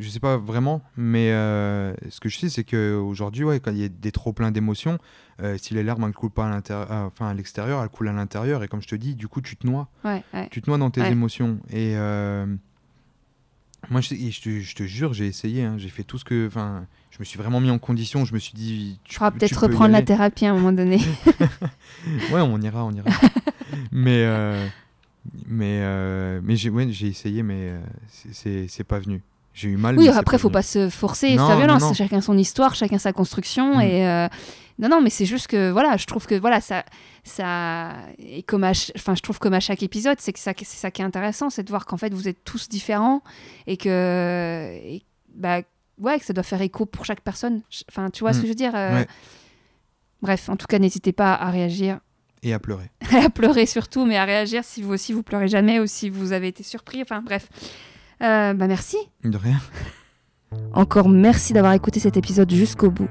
[0.00, 3.78] Je sais pas vraiment, mais euh, ce que je sais, c'est qu'aujourd'hui, ouais, quand il
[3.78, 4.98] y a des trop pleins d'émotions,
[5.42, 8.08] euh, si les larmes ne coulent pas à l'intérieur, ah, enfin à l'extérieur, elles coulent
[8.08, 10.48] à l'intérieur, et comme je te dis, du coup, tu te noies Ouais, ouais.
[10.50, 11.58] tu te noies dans tes émotions.
[11.70, 12.46] Et euh,
[13.90, 15.64] moi, je, te, je te jure, j'ai essayé.
[15.64, 16.46] hein, j'ai fait tout ce que.
[16.46, 18.24] Enfin, je me suis vraiment mis en condition.
[18.24, 18.98] Je me suis dit.
[19.04, 20.98] Tu peux- peut-être reprendre la thérapie à un moment donné.
[22.32, 23.08] Ouais, on ira, on ira.
[23.92, 24.66] mais euh,
[25.46, 27.80] mais euh, mais j'ai essayé, mais euh,
[28.68, 29.22] c'est pas venu.
[29.60, 29.98] J'ai eu mal.
[29.98, 30.54] Oui, après, faut venu.
[30.54, 31.82] pas se forcer, Non, faire violence.
[31.82, 31.94] non, non.
[31.94, 33.76] Chacun son histoire, chacun sa construction.
[33.76, 33.80] Mm.
[33.82, 34.28] Et euh,
[34.78, 36.84] non, non, mais c'est juste que voilà, je trouve que voilà, ça,
[37.24, 40.64] ça, et comme à, enfin, je trouve comme à chaque épisode, c'est que ça, c'est
[40.78, 43.22] ça qui est intéressant, c'est de voir qu'en fait, vous êtes tous différents
[43.66, 45.02] et que, et,
[45.34, 45.60] bah,
[45.98, 47.60] ouais, que ça doit faire écho pour chaque personne.
[47.90, 48.40] Enfin, tu vois ce Mm.
[48.40, 48.72] que je veux dire.
[48.74, 49.06] euh, Ouais.
[50.22, 51.98] Bref, en tout cas, n'hésitez pas à réagir,
[52.42, 52.90] Et à pleurer.
[53.24, 56.32] à pleurer surtout, mais à réagir si vous aussi vous pleurez jamais ou si vous
[56.32, 57.00] avez été surpris.
[57.02, 57.48] Enfin, bref.
[58.22, 58.96] Euh, bah merci.
[59.24, 59.58] De rien.
[60.74, 63.08] Encore merci d'avoir écouté cet épisode jusqu'au bout.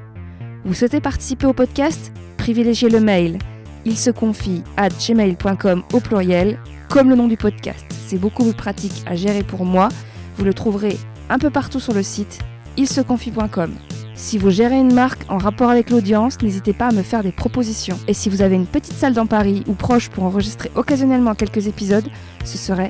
[0.65, 2.11] Vous souhaitez participer au podcast?
[2.37, 3.39] Privilégiez le mail.
[3.85, 6.59] Il se confie à gmail.com au pluriel,
[6.89, 7.85] comme le nom du podcast.
[8.07, 9.89] C'est beaucoup plus pratique à gérer pour moi.
[10.37, 10.97] Vous le trouverez
[11.29, 12.39] un peu partout sur le site
[12.77, 13.71] ilseconfie.com.
[14.15, 17.31] Si vous gérez une marque en rapport avec l'audience, n'hésitez pas à me faire des
[17.31, 17.97] propositions.
[18.07, 21.67] Et si vous avez une petite salle dans Paris ou proche pour enregistrer occasionnellement quelques
[21.67, 22.07] épisodes,
[22.43, 22.89] ce serait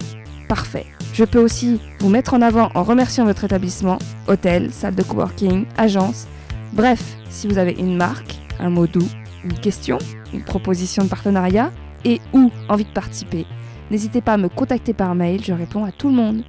[0.49, 0.87] parfait.
[1.13, 5.65] Je peux aussi vous mettre en avant en remerciant votre établissement, hôtel, salle de coworking,
[5.77, 6.27] agence.
[6.73, 9.07] Bref, si vous avez une marque, un mot doux,
[9.45, 9.99] une question,
[10.33, 11.71] une proposition de partenariat
[12.03, 13.45] et ou envie de participer,
[13.91, 16.43] n'hésitez pas à me contacter par mail, je réponds à tout le monde.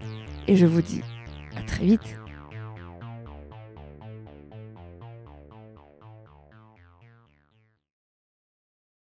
[0.49, 1.03] Et je vous dis
[1.57, 2.20] à très vite.